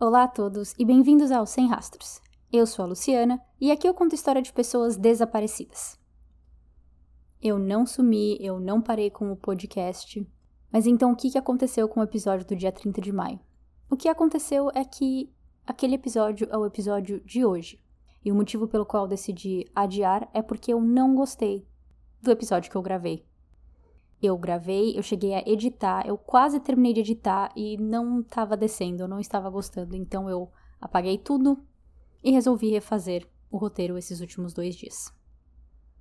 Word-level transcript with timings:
Olá 0.00 0.22
a 0.22 0.28
todos 0.28 0.76
e 0.78 0.84
bem-vindos 0.84 1.32
ao 1.32 1.44
Sem 1.44 1.66
Rastros. 1.66 2.22
Eu 2.52 2.68
sou 2.68 2.84
a 2.84 2.88
Luciana 2.88 3.42
e 3.60 3.72
aqui 3.72 3.84
eu 3.84 3.92
conto 3.92 4.14
história 4.14 4.40
de 4.40 4.52
pessoas 4.52 4.96
desaparecidas. 4.96 5.98
Eu 7.42 7.58
não 7.58 7.84
sumi, 7.84 8.38
eu 8.40 8.60
não 8.60 8.80
parei 8.80 9.10
com 9.10 9.32
o 9.32 9.36
podcast, 9.36 10.24
mas 10.70 10.86
então 10.86 11.10
o 11.10 11.16
que 11.16 11.36
aconteceu 11.36 11.88
com 11.88 11.98
o 11.98 12.04
episódio 12.04 12.46
do 12.46 12.54
dia 12.54 12.70
30 12.70 13.00
de 13.00 13.10
maio? 13.10 13.40
O 13.90 13.96
que 13.96 14.08
aconteceu 14.08 14.70
é 14.72 14.84
que 14.84 15.34
aquele 15.66 15.96
episódio 15.96 16.46
é 16.48 16.56
o 16.56 16.64
episódio 16.64 17.18
de 17.24 17.44
hoje. 17.44 17.82
E 18.24 18.30
o 18.30 18.36
motivo 18.36 18.68
pelo 18.68 18.86
qual 18.86 19.08
decidi 19.08 19.68
adiar 19.74 20.30
é 20.32 20.40
porque 20.40 20.72
eu 20.72 20.80
não 20.80 21.12
gostei 21.16 21.66
do 22.22 22.30
episódio 22.30 22.70
que 22.70 22.76
eu 22.76 22.82
gravei. 22.82 23.27
Eu 24.20 24.36
gravei, 24.36 24.98
eu 24.98 25.02
cheguei 25.02 25.34
a 25.34 25.42
editar, 25.46 26.06
eu 26.06 26.18
quase 26.18 26.58
terminei 26.58 26.92
de 26.92 27.00
editar 27.00 27.52
e 27.54 27.76
não 27.76 28.20
estava 28.20 28.56
descendo, 28.56 29.02
eu 29.02 29.08
não 29.08 29.20
estava 29.20 29.48
gostando, 29.48 29.94
então 29.94 30.28
eu 30.28 30.50
apaguei 30.80 31.18
tudo 31.18 31.62
e 32.22 32.32
resolvi 32.32 32.70
refazer 32.70 33.28
o 33.50 33.56
roteiro 33.56 33.96
esses 33.96 34.20
últimos 34.20 34.52
dois 34.52 34.74
dias. 34.74 35.12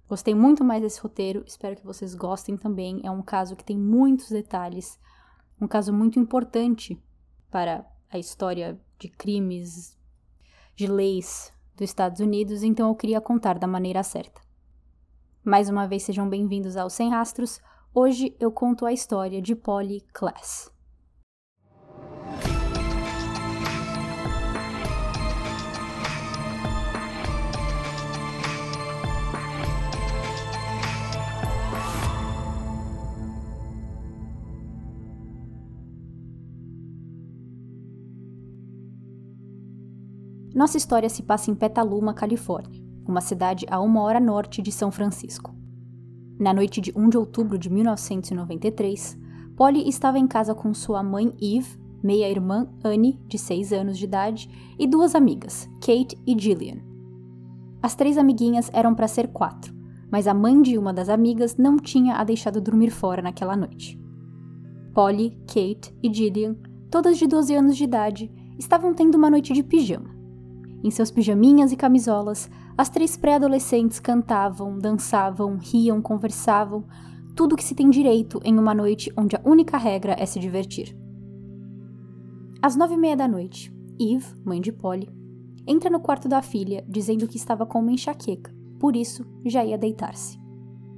Gostei 0.09 0.33
muito 0.33 0.63
mais 0.63 0.81
desse 0.81 0.99
roteiro, 1.01 1.43
espero 1.45 1.75
que 1.75 1.85
vocês 1.85 2.15
gostem 2.15 2.57
também. 2.57 3.01
É 3.03 3.11
um 3.11 3.21
caso 3.21 3.55
que 3.55 3.63
tem 3.63 3.77
muitos 3.77 4.29
detalhes, 4.29 4.97
um 5.59 5.67
caso 5.67 5.91
muito 5.93 6.17
importante 6.17 7.01
para 7.51 7.85
a 8.09 8.17
história 8.17 8.79
de 8.97 9.09
crimes, 9.09 9.97
de 10.75 10.87
leis 10.87 11.51
dos 11.75 11.89
Estados 11.89 12.19
Unidos, 12.19 12.63
então 12.63 12.87
eu 12.87 12.95
queria 12.95 13.21
contar 13.21 13.59
da 13.59 13.67
maneira 13.67 14.01
certa. 14.01 14.41
Mais 15.43 15.69
uma 15.69 15.85
vez, 15.87 16.03
sejam 16.03 16.27
bem-vindos 16.27 16.75
ao 16.75 16.89
Sem 16.89 17.09
Rastros. 17.09 17.61
Hoje 17.99 18.37
eu 18.39 18.51
conto 18.51 18.85
a 18.85 18.93
história 18.93 19.41
de 19.41 19.55
Polly 19.55 20.01
Class. 20.13 20.71
Nossa 40.53 40.77
história 40.77 41.09
se 41.09 41.23
passa 41.23 41.49
em 41.49 41.55
Petaluma, 41.55 42.13
Califórnia, 42.13 42.79
uma 43.07 43.21
cidade 43.21 43.65
a 43.71 43.81
uma 43.81 44.03
hora 44.03 44.19
norte 44.19 44.61
de 44.61 44.71
São 44.71 44.91
Francisco. 44.91 45.56
Na 46.39 46.53
noite 46.53 46.79
de 46.79 46.93
1 46.95 47.09
de 47.09 47.17
outubro 47.17 47.57
de 47.57 47.67
1993, 47.67 49.17
Polly 49.55 49.89
estava 49.89 50.19
em 50.19 50.27
casa 50.27 50.53
com 50.53 50.71
sua 50.71 51.01
mãe 51.01 51.33
Eve, 51.41 51.79
meia-irmã 52.03 52.69
Annie, 52.83 53.19
de 53.27 53.39
6 53.39 53.73
anos 53.73 53.97
de 53.97 54.05
idade, 54.05 54.47
e 54.77 54.85
duas 54.85 55.15
amigas, 55.15 55.67
Kate 55.81 56.15
e 56.27 56.37
Gillian. 56.37 56.77
As 57.81 57.95
três 57.95 58.19
amiguinhas 58.19 58.69
eram 58.71 58.93
para 58.93 59.07
ser 59.07 59.29
quatro, 59.29 59.73
mas 60.11 60.27
a 60.27 60.33
mãe 60.33 60.61
de 60.61 60.77
uma 60.77 60.93
das 60.93 61.09
amigas 61.09 61.57
não 61.57 61.77
tinha 61.77 62.15
a 62.15 62.23
deixado 62.23 62.61
dormir 62.61 62.91
fora 62.91 63.21
naquela 63.21 63.55
noite. 63.55 63.99
Polly, 64.93 65.37
Kate 65.47 65.91
e 66.03 66.13
Gillian, 66.13 66.55
todas 66.91 67.17
de 67.17 67.25
12 67.25 67.55
anos 67.55 67.75
de 67.75 67.83
idade, 67.83 68.31
estavam 68.59 68.93
tendo 68.93 69.15
uma 69.15 69.31
noite 69.31 69.53
de 69.53 69.63
pijama. 69.63 70.16
Em 70.83 70.91
seus 70.91 71.09
pijaminhas 71.09 71.71
e 71.71 71.75
camisolas, 71.75 72.49
as 72.77 72.89
três 72.89 73.17
pré-adolescentes 73.17 73.99
cantavam, 73.99 74.77
dançavam, 74.77 75.57
riam, 75.57 76.01
conversavam, 76.01 76.85
tudo 77.35 77.53
o 77.53 77.55
que 77.55 77.63
se 77.63 77.75
tem 77.75 77.89
direito 77.89 78.39
em 78.43 78.57
uma 78.57 78.73
noite 78.73 79.11
onde 79.17 79.35
a 79.35 79.41
única 79.43 79.77
regra 79.77 80.15
é 80.17 80.25
se 80.25 80.39
divertir. 80.39 80.95
Às 82.61 82.75
nove 82.75 82.95
e 82.95 82.97
meia 82.97 83.15
da 83.15 83.27
noite, 83.27 83.73
Eve, 83.99 84.25
mãe 84.45 84.61
de 84.61 84.71
Polly, 84.71 85.09
entra 85.65 85.89
no 85.89 85.99
quarto 85.99 86.27
da 86.27 86.41
filha 86.41 86.85
dizendo 86.87 87.27
que 87.27 87.37
estava 87.37 87.65
com 87.65 87.79
uma 87.79 87.91
enxaqueca, 87.91 88.53
por 88.79 88.95
isso 88.95 89.25
já 89.45 89.65
ia 89.65 89.77
deitar-se. 89.77 90.39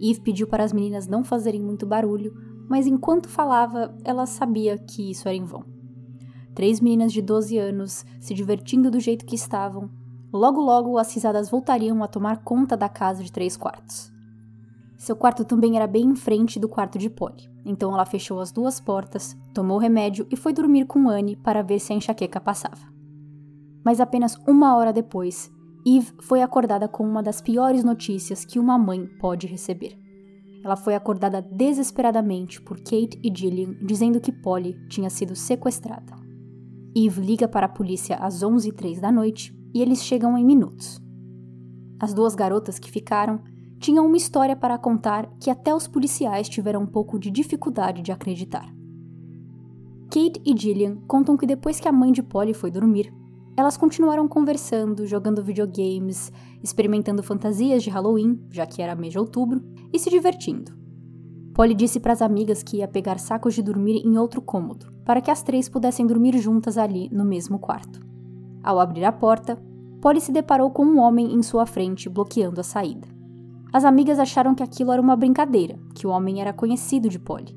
Eve 0.01 0.21
pediu 0.21 0.47
para 0.47 0.63
as 0.63 0.73
meninas 0.73 1.07
não 1.07 1.23
fazerem 1.23 1.61
muito 1.61 1.85
barulho, 1.85 2.33
mas 2.69 2.85
enquanto 2.85 3.27
falava, 3.27 3.97
ela 4.03 4.25
sabia 4.25 4.77
que 4.77 5.11
isso 5.11 5.27
era 5.27 5.35
em 5.35 5.43
vão. 5.43 5.78
Três 6.59 6.81
meninas 6.81 7.13
de 7.13 7.21
12 7.21 7.57
anos 7.57 8.05
se 8.19 8.33
divertindo 8.33 8.91
do 8.91 8.99
jeito 8.99 9.25
que 9.25 9.33
estavam. 9.33 9.89
Logo, 10.33 10.59
logo 10.59 10.97
as 10.97 11.13
risadas 11.13 11.49
voltariam 11.49 12.03
a 12.03 12.07
tomar 12.09 12.43
conta 12.43 12.75
da 12.75 12.89
casa 12.89 13.23
de 13.23 13.31
três 13.31 13.55
quartos. 13.55 14.11
Seu 14.97 15.15
quarto 15.15 15.45
também 15.45 15.77
era 15.77 15.87
bem 15.87 16.07
em 16.07 16.17
frente 16.17 16.59
do 16.59 16.67
quarto 16.67 16.99
de 16.99 17.09
Polly, 17.09 17.49
então 17.63 17.93
ela 17.93 18.05
fechou 18.05 18.41
as 18.41 18.51
duas 18.51 18.77
portas, 18.77 19.37
tomou 19.53 19.77
remédio 19.77 20.27
e 20.29 20.35
foi 20.35 20.51
dormir 20.51 20.85
com 20.85 21.07
Anne 21.07 21.37
para 21.37 21.63
ver 21.63 21.79
se 21.79 21.93
a 21.93 21.95
enxaqueca 21.95 22.41
passava. 22.41 22.91
Mas 23.81 24.01
apenas 24.01 24.35
uma 24.45 24.75
hora 24.75 24.91
depois, 24.91 25.49
Eve 25.87 26.11
foi 26.19 26.41
acordada 26.41 26.89
com 26.89 27.07
uma 27.07 27.23
das 27.23 27.39
piores 27.39 27.85
notícias 27.85 28.43
que 28.43 28.59
uma 28.59 28.77
mãe 28.77 29.07
pode 29.17 29.47
receber. 29.47 29.97
Ela 30.61 30.75
foi 30.75 30.93
acordada 30.93 31.41
desesperadamente 31.41 32.61
por 32.61 32.75
Kate 32.79 33.17
e 33.23 33.33
Gillian 33.33 33.77
dizendo 33.81 34.19
que 34.19 34.33
Polly 34.33 34.75
tinha 34.89 35.09
sido 35.09 35.37
sequestrada. 35.37 36.18
Eve 37.05 37.21
liga 37.21 37.47
para 37.47 37.65
a 37.65 37.69
polícia 37.69 38.17
às 38.17 38.43
11h03 38.43 38.99
da 38.99 39.09
noite 39.09 39.57
e 39.73 39.81
eles 39.81 40.03
chegam 40.03 40.37
em 40.37 40.43
minutos. 40.43 40.99
As 41.97 42.13
duas 42.13 42.35
garotas 42.35 42.77
que 42.77 42.91
ficaram 42.91 43.39
tinham 43.79 44.05
uma 44.05 44.17
história 44.17 44.53
para 44.53 44.77
contar 44.77 45.29
que 45.39 45.49
até 45.49 45.73
os 45.73 45.87
policiais 45.87 46.49
tiveram 46.49 46.81
um 46.81 46.85
pouco 46.85 47.17
de 47.17 47.31
dificuldade 47.31 48.01
de 48.01 48.11
acreditar. 48.11 48.65
Kate 50.09 50.41
e 50.45 50.57
Gillian 50.57 50.97
contam 51.07 51.37
que 51.37 51.45
depois 51.45 51.79
que 51.79 51.87
a 51.87 51.91
mãe 51.91 52.11
de 52.11 52.21
Polly 52.21 52.53
foi 52.53 52.69
dormir, 52.69 53.13
elas 53.55 53.77
continuaram 53.77 54.27
conversando, 54.27 55.07
jogando 55.07 55.43
videogames, 55.43 56.33
experimentando 56.61 57.23
fantasias 57.23 57.81
de 57.81 57.89
Halloween, 57.89 58.41
já 58.49 58.65
que 58.65 58.81
era 58.81 58.95
mês 58.95 59.13
de 59.13 59.19
outubro, 59.19 59.61
e 59.93 59.99
se 59.99 60.09
divertindo. 60.09 60.78
Polly 61.59 61.75
disse 61.75 61.99
para 61.99 62.13
as 62.13 62.21
amigas 62.21 62.63
que 62.63 62.77
ia 62.77 62.87
pegar 62.87 63.19
sacos 63.19 63.53
de 63.53 63.61
dormir 63.61 64.01
em 64.05 64.17
outro 64.17 64.41
cômodo, 64.41 64.85
para 65.03 65.19
que 65.19 65.29
as 65.29 65.43
três 65.43 65.67
pudessem 65.67 66.07
dormir 66.07 66.37
juntas 66.37 66.77
ali 66.77 67.09
no 67.11 67.25
mesmo 67.25 67.59
quarto. 67.59 67.99
Ao 68.63 68.79
abrir 68.79 69.03
a 69.03 69.11
porta, 69.11 69.61
Polly 70.01 70.21
se 70.21 70.31
deparou 70.31 70.71
com 70.71 70.85
um 70.85 70.99
homem 70.99 71.33
em 71.33 71.43
sua 71.43 71.65
frente 71.65 72.07
bloqueando 72.07 72.61
a 72.61 72.63
saída. 72.63 73.09
As 73.73 73.83
amigas 73.83 74.19
acharam 74.19 74.55
que 74.55 74.63
aquilo 74.63 74.93
era 74.93 75.01
uma 75.01 75.17
brincadeira, 75.17 75.77
que 75.93 76.07
o 76.07 76.11
homem 76.11 76.39
era 76.39 76.53
conhecido 76.53 77.09
de 77.09 77.19
Polly. 77.19 77.53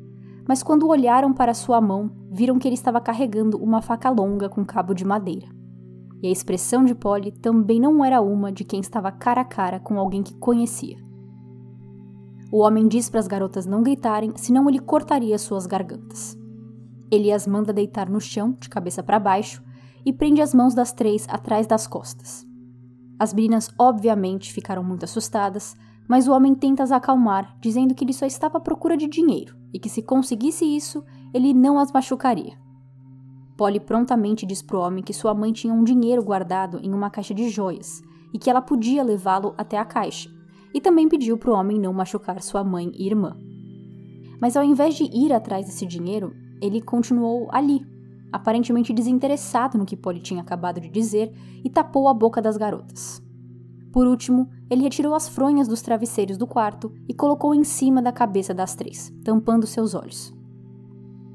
Mas 0.49 0.65
quando 0.65 0.89
olharam 0.89 1.33
para 1.33 1.55
sua 1.55 1.81
mão, 1.81 2.11
viram 2.29 2.59
que 2.59 2.67
ele 2.67 2.75
estava 2.75 3.01
carregando 3.01 3.57
uma 3.57 3.81
faca 3.81 4.11
longa 4.11 4.49
com 4.49 4.65
cabo 4.65 4.95
de 4.95 5.05
madeira. 5.05 5.47
E 6.21 6.27
a 6.27 6.31
expressão 6.33 6.84
de 6.84 6.93
Polly 6.93 7.31
também 7.31 7.79
não 7.79 8.05
era 8.05 8.21
uma 8.21 8.51
de 8.51 8.65
quem 8.65 8.81
estava 8.81 9.13
cara 9.13 9.43
a 9.43 9.45
cara 9.45 9.79
com 9.79 9.97
alguém 9.97 10.25
que 10.25 10.34
conhecia. 10.34 11.12
O 12.53 12.59
homem 12.59 12.87
diz 12.87 13.09
para 13.09 13.19
as 13.19 13.27
garotas 13.27 13.65
não 13.65 13.83
gritarem, 13.83 14.35
senão 14.37 14.69
ele 14.69 14.79
cortaria 14.79 15.39
suas 15.39 15.65
gargantas. 15.65 16.39
Ele 17.11 17.33
as 17.33 17.47
manda 17.47 17.73
deitar 17.73 18.11
no 18.11 18.21
chão, 18.21 18.55
de 18.61 18.69
cabeça 18.69 19.03
para 19.03 19.19
baixo, 19.19 19.63
e 20.05 20.13
prende 20.13 20.43
as 20.43 20.53
mãos 20.53 20.75
das 20.75 20.93
três 20.93 21.27
atrás 21.31 21.67
das 21.67 21.87
costas. 21.87 22.47
As 23.19 23.33
meninas 23.33 23.71
obviamente 23.79 24.53
ficaram 24.53 24.85
muito 24.85 25.07
assustadas, 25.07 25.75
mas 26.07 26.29
o 26.29 26.33
homem 26.33 26.55
tenta 26.55 26.83
as 26.83 26.93
acalmar, 26.93 27.57
dizendo 27.59 27.95
que 27.95 28.05
ele 28.05 28.13
só 28.13 28.27
estava 28.27 28.59
à 28.59 28.61
procura 28.61 28.99
de 28.99 29.07
dinheiro 29.07 29.57
e 29.73 29.79
que 29.79 29.89
se 29.89 30.03
conseguisse 30.03 30.67
isso, 30.67 31.03
ele 31.33 31.55
não 31.55 31.79
as 31.79 31.91
machucaria. 31.91 32.59
Polly 33.57 33.81
prontamente 33.81 34.45
diz 34.45 34.61
para 34.61 34.77
o 34.77 34.81
homem 34.81 35.03
que 35.03 35.15
sua 35.15 35.33
mãe 35.33 35.55
tinha 35.55 35.73
um 35.73 35.84
dinheiro 35.84 36.23
guardado 36.23 36.79
em 36.83 36.93
uma 36.93 37.09
caixa 37.09 37.33
de 37.33 37.49
joias 37.49 38.03
e 38.31 38.39
que 38.39 38.51
ela 38.51 38.61
podia 38.61 39.03
levá-lo 39.03 39.55
até 39.57 39.79
a 39.79 39.87
caixa, 39.87 40.29
e 40.75 40.81
também 40.81 41.09
pediu 41.09 41.37
para 41.37 41.50
o 41.50 41.55
homem 41.55 41.78
não 41.78 41.93
machucar 41.93 42.41
sua 42.43 42.65
mãe 42.65 42.91
e 42.94 43.06
irmã. 43.06 43.37
Mas 44.41 44.56
ao 44.56 44.65
invés 44.65 44.94
de 44.94 45.05
ir 45.05 45.33
atrás 45.33 45.66
desse 45.66 45.87
dinheiro, 45.87 46.34
ele 46.60 46.81
continuou 46.81 47.49
ali, 47.53 47.87
aparentemente 48.33 48.93
desinteressado 48.93 49.77
no 49.77 49.84
que 49.84 49.97
Polly 49.97 50.21
tinha 50.21 50.41
acabado 50.41 50.80
de 50.80 50.89
dizer 50.89 51.33
e 51.65 51.71
tapou 51.71 52.09
a 52.09 52.15
boca 52.15 52.41
das 52.41 52.57
garotas. 52.57 53.22
Por 53.92 54.07
último, 54.07 54.48
ele 54.71 54.83
retirou 54.83 55.15
as 55.15 55.28
fronhas 55.28 55.69
dos 55.69 55.83
travesseiros 55.83 56.39
do 56.39 56.47
quarto 56.47 56.91
e 57.07 57.13
colocou 57.13 57.54
em 57.54 57.63
cima 57.63 58.01
da 58.01 58.10
cabeça 58.10 58.54
das 58.54 58.74
três, 58.74 59.13
tampando 59.22 59.66
seus 59.66 59.95
olhos. 59.95 60.33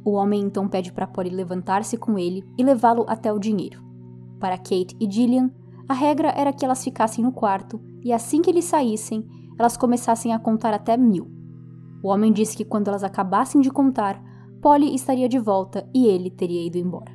O 0.04 0.14
homem 0.14 0.42
então 0.42 0.68
pede 0.68 0.92
para 0.92 1.06
Polly 1.06 1.30
levantar-se 1.30 1.98
com 1.98 2.18
ele 2.18 2.44
e 2.58 2.64
levá-lo 2.64 3.06
até 3.08 3.32
o 3.32 3.38
dinheiro. 3.38 3.84
Para 4.40 4.58
Kate 4.58 4.96
e 5.00 5.10
Gillian, 5.10 5.52
a 5.90 5.94
regra 5.94 6.34
era 6.36 6.52
que 6.52 6.66
elas 6.66 6.84
ficassem 6.84 7.24
no 7.24 7.32
quarto 7.32 7.80
e 8.04 8.12
assim 8.12 8.42
que 8.42 8.50
eles 8.50 8.66
saíssem, 8.66 9.26
elas 9.58 9.78
começassem 9.78 10.34
a 10.34 10.40
contar 10.40 10.74
até 10.74 10.98
mil. 10.98 11.32
O 12.04 12.10
homem 12.10 12.32
disse 12.34 12.58
que 12.58 12.66
quando 12.66 12.90
elas 12.90 13.04
acabassem 13.04 13.62
de 13.62 13.72
contar, 13.72 14.22
Polly 14.62 14.94
estaria 14.94 15.30
de 15.30 15.40
volta 15.40 15.88
e 15.94 16.06
ele 16.06 16.30
teria 16.30 16.66
ido 16.66 16.78
embora. 16.78 17.12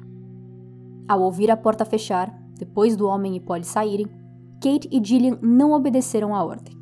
Ao 1.06 1.20
ouvir 1.20 1.50
a 1.50 1.56
porta 1.56 1.84
fechar, 1.84 2.32
depois 2.58 2.96
do 2.96 3.06
homem 3.06 3.36
e 3.36 3.40
Polly 3.40 3.64
saírem, 3.64 4.06
Kate 4.60 4.88
e 4.90 5.04
Gillian 5.04 5.38
não 5.42 5.72
obedeceram 5.72 6.34
à 6.34 6.42
ordem. 6.42 6.74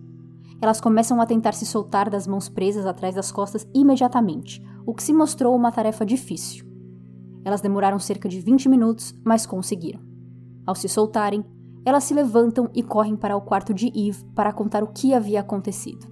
Elas 0.62 0.80
começam 0.80 1.20
a 1.20 1.26
tentar 1.26 1.52
se 1.52 1.66
soltar 1.66 2.08
das 2.08 2.26
mãos 2.26 2.48
presas 2.48 2.86
atrás 2.86 3.14
das 3.14 3.32
costas 3.32 3.66
imediatamente, 3.74 4.62
o 4.86 4.94
que 4.94 5.02
se 5.02 5.12
mostrou 5.12 5.56
uma 5.56 5.72
tarefa 5.72 6.04
difícil. 6.04 6.66
Elas 7.44 7.62
demoraram 7.62 7.98
cerca 7.98 8.28
de 8.28 8.38
20 8.40 8.68
minutos, 8.68 9.14
mas 9.24 9.46
conseguiram. 9.46 10.00
Ao 10.66 10.74
se 10.74 10.88
soltarem, 10.88 11.42
elas 11.84 12.04
se 12.04 12.14
levantam 12.14 12.68
e 12.74 12.82
correm 12.82 13.16
para 13.16 13.36
o 13.36 13.40
quarto 13.40 13.72
de 13.72 13.86
Eve 13.88 14.24
para 14.34 14.52
contar 14.52 14.82
o 14.82 14.88
que 14.88 15.14
havia 15.14 15.40
acontecido. 15.40 16.06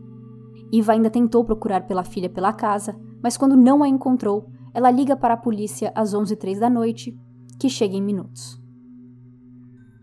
Eve 0.72 0.92
ainda 0.92 1.10
tentou 1.10 1.44
procurar 1.44 1.86
pela 1.86 2.04
filha 2.04 2.28
pela 2.28 2.52
casa, 2.52 2.98
mas 3.22 3.36
quando 3.36 3.56
não 3.56 3.82
a 3.82 3.88
encontrou, 3.88 4.50
ela 4.72 4.90
liga 4.90 5.16
para 5.16 5.34
a 5.34 5.38
polícia 5.38 5.92
às 5.94 6.14
11h03 6.14 6.58
da 6.58 6.70
noite, 6.70 7.18
que 7.58 7.68
chega 7.68 7.96
em 7.96 8.02
minutos. 8.02 8.60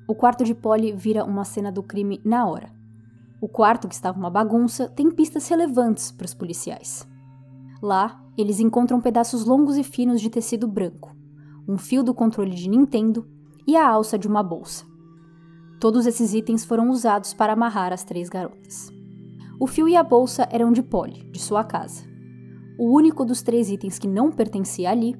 O 0.07 0.13
quarto 0.13 0.43
de 0.43 0.53
Polly 0.53 0.91
vira 0.91 1.23
uma 1.23 1.43
cena 1.43 1.71
do 1.71 1.81
crime 1.81 2.21
na 2.23 2.47
hora. 2.47 2.71
O 3.41 3.47
quarto, 3.47 3.87
que 3.87 3.95
estava 3.95 4.17
uma 4.17 4.29
bagunça, 4.29 4.87
tem 4.89 5.09
pistas 5.09 5.47
relevantes 5.47 6.11
para 6.11 6.25
os 6.25 6.33
policiais. 6.33 7.07
Lá, 7.81 8.23
eles 8.37 8.59
encontram 8.59 9.01
pedaços 9.01 9.45
longos 9.45 9.77
e 9.77 9.83
finos 9.83 10.21
de 10.21 10.29
tecido 10.29 10.67
branco, 10.67 11.15
um 11.67 11.77
fio 11.77 12.03
do 12.03 12.13
controle 12.13 12.53
de 12.53 12.69
Nintendo 12.69 13.27
e 13.65 13.75
a 13.75 13.87
alça 13.87 14.17
de 14.17 14.27
uma 14.27 14.43
bolsa. 14.43 14.85
Todos 15.85 16.07
esses 16.07 16.33
itens 16.33 16.65
foram 16.65 16.89
usados 16.89 17.31
para 17.31 17.53
amarrar 17.53 17.93
as 17.93 18.03
três 18.03 18.27
garotas. 18.27 18.91
O 19.59 19.67
fio 19.67 19.87
e 19.87 19.95
a 19.95 20.01
bolsa 20.01 20.49
eram 20.51 20.71
de 20.71 20.81
Polly, 20.81 21.29
de 21.29 21.39
sua 21.39 21.63
casa. 21.63 22.03
O 22.75 22.91
único 22.91 23.23
dos 23.23 23.43
três 23.43 23.69
itens 23.69 23.99
que 23.99 24.07
não 24.07 24.31
pertencia 24.31 24.89
ali 24.89 25.15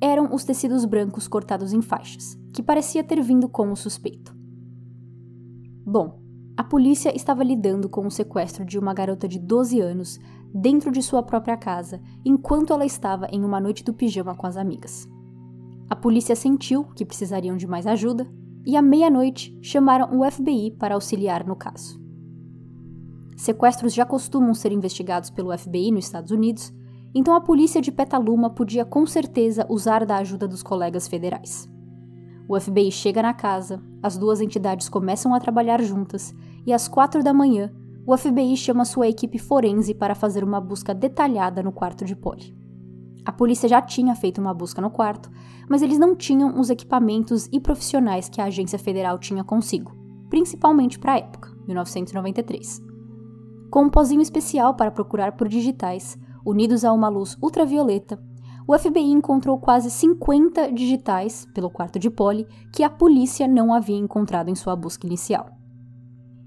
eram 0.00 0.34
os 0.34 0.42
tecidos 0.42 0.86
brancos 0.86 1.28
cortados 1.28 1.74
em 1.74 1.82
faixas, 1.82 2.34
que 2.54 2.62
parecia 2.62 3.04
ter 3.04 3.20
vindo 3.20 3.46
com 3.46 3.70
o 3.70 3.76
suspeito. 3.76 4.34
Bom, 5.84 6.18
a 6.56 6.64
polícia 6.64 7.14
estava 7.14 7.44
lidando 7.44 7.86
com 7.86 8.06
o 8.06 8.10
sequestro 8.10 8.64
de 8.64 8.78
uma 8.78 8.94
garota 8.94 9.28
de 9.28 9.38
12 9.38 9.80
anos 9.82 10.18
dentro 10.50 10.90
de 10.90 11.02
sua 11.02 11.22
própria 11.22 11.58
casa, 11.58 12.00
enquanto 12.24 12.72
ela 12.72 12.86
estava 12.86 13.28
em 13.30 13.44
uma 13.44 13.60
noite 13.60 13.84
do 13.84 13.92
pijama 13.92 14.34
com 14.34 14.46
as 14.46 14.56
amigas. 14.56 15.06
A 15.90 15.94
polícia 15.94 16.34
sentiu 16.34 16.84
que 16.84 17.04
precisariam 17.04 17.54
de 17.54 17.66
mais 17.66 17.86
ajuda 17.86 18.26
e 18.66 18.76
à 18.76 18.82
meia-noite 18.82 19.56
chamaram 19.62 20.18
o 20.18 20.28
FBI 20.28 20.72
para 20.72 20.96
auxiliar 20.96 21.46
no 21.46 21.54
caso. 21.54 22.00
Sequestros 23.36 23.94
já 23.94 24.04
costumam 24.04 24.52
ser 24.52 24.72
investigados 24.72 25.30
pelo 25.30 25.56
FBI 25.56 25.92
nos 25.92 26.06
Estados 26.06 26.32
Unidos, 26.32 26.74
então 27.14 27.34
a 27.34 27.40
polícia 27.40 27.80
de 27.80 27.92
Petaluma 27.92 28.50
podia 28.50 28.84
com 28.84 29.06
certeza 29.06 29.64
usar 29.70 30.04
da 30.04 30.16
ajuda 30.16 30.48
dos 30.48 30.62
colegas 30.62 31.06
federais. 31.06 31.70
O 32.48 32.58
FBI 32.58 32.90
chega 32.90 33.22
na 33.22 33.32
casa, 33.32 33.82
as 34.02 34.18
duas 34.18 34.40
entidades 34.40 34.88
começam 34.88 35.32
a 35.34 35.40
trabalhar 35.40 35.80
juntas 35.82 36.34
e 36.66 36.72
às 36.72 36.88
quatro 36.88 37.22
da 37.22 37.32
manhã 37.32 37.72
o 38.06 38.16
FBI 38.16 38.56
chama 38.56 38.84
sua 38.84 39.08
equipe 39.08 39.36
forense 39.38 39.92
para 39.92 40.14
fazer 40.14 40.44
uma 40.44 40.60
busca 40.60 40.94
detalhada 40.94 41.62
no 41.62 41.72
quarto 41.72 42.04
de 42.04 42.14
Polly. 42.14 42.56
A 43.26 43.32
polícia 43.32 43.68
já 43.68 43.82
tinha 43.82 44.14
feito 44.14 44.40
uma 44.40 44.54
busca 44.54 44.80
no 44.80 44.88
quarto, 44.88 45.28
mas 45.68 45.82
eles 45.82 45.98
não 45.98 46.14
tinham 46.14 46.60
os 46.60 46.70
equipamentos 46.70 47.48
e 47.50 47.58
profissionais 47.58 48.28
que 48.28 48.40
a 48.40 48.44
agência 48.44 48.78
federal 48.78 49.18
tinha 49.18 49.42
consigo, 49.42 49.92
principalmente 50.30 50.96
para 50.96 51.14
a 51.14 51.18
época, 51.18 51.50
1993. 51.66 52.80
Com 53.68 53.82
um 53.82 53.90
pozinho 53.90 54.22
especial 54.22 54.74
para 54.74 54.92
procurar 54.92 55.32
por 55.32 55.48
digitais, 55.48 56.16
unidos 56.44 56.84
a 56.84 56.92
uma 56.92 57.08
luz 57.08 57.36
ultravioleta, 57.42 58.16
o 58.64 58.78
FBI 58.78 59.10
encontrou 59.10 59.58
quase 59.58 59.90
50 59.90 60.70
digitais 60.70 61.48
pelo 61.52 61.68
quarto 61.68 61.98
de 61.98 62.08
Polly 62.08 62.46
que 62.72 62.84
a 62.84 62.90
polícia 62.90 63.48
não 63.48 63.74
havia 63.74 63.96
encontrado 63.96 64.50
em 64.50 64.54
sua 64.54 64.76
busca 64.76 65.04
inicial. 65.04 65.50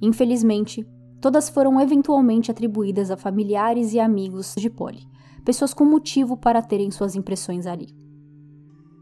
Infelizmente, 0.01 0.87
todas 1.19 1.49
foram 1.49 1.79
eventualmente 1.81 2.49
atribuídas 2.49 3.11
a 3.11 3.17
familiares 3.17 3.93
e 3.93 3.99
amigos 3.99 4.55
de 4.57 4.69
Polly, 4.69 5.05
pessoas 5.49 5.73
com 5.73 5.83
motivo 5.83 6.37
para 6.37 6.61
terem 6.61 6.91
suas 6.91 7.15
impressões 7.15 7.65
ali. 7.65 7.87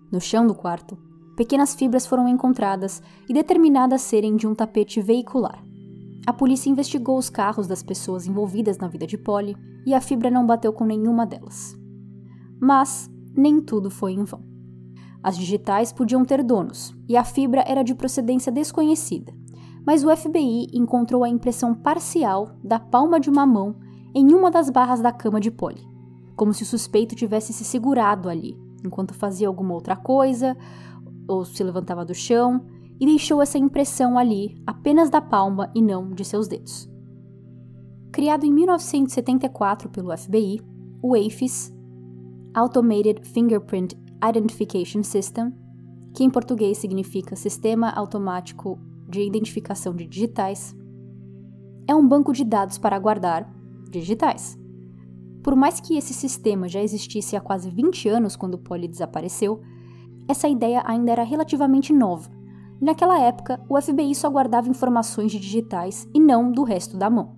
No 0.09 0.21
chão 0.21 0.47
do 0.47 0.55
quarto, 0.55 0.97
pequenas 1.35 1.75
fibras 1.75 2.05
foram 2.05 2.25
encontradas 2.25 3.03
e 3.27 3.33
determinadas 3.33 4.01
serem 4.01 4.37
de 4.37 4.47
um 4.47 4.55
tapete 4.55 5.01
veicular. 5.01 5.61
A 6.25 6.31
polícia 6.31 6.69
investigou 6.69 7.17
os 7.17 7.29
carros 7.29 7.67
das 7.67 7.83
pessoas 7.83 8.25
envolvidas 8.25 8.77
na 8.77 8.87
vida 8.87 9.05
de 9.05 9.17
Polly 9.17 9.57
e 9.85 9.93
a 9.93 9.99
fibra 9.99 10.31
não 10.31 10.47
bateu 10.47 10.71
com 10.71 10.85
nenhuma 10.85 11.25
delas. 11.25 11.77
Mas 12.61 13.11
nem 13.35 13.59
tudo 13.59 13.91
foi 13.91 14.13
em 14.13 14.23
vão. 14.23 14.41
As 15.21 15.37
digitais 15.37 15.91
podiam 15.91 16.23
ter 16.23 16.41
donos 16.41 16.95
e 17.09 17.17
a 17.17 17.25
fibra 17.25 17.61
era 17.67 17.83
de 17.83 17.93
procedência 17.93 18.53
desconhecida, 18.53 19.33
mas 19.85 20.01
o 20.01 20.15
FBI 20.15 20.67
encontrou 20.71 21.25
a 21.25 21.29
impressão 21.29 21.75
parcial 21.75 22.55
da 22.63 22.79
palma 22.79 23.19
de 23.19 23.29
uma 23.29 23.45
mão 23.45 23.75
em 24.15 24.33
uma 24.33 24.49
das 24.49 24.69
barras 24.69 25.01
da 25.01 25.11
cama 25.11 25.41
de 25.41 25.51
Polly 25.51 25.96
como 26.37 26.53
se 26.53 26.63
o 26.63 26.65
suspeito 26.65 27.15
tivesse 27.15 27.51
se 27.51 27.65
segurado 27.65 28.29
ali, 28.29 28.55
enquanto 28.85 29.13
fazia 29.13 29.47
alguma 29.47 29.73
outra 29.73 29.95
coisa, 29.95 30.55
ou 31.27 31.43
se 31.43 31.63
levantava 31.63 32.05
do 32.05 32.13
chão, 32.13 32.63
e 32.99 33.05
deixou 33.05 33.41
essa 33.41 33.57
impressão 33.57 34.17
ali 34.17 34.61
apenas 34.65 35.09
da 35.09 35.19
palma 35.19 35.69
e 35.75 35.81
não 35.81 36.11
de 36.11 36.23
seus 36.23 36.47
dedos. 36.47 36.89
Criado 38.11 38.45
em 38.45 38.53
1974 38.53 39.89
pelo 39.89 40.15
FBI, 40.15 40.61
o 41.01 41.15
AFIS, 41.15 41.73
Automated 42.53 43.27
Fingerprint 43.27 43.95
Identification 44.23 45.03
System, 45.03 45.53
que 46.15 46.23
em 46.23 46.29
português 46.29 46.77
significa 46.77 47.35
Sistema 47.35 47.89
Automático 47.89 48.79
de 49.09 49.21
Identificação 49.21 49.95
de 49.95 50.07
Digitais, 50.07 50.75
é 51.87 51.95
um 51.95 52.07
banco 52.07 52.33
de 52.33 52.43
dados 52.43 52.77
para 52.77 52.97
guardar 52.99 53.51
digitais. 53.89 54.57
Por 55.47 55.55
mais 55.55 55.79
que 55.79 55.97
esse 55.97 56.13
sistema 56.13 56.67
já 56.67 56.81
existisse 56.81 57.33
há 57.33 57.39
quase 57.39 57.69
20 57.69 58.09
anos 58.09 58.35
quando 58.35 58.57
Polly 58.57 58.85
desapareceu, 58.85 59.61
essa 60.27 60.45
ideia 60.45 60.83
ainda 60.85 61.09
era 61.09 61.23
relativamente 61.23 61.93
nova. 61.93 62.29
E 62.81 62.83
naquela 62.83 63.17
época, 63.17 63.57
o 63.69 63.81
FBI 63.81 64.13
só 64.13 64.29
guardava 64.29 64.67
informações 64.67 65.31
de 65.31 65.39
digitais 65.39 66.05
e 66.13 66.19
não 66.19 66.51
do 66.51 66.63
resto 66.63 66.97
da 66.97 67.09
mão. 67.09 67.37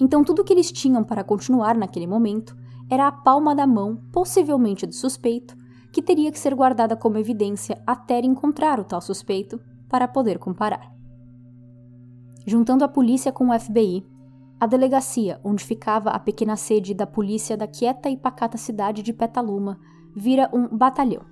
Então, 0.00 0.24
tudo 0.24 0.42
que 0.42 0.52
eles 0.52 0.72
tinham 0.72 1.04
para 1.04 1.22
continuar 1.22 1.76
naquele 1.76 2.08
momento 2.08 2.56
era 2.90 3.06
a 3.06 3.12
palma 3.12 3.54
da 3.54 3.68
mão, 3.68 4.02
possivelmente 4.12 4.84
do 4.84 4.92
suspeito, 4.92 5.56
que 5.92 6.02
teria 6.02 6.32
que 6.32 6.40
ser 6.40 6.56
guardada 6.56 6.96
como 6.96 7.18
evidência 7.18 7.80
até 7.86 8.18
encontrar 8.18 8.80
o 8.80 8.84
tal 8.84 9.00
suspeito 9.00 9.60
para 9.88 10.08
poder 10.08 10.40
comparar. 10.40 10.92
Juntando 12.44 12.82
a 12.82 12.88
polícia 12.88 13.30
com 13.30 13.50
o 13.50 13.60
FBI, 13.60 14.04
a 14.60 14.66
delegacia, 14.66 15.40
onde 15.44 15.64
ficava 15.64 16.10
a 16.10 16.18
pequena 16.18 16.56
sede 16.56 16.92
da 16.92 17.06
polícia 17.06 17.56
da 17.56 17.66
quieta 17.66 18.10
e 18.10 18.16
pacata 18.16 18.58
cidade 18.58 19.02
de 19.02 19.12
Petaluma, 19.12 19.78
vira 20.14 20.50
um 20.52 20.76
batalhão. 20.76 21.22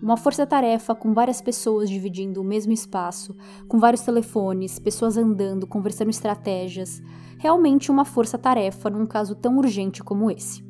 Uma 0.00 0.16
força-tarefa 0.16 0.94
com 0.94 1.12
várias 1.12 1.40
pessoas 1.40 1.90
dividindo 1.90 2.40
o 2.40 2.44
mesmo 2.44 2.72
espaço, 2.72 3.34
com 3.66 3.80
vários 3.80 4.02
telefones, 4.02 4.78
pessoas 4.78 5.16
andando, 5.16 5.66
conversando 5.66 6.10
estratégias. 6.10 7.02
Realmente 7.38 7.90
uma 7.90 8.04
força-tarefa 8.04 8.88
num 8.88 9.06
caso 9.06 9.34
tão 9.34 9.56
urgente 9.58 10.04
como 10.04 10.30
esse. 10.30 10.62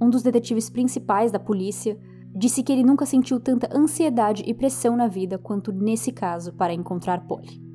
Um 0.00 0.10
dos 0.10 0.22
detetives 0.22 0.68
principais 0.68 1.32
da 1.32 1.38
polícia 1.38 1.98
disse 2.36 2.62
que 2.62 2.70
ele 2.70 2.84
nunca 2.84 3.06
sentiu 3.06 3.40
tanta 3.40 3.74
ansiedade 3.74 4.42
e 4.46 4.52
pressão 4.52 4.94
na 4.94 5.08
vida 5.08 5.38
quanto 5.38 5.72
nesse 5.72 6.12
caso 6.12 6.52
para 6.52 6.74
encontrar 6.74 7.26
Polly. 7.26 7.67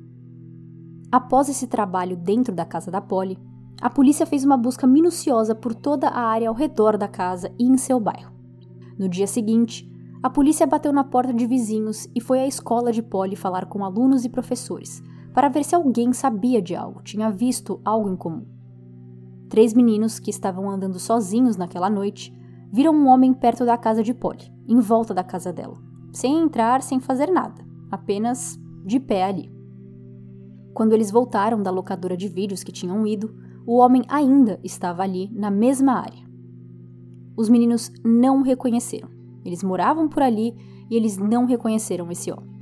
Após 1.14 1.48
esse 1.48 1.68
trabalho 1.68 2.16
dentro 2.16 2.52
da 2.52 2.64
casa 2.64 2.90
da 2.90 3.00
Polly, 3.00 3.38
a 3.80 3.88
polícia 3.88 4.26
fez 4.26 4.44
uma 4.44 4.56
busca 4.56 4.84
minuciosa 4.84 5.54
por 5.54 5.72
toda 5.72 6.08
a 6.08 6.20
área 6.20 6.48
ao 6.48 6.54
redor 6.56 6.98
da 6.98 7.06
casa 7.06 7.52
e 7.56 7.62
em 7.62 7.76
seu 7.76 8.00
bairro. 8.00 8.32
No 8.98 9.08
dia 9.08 9.28
seguinte, 9.28 9.88
a 10.20 10.28
polícia 10.28 10.66
bateu 10.66 10.92
na 10.92 11.04
porta 11.04 11.32
de 11.32 11.46
vizinhos 11.46 12.08
e 12.16 12.20
foi 12.20 12.40
à 12.40 12.48
escola 12.48 12.90
de 12.90 13.00
Polly 13.00 13.36
falar 13.36 13.66
com 13.66 13.84
alunos 13.84 14.24
e 14.24 14.28
professores 14.28 15.00
para 15.32 15.48
ver 15.48 15.62
se 15.62 15.76
alguém 15.76 16.12
sabia 16.12 16.60
de 16.60 16.74
algo, 16.74 17.00
tinha 17.00 17.30
visto 17.30 17.80
algo 17.84 18.10
em 18.10 18.16
comum. 18.16 18.44
Três 19.48 19.72
meninos 19.72 20.18
que 20.18 20.30
estavam 20.30 20.68
andando 20.68 20.98
sozinhos 20.98 21.56
naquela 21.56 21.88
noite 21.88 22.36
viram 22.72 22.92
um 22.92 23.06
homem 23.06 23.32
perto 23.32 23.64
da 23.64 23.78
casa 23.78 24.02
de 24.02 24.12
Polly, 24.12 24.52
em 24.66 24.80
volta 24.80 25.14
da 25.14 25.22
casa 25.22 25.52
dela, 25.52 25.76
sem 26.12 26.42
entrar, 26.42 26.82
sem 26.82 26.98
fazer 26.98 27.30
nada, 27.30 27.64
apenas 27.88 28.58
de 28.84 28.98
pé 28.98 29.22
ali. 29.22 29.53
Quando 30.74 30.92
eles 30.92 31.10
voltaram 31.10 31.62
da 31.62 31.70
locadora 31.70 32.16
de 32.16 32.28
vídeos 32.28 32.64
que 32.64 32.72
tinham 32.72 33.06
ido, 33.06 33.32
o 33.64 33.78
homem 33.78 34.02
ainda 34.08 34.58
estava 34.62 35.02
ali, 35.02 35.30
na 35.32 35.50
mesma 35.50 35.92
área. 35.92 36.24
Os 37.36 37.48
meninos 37.48 37.90
não 38.04 38.40
o 38.40 38.42
reconheceram. 38.42 39.08
Eles 39.44 39.62
moravam 39.62 40.08
por 40.08 40.22
ali 40.22 40.54
e 40.90 40.96
eles 40.96 41.16
não 41.16 41.46
reconheceram 41.46 42.10
esse 42.10 42.30
homem. 42.30 42.52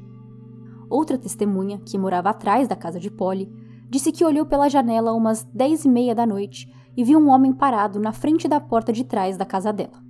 Outra 0.91 1.17
testemunha, 1.17 1.79
que 1.79 1.97
morava 1.97 2.31
atrás 2.31 2.69
da 2.69 2.77
casa 2.77 3.01
de 3.01 3.11
Polly, 3.11 3.51
disse 3.89 4.13
que 4.13 4.25
olhou 4.25 4.45
pela 4.45 4.69
janela 4.69 5.13
umas 5.13 5.43
dez 5.45 5.85
e 5.85 5.89
meia 5.89 6.15
da 6.15 6.27
noite 6.27 6.71
e 6.95 7.03
viu 7.03 7.19
um 7.19 7.31
homem 7.31 7.53
parado 7.53 7.99
na 7.99 8.13
frente 8.13 8.47
da 8.47 8.61
porta 8.61 8.93
de 8.93 9.05
trás 9.05 9.39
da 9.39 9.47
casa 9.47 9.73
dela. 9.73 10.03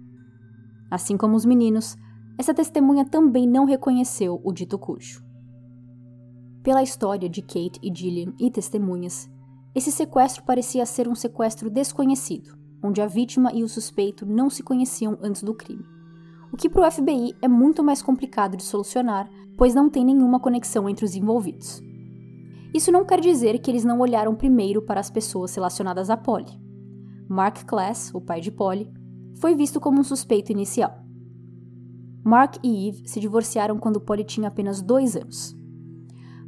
Assim 0.90 1.16
como 1.16 1.36
os 1.36 1.44
meninos, 1.44 1.96
essa 2.36 2.52
testemunha 2.52 3.04
também 3.04 3.46
não 3.48 3.64
reconheceu 3.64 4.40
o 4.42 4.52
dito 4.52 4.76
cujo. 4.78 5.21
Pela 6.62 6.82
história 6.82 7.28
de 7.28 7.42
Kate 7.42 7.80
e 7.82 7.92
Gillian 7.92 8.32
e 8.38 8.48
testemunhas, 8.48 9.28
esse 9.74 9.90
sequestro 9.90 10.44
parecia 10.44 10.86
ser 10.86 11.08
um 11.08 11.14
sequestro 11.14 11.68
desconhecido, 11.68 12.56
onde 12.84 13.00
a 13.00 13.06
vítima 13.06 13.50
e 13.52 13.64
o 13.64 13.68
suspeito 13.68 14.24
não 14.24 14.48
se 14.48 14.62
conheciam 14.62 15.18
antes 15.20 15.42
do 15.42 15.54
crime. 15.54 15.84
o 16.52 16.56
que 16.56 16.68
para 16.68 16.86
o 16.86 16.90
FBI 16.90 17.34
é 17.40 17.48
muito 17.48 17.82
mais 17.82 18.02
complicado 18.02 18.58
de 18.58 18.62
solucionar, 18.62 19.28
pois 19.56 19.74
não 19.74 19.88
tem 19.88 20.04
nenhuma 20.04 20.38
conexão 20.38 20.86
entre 20.88 21.04
os 21.04 21.16
envolvidos. 21.16 21.80
Isso 22.74 22.92
não 22.92 23.06
quer 23.06 23.20
dizer 23.20 23.58
que 23.58 23.70
eles 23.70 23.84
não 23.84 23.98
olharam 24.00 24.34
primeiro 24.34 24.82
para 24.82 25.00
as 25.00 25.10
pessoas 25.10 25.54
relacionadas 25.54 26.10
a 26.10 26.16
Polly. 26.16 26.60
Mark 27.26 27.64
Class, 27.64 28.14
o 28.14 28.20
pai 28.20 28.40
de 28.40 28.52
Polly, 28.52 28.92
foi 29.40 29.56
visto 29.56 29.80
como 29.80 29.98
um 29.98 30.04
suspeito 30.04 30.52
inicial. 30.52 30.94
Mark 32.22 32.56
e 32.62 32.88
Eve 32.88 33.08
se 33.08 33.18
divorciaram 33.18 33.78
quando 33.78 34.00
Polly 34.00 34.22
tinha 34.22 34.48
apenas 34.48 34.82
dois 34.82 35.16
anos. 35.16 35.56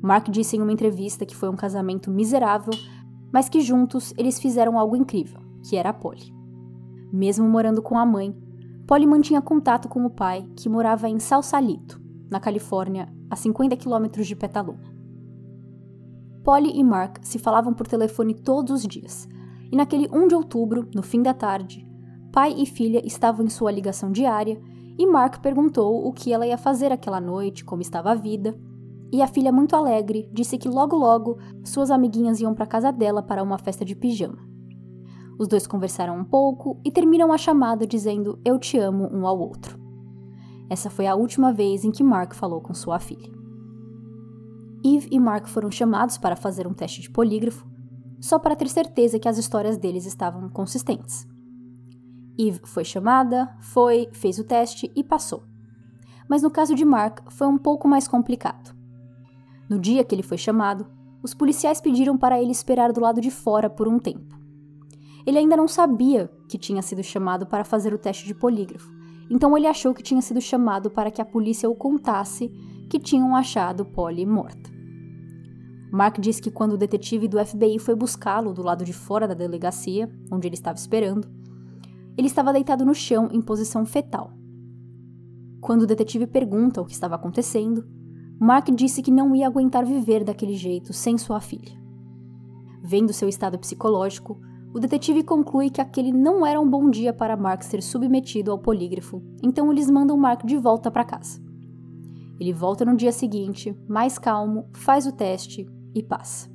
Mark 0.05 0.29
disse 0.29 0.55
em 0.55 0.61
uma 0.61 0.73
entrevista 0.73 1.25
que 1.25 1.35
foi 1.35 1.49
um 1.49 1.57
casamento 1.57 2.11
miserável, 2.11 2.75
mas 3.33 3.49
que 3.49 3.63
juntos 3.63 4.13
eles 4.19 4.39
fizeram 4.39 4.79
algo 4.79 4.95
incrível, 4.95 5.41
que 5.63 5.77
era 5.77 5.89
a 5.89 5.95
Polly. 5.95 6.31
Mesmo 7.11 7.49
morando 7.49 7.81
com 7.81 7.99
a 7.99 8.05
mãe, 8.05 8.37
Polly 8.87 9.07
mantinha 9.07 9.41
contato 9.41 9.89
com 9.89 10.05
o 10.05 10.11
pai, 10.11 10.47
que 10.57 10.69
morava 10.69 11.09
em 11.09 11.19
Salsalito, 11.19 11.99
na 12.31 12.39
Califórnia, 12.39 13.09
a 13.31 13.37
50 13.37 13.77
quilômetros 13.77 14.27
de 14.27 14.37
Petaluma. 14.37 14.93
Polly 16.45 16.79
e 16.79 16.85
Mark 16.85 17.21
se 17.23 17.39
falavam 17.39 17.73
por 17.73 17.87
telefone 17.87 18.35
todos 18.35 18.83
os 18.83 18.87
dias, 18.87 19.27
e 19.73 19.77
naquele 19.77 20.07
1 20.13 20.29
de 20.29 20.35
outubro, 20.35 20.87
no 20.95 21.03
fim 21.03 21.23
da 21.23 21.33
tarde, 21.33 21.83
pai 22.31 22.53
e 22.59 22.67
filha 22.67 23.01
estavam 23.07 23.47
em 23.47 23.49
sua 23.49 23.73
ligação 23.73 24.13
diária 24.13 24.61
e 24.99 25.07
Mark 25.07 25.41
perguntou 25.41 26.07
o 26.07 26.13
que 26.13 26.31
ela 26.31 26.47
ia 26.47 26.59
fazer 26.59 26.93
aquela 26.93 27.23
noite, 27.23 27.65
como 27.65 27.81
estava 27.81 28.13
a 28.13 28.15
vida. 28.15 28.55
E 29.15 29.23
a 29.23 29.29
filha, 29.29 29.53
muito 29.53 29.77
alegre, 29.77 30.29
disse 30.33 30.59
que 30.59 30.69
logo 30.69 30.97
logo 30.97 31.39
suas 31.63 31.89
amiguinhas 31.93 32.41
iam 32.41 32.53
para 32.53 32.67
casa 32.67 32.91
dela 32.91 33.23
para 33.23 33.45
uma 33.45 33.57
festa 33.57 33.85
de 33.85 33.95
pijama. 33.95 34.45
Os 35.39 35.47
dois 35.47 35.69
conversaram 35.69 36.19
um 36.19 36.25
pouco 36.25 36.81
e 36.85 36.91
terminam 36.91 37.33
a 37.33 37.39
chamada 37.39 37.87
dizendo 37.87 38.41
eu 38.45 38.59
te 38.59 38.77
amo 38.77 39.09
um 39.13 39.25
ao 39.25 39.39
outro. 39.39 39.79
Essa 40.69 40.91
foi 40.91 41.07
a 41.07 41.15
última 41.15 41.53
vez 41.53 41.85
em 41.85 41.93
que 41.93 42.03
Mark 42.03 42.35
falou 42.35 42.61
com 42.61 42.75
sua 42.75 42.99
filha. 42.99 43.31
Eve 44.85 45.07
e 45.13 45.21
Mark 45.21 45.47
foram 45.47 45.71
chamados 45.71 46.19
para 46.19 46.35
fazer 46.35 46.67
um 46.67 46.75
teste 46.75 47.01
de 47.01 47.09
polígrafo, 47.09 47.65
só 48.21 48.37
para 48.37 48.57
ter 48.57 48.69
certeza 48.69 49.21
que 49.21 49.29
as 49.29 49.39
histórias 49.39 49.77
deles 49.77 50.07
estavam 50.07 50.49
consistentes. 50.49 51.25
Eve 52.37 52.63
foi 52.65 52.85
chamada, 52.85 53.57
foi, 53.61 54.09
fez 54.13 54.41
o 54.41 54.45
teste 54.45 54.91
e 54.93 55.05
passou. 55.05 55.45
Mas 56.29 56.43
no 56.43 56.51
caso 56.51 56.75
de 56.75 56.85
Mark 56.85 57.31
foi 57.31 57.47
um 57.47 57.57
pouco 57.57 57.87
mais 57.87 58.09
complicado. 58.09 58.74
No 59.69 59.79
dia 59.79 60.05
que 60.05 60.15
ele 60.15 60.23
foi 60.23 60.37
chamado, 60.37 60.87
os 61.23 61.33
policiais 61.33 61.81
pediram 61.81 62.19
para 62.19 62.41
ele 62.41 62.53
esperar 62.53 62.93
do 62.93 63.01
lado 63.01 63.21
de 63.21 63.31
fora 63.31 63.71
por 63.71 63.89
um 63.89 63.99
tempo. 63.99 64.39
Ele 65.27 65.39
ainda 65.39 65.57
não 65.57 65.67
sabia 65.67 66.31
que 66.49 66.59
tinha 66.59 66.83
sido 66.83 67.03
chamado 67.03 67.47
para 67.47 67.65
fazer 67.65 67.95
o 67.95 67.99
teste 67.99 68.27
de 68.27 68.35
polígrafo, 68.35 68.93
então 69.31 69.57
ele 69.57 69.67
achou 69.67 69.95
que 69.95 70.03
tinha 70.03 70.21
sido 70.21 70.41
chamado 70.41 70.91
para 70.91 71.11
que 71.11 71.23
a 71.23 71.25
polícia 71.25 71.69
o 71.69 71.75
contasse 71.75 72.49
que 72.91 72.99
tinham 72.99 73.35
achado 73.35 73.85
Polly 73.85 74.27
morta. 74.27 74.71
Mark 75.91 76.19
disse 76.19 76.43
que 76.43 76.51
quando 76.51 76.73
o 76.73 76.77
detetive 76.77 77.29
do 77.29 77.45
FBI 77.45 77.79
foi 77.79 77.95
buscá-lo 77.95 78.53
do 78.53 78.63
lado 78.63 78.85
de 78.85 78.93
fora 78.93 79.29
da 79.29 79.35
delegacia, 79.35 80.11
onde 80.31 80.49
ele 80.49 80.57
estava 80.57 80.77
esperando, 80.77 81.29
ele 82.19 82.27
estava 82.27 82.53
deitado 82.53 82.85
no 82.85 82.95
chão 82.95 83.29
em 83.33 83.41
posição 83.41 83.87
fetal. 83.87 84.33
Quando 85.61 85.83
o 85.83 85.87
detetive 85.87 86.27
pergunta 86.27 86.83
o 86.83 86.85
que 86.85 86.93
estava 86.93 87.15
acontecendo, 87.15 87.87
Mark 88.41 88.71
disse 88.71 89.03
que 89.03 89.11
não 89.11 89.35
ia 89.35 89.47
aguentar 89.47 89.85
viver 89.85 90.25
daquele 90.25 90.55
jeito 90.55 90.93
sem 90.93 91.17
sua 91.17 91.41
filha. 91.41 91.79
Vendo 92.83 93.13
seu 93.13 93.29
estado 93.29 93.59
psicológico, 93.59 94.39
o 94.75 94.81
detetive 94.81 95.23
conclui 95.23 95.71
que 95.71 95.81
aquele 95.81 96.13
não 96.13 96.45
era 96.45 96.61
um 96.61 96.69
bom 96.69 96.91
dia 96.91 97.13
para 97.13 97.37
Mark 97.37 97.63
ser 97.63 97.81
submetido 97.81 98.51
ao 98.51 98.59
polígrafo, 98.59 99.23
então 99.43 99.71
eles 99.71 99.89
mandam 99.89 100.17
Mark 100.17 100.45
de 100.45 100.57
volta 100.57 100.91
para 100.91 101.05
casa. 101.05 101.41
Ele 102.41 102.53
volta 102.53 102.85
no 102.85 102.97
dia 102.97 103.13
seguinte, 103.13 103.75
mais 103.89 104.19
calmo, 104.19 104.69
faz 104.75 105.07
o 105.07 105.13
teste 105.13 105.65
e 105.95 106.03
passa. 106.03 106.53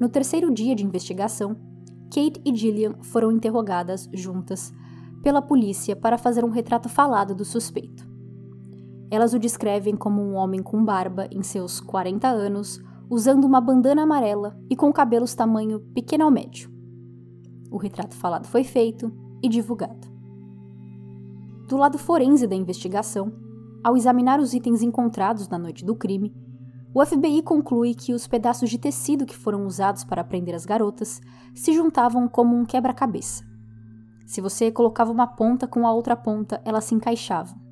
No 0.00 0.08
terceiro 0.08 0.54
dia 0.54 0.76
de 0.76 0.86
investigação, 0.86 1.56
Kate 2.04 2.40
e 2.44 2.54
Gillian 2.54 2.94
foram 3.02 3.32
interrogadas 3.32 4.08
juntas 4.14 4.72
pela 5.22 5.42
polícia 5.42 5.96
para 5.96 6.16
fazer 6.16 6.44
um 6.44 6.50
retrato 6.50 6.88
falado 6.88 7.34
do 7.34 7.44
suspeito. 7.44 8.07
Elas 9.10 9.32
o 9.32 9.38
descrevem 9.38 9.96
como 9.96 10.22
um 10.22 10.34
homem 10.34 10.62
com 10.62 10.84
barba 10.84 11.26
em 11.30 11.42
seus 11.42 11.80
40 11.80 12.28
anos, 12.28 12.82
usando 13.08 13.44
uma 13.44 13.60
bandana 13.60 14.02
amarela 14.02 14.58
e 14.68 14.76
com 14.76 14.92
cabelos 14.92 15.34
tamanho 15.34 15.80
pequeno 15.94 16.24
ao 16.24 16.30
médio. 16.30 16.70
O 17.70 17.78
retrato 17.78 18.14
falado 18.14 18.46
foi 18.46 18.64
feito 18.64 19.12
e 19.42 19.48
divulgado. 19.48 20.08
Do 21.68 21.76
lado 21.76 21.98
forense 21.98 22.46
da 22.46 22.54
investigação, 22.54 23.32
ao 23.82 23.96
examinar 23.96 24.40
os 24.40 24.52
itens 24.52 24.82
encontrados 24.82 25.48
na 25.48 25.58
noite 25.58 25.84
do 25.84 25.94
crime, 25.94 26.34
o 26.94 27.04
FBI 27.04 27.42
conclui 27.42 27.94
que 27.94 28.12
os 28.12 28.26
pedaços 28.26 28.70
de 28.70 28.78
tecido 28.78 29.26
que 29.26 29.36
foram 29.36 29.66
usados 29.66 30.02
para 30.04 30.24
prender 30.24 30.54
as 30.54 30.64
garotas 30.64 31.20
se 31.54 31.72
juntavam 31.72 32.26
como 32.26 32.56
um 32.56 32.64
quebra-cabeça. 32.64 33.44
Se 34.26 34.40
você 34.40 34.70
colocava 34.70 35.12
uma 35.12 35.26
ponta 35.26 35.66
com 35.66 35.86
a 35.86 35.92
outra 35.92 36.16
ponta, 36.16 36.60
elas 36.64 36.84
se 36.84 36.94
encaixavam. 36.94 37.67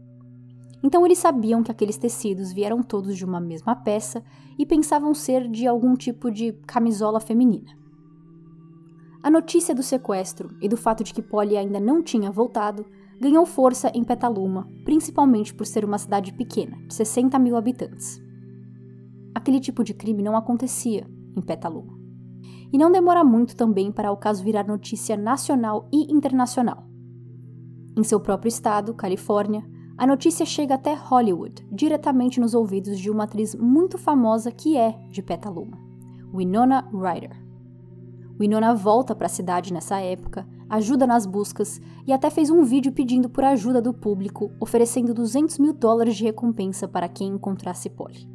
Então 0.82 1.04
eles 1.04 1.18
sabiam 1.18 1.62
que 1.62 1.70
aqueles 1.70 1.96
tecidos 1.96 2.52
vieram 2.52 2.82
todos 2.82 3.16
de 3.16 3.24
uma 3.24 3.40
mesma 3.40 3.74
peça 3.74 4.22
e 4.58 4.64
pensavam 4.64 5.12
ser 5.14 5.48
de 5.48 5.66
algum 5.66 5.94
tipo 5.94 6.30
de 6.30 6.52
camisola 6.66 7.18
feminina. 7.20 7.70
A 9.22 9.30
notícia 9.30 9.74
do 9.74 9.82
sequestro 9.82 10.56
e 10.60 10.68
do 10.68 10.76
fato 10.76 11.02
de 11.02 11.12
que 11.12 11.22
Polly 11.22 11.56
ainda 11.56 11.80
não 11.80 12.02
tinha 12.02 12.30
voltado 12.30 12.86
ganhou 13.20 13.44
força 13.46 13.90
em 13.94 14.04
Petaluma, 14.04 14.68
principalmente 14.84 15.54
por 15.54 15.66
ser 15.66 15.84
uma 15.84 15.98
cidade 15.98 16.32
pequena, 16.32 16.76
de 16.86 16.94
60 16.94 17.38
mil 17.38 17.56
habitantes 17.56 18.24
aquele 19.36 19.60
tipo 19.60 19.84
de 19.84 19.92
crime 19.92 20.22
não 20.22 20.34
acontecia 20.34 21.06
em 21.36 21.42
Petaluma. 21.42 21.94
E 22.72 22.78
não 22.78 22.90
demora 22.90 23.22
muito 23.22 23.54
também 23.54 23.92
para 23.92 24.10
o 24.10 24.16
caso 24.16 24.42
virar 24.42 24.66
notícia 24.66 25.16
nacional 25.16 25.88
e 25.92 26.12
internacional. 26.12 26.84
Em 27.96 28.02
seu 28.02 28.18
próprio 28.18 28.48
estado, 28.48 28.94
Califórnia, 28.94 29.62
a 29.98 30.06
notícia 30.06 30.44
chega 30.44 30.74
até 30.74 30.92
Hollywood, 30.92 31.66
diretamente 31.72 32.38
nos 32.38 32.52
ouvidos 32.52 32.98
de 32.98 33.10
uma 33.10 33.24
atriz 33.24 33.54
muito 33.54 33.96
famosa 33.96 34.52
que 34.52 34.76
é 34.76 34.92
de 35.08 35.22
Petaluma, 35.22 35.78
Winona 36.34 36.86
Ryder. 36.92 37.42
Winona 38.38 38.74
volta 38.74 39.14
para 39.14 39.24
a 39.24 39.30
cidade 39.30 39.72
nessa 39.72 39.98
época, 39.98 40.46
ajuda 40.68 41.06
nas 41.06 41.24
buscas 41.24 41.80
e 42.06 42.12
até 42.12 42.28
fez 42.28 42.50
um 42.50 42.62
vídeo 42.62 42.92
pedindo 42.92 43.30
por 43.30 43.42
ajuda 43.42 43.80
do 43.80 43.94
público, 43.94 44.50
oferecendo 44.60 45.14
200 45.14 45.58
mil 45.58 45.72
dólares 45.72 46.16
de 46.16 46.24
recompensa 46.24 46.86
para 46.86 47.08
quem 47.08 47.28
encontrasse 47.28 47.88
Polly. 47.88 48.28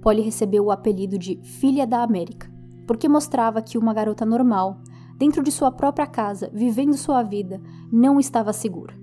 Polly 0.00 0.22
recebeu 0.22 0.64
o 0.64 0.70
apelido 0.70 1.18
de 1.18 1.38
Filha 1.42 1.86
da 1.86 2.02
América, 2.02 2.50
porque 2.86 3.10
mostrava 3.10 3.60
que 3.60 3.76
uma 3.76 3.92
garota 3.92 4.24
normal, 4.24 4.80
dentro 5.18 5.42
de 5.42 5.52
sua 5.52 5.70
própria 5.70 6.06
casa, 6.06 6.50
vivendo 6.54 6.96
sua 6.96 7.22
vida, 7.22 7.60
não 7.92 8.18
estava 8.18 8.54
segura. 8.54 9.01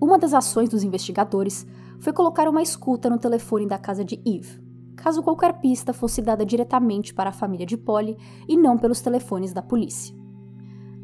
Uma 0.00 0.18
das 0.18 0.32
ações 0.32 0.68
dos 0.68 0.82
investigadores 0.82 1.66
foi 2.00 2.12
colocar 2.12 2.48
uma 2.48 2.62
escuta 2.62 3.10
no 3.10 3.18
telefone 3.18 3.66
da 3.66 3.78
casa 3.78 4.02
de 4.02 4.20
Eve, 4.26 4.62
caso 4.96 5.22
qualquer 5.22 5.60
pista 5.60 5.92
fosse 5.92 6.22
dada 6.22 6.44
diretamente 6.44 7.12
para 7.12 7.28
a 7.30 7.34
família 7.34 7.66
de 7.66 7.76
Polly 7.76 8.16
e 8.48 8.56
não 8.56 8.78
pelos 8.78 9.00
telefones 9.00 9.52
da 9.52 9.60
polícia. 9.60 10.16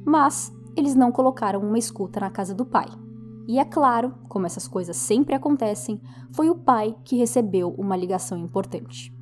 Mas 0.05 0.51
eles 0.75 0.95
não 0.95 1.13
colocaram 1.13 1.61
uma 1.61 1.79
escuta 1.79 2.21
na 2.21 2.31
casa 2.31 2.55
do 2.55 2.65
pai. 2.65 2.87
E 3.47 3.59
é 3.59 3.65
claro, 3.65 4.15
como 4.29 4.47
essas 4.47 4.67
coisas 4.67 4.97
sempre 4.97 5.35
acontecem, 5.35 6.01
foi 6.33 6.49
o 6.51 6.57
pai 6.57 6.97
que 7.05 7.17
recebeu 7.17 7.75
uma 7.79 7.97
ligação 7.97 8.39
importante. 8.39 9.15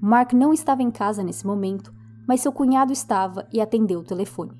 Mark 0.00 0.32
não 0.32 0.52
estava 0.52 0.82
em 0.82 0.90
casa 0.90 1.22
nesse 1.22 1.46
momento, 1.46 1.94
mas 2.26 2.40
seu 2.40 2.52
cunhado 2.52 2.92
estava 2.92 3.46
e 3.52 3.60
atendeu 3.60 4.00
o 4.00 4.04
telefone. 4.04 4.52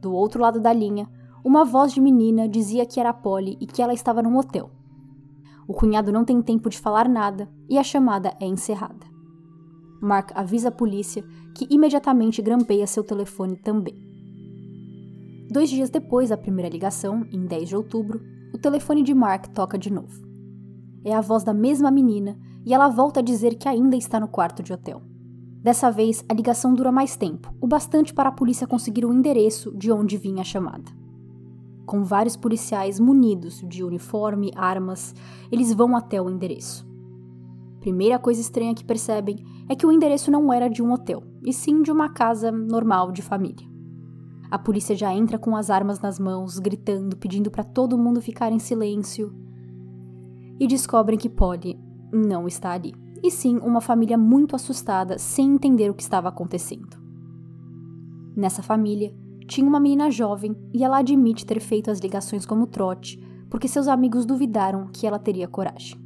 Do 0.00 0.12
outro 0.12 0.42
lado 0.42 0.60
da 0.60 0.72
linha, 0.72 1.08
uma 1.44 1.62
voz 1.62 1.92
de 1.92 2.00
menina 2.00 2.48
dizia 2.48 2.86
que 2.86 2.98
era 2.98 3.12
Polly 3.12 3.58
e 3.60 3.66
que 3.66 3.82
ela 3.82 3.92
estava 3.92 4.22
num 4.22 4.38
hotel. 4.38 4.70
O 5.68 5.74
cunhado 5.74 6.10
não 6.10 6.24
tem 6.24 6.40
tempo 6.40 6.70
de 6.70 6.78
falar 6.78 7.06
nada 7.06 7.50
e 7.68 7.76
a 7.76 7.82
chamada 7.82 8.34
é 8.40 8.46
encerrada. 8.46 9.06
Mark 10.00 10.32
avisa 10.34 10.68
a 10.68 10.72
polícia, 10.72 11.22
que 11.54 11.66
imediatamente 11.70 12.40
grampeia 12.40 12.86
seu 12.86 13.04
telefone 13.04 13.56
também. 13.56 13.94
Dois 15.50 15.68
dias 15.68 15.90
depois 15.90 16.30
da 16.30 16.36
primeira 16.36 16.70
ligação, 16.70 17.26
em 17.30 17.46
10 17.46 17.68
de 17.68 17.76
outubro, 17.76 18.20
o 18.52 18.58
telefone 18.58 19.02
de 19.02 19.14
Mark 19.14 19.48
toca 19.48 19.78
de 19.78 19.92
novo. 19.92 20.26
É 21.04 21.14
a 21.14 21.20
voz 21.20 21.44
da 21.44 21.52
mesma 21.52 21.90
menina 21.90 22.38
e 22.64 22.72
ela 22.72 22.88
volta 22.88 23.20
a 23.20 23.22
dizer 23.22 23.54
que 23.56 23.68
ainda 23.68 23.96
está 23.96 24.18
no 24.18 24.28
quarto 24.28 24.62
de 24.62 24.72
hotel. 24.72 25.02
Dessa 25.62 25.90
vez, 25.90 26.24
a 26.28 26.34
ligação 26.34 26.74
dura 26.74 26.90
mais 26.90 27.16
tempo, 27.16 27.54
o 27.60 27.66
bastante 27.66 28.12
para 28.12 28.30
a 28.30 28.32
polícia 28.32 28.66
conseguir 28.66 29.04
o 29.04 29.12
endereço 29.12 29.76
de 29.76 29.92
onde 29.92 30.16
vinha 30.16 30.40
a 30.40 30.44
chamada. 30.44 31.03
Com 31.86 32.02
vários 32.02 32.36
policiais 32.36 32.98
munidos 32.98 33.62
de 33.66 33.84
uniforme, 33.84 34.50
armas, 34.56 35.14
eles 35.52 35.72
vão 35.74 35.94
até 35.96 36.20
o 36.20 36.30
endereço. 36.30 36.86
Primeira 37.80 38.18
coisa 38.18 38.40
estranha 38.40 38.74
que 38.74 38.84
percebem 38.84 39.36
é 39.68 39.76
que 39.76 39.84
o 39.84 39.92
endereço 39.92 40.30
não 40.30 40.52
era 40.52 40.68
de 40.68 40.82
um 40.82 40.92
hotel, 40.92 41.22
e 41.44 41.52
sim 41.52 41.82
de 41.82 41.92
uma 41.92 42.08
casa 42.08 42.50
normal 42.50 43.12
de 43.12 43.20
família. 43.20 43.68
A 44.50 44.58
polícia 44.58 44.94
já 44.94 45.12
entra 45.12 45.38
com 45.38 45.56
as 45.56 45.68
armas 45.68 46.00
nas 46.00 46.18
mãos, 46.18 46.58
gritando, 46.58 47.16
pedindo 47.16 47.50
para 47.50 47.64
todo 47.64 47.98
mundo 47.98 48.22
ficar 48.22 48.52
em 48.52 48.58
silêncio. 48.58 49.34
E 50.58 50.66
descobrem 50.66 51.18
que 51.18 51.28
Polly 51.28 51.78
não 52.12 52.46
está 52.46 52.70
ali. 52.70 52.94
E 53.22 53.30
sim, 53.30 53.58
uma 53.58 53.80
família 53.80 54.16
muito 54.16 54.54
assustada, 54.54 55.18
sem 55.18 55.54
entender 55.54 55.90
o 55.90 55.94
que 55.94 56.02
estava 56.02 56.28
acontecendo. 56.28 56.96
Nessa 58.36 58.62
família, 58.62 59.14
tinha 59.54 59.68
uma 59.68 59.78
menina 59.78 60.10
jovem 60.10 60.56
e 60.72 60.82
ela 60.82 60.98
admite 60.98 61.46
ter 61.46 61.60
feito 61.60 61.88
as 61.88 62.00
ligações 62.00 62.44
como 62.44 62.66
trote, 62.66 63.24
porque 63.48 63.68
seus 63.68 63.86
amigos 63.86 64.26
duvidaram 64.26 64.88
que 64.88 65.06
ela 65.06 65.16
teria 65.16 65.46
coragem. 65.46 65.96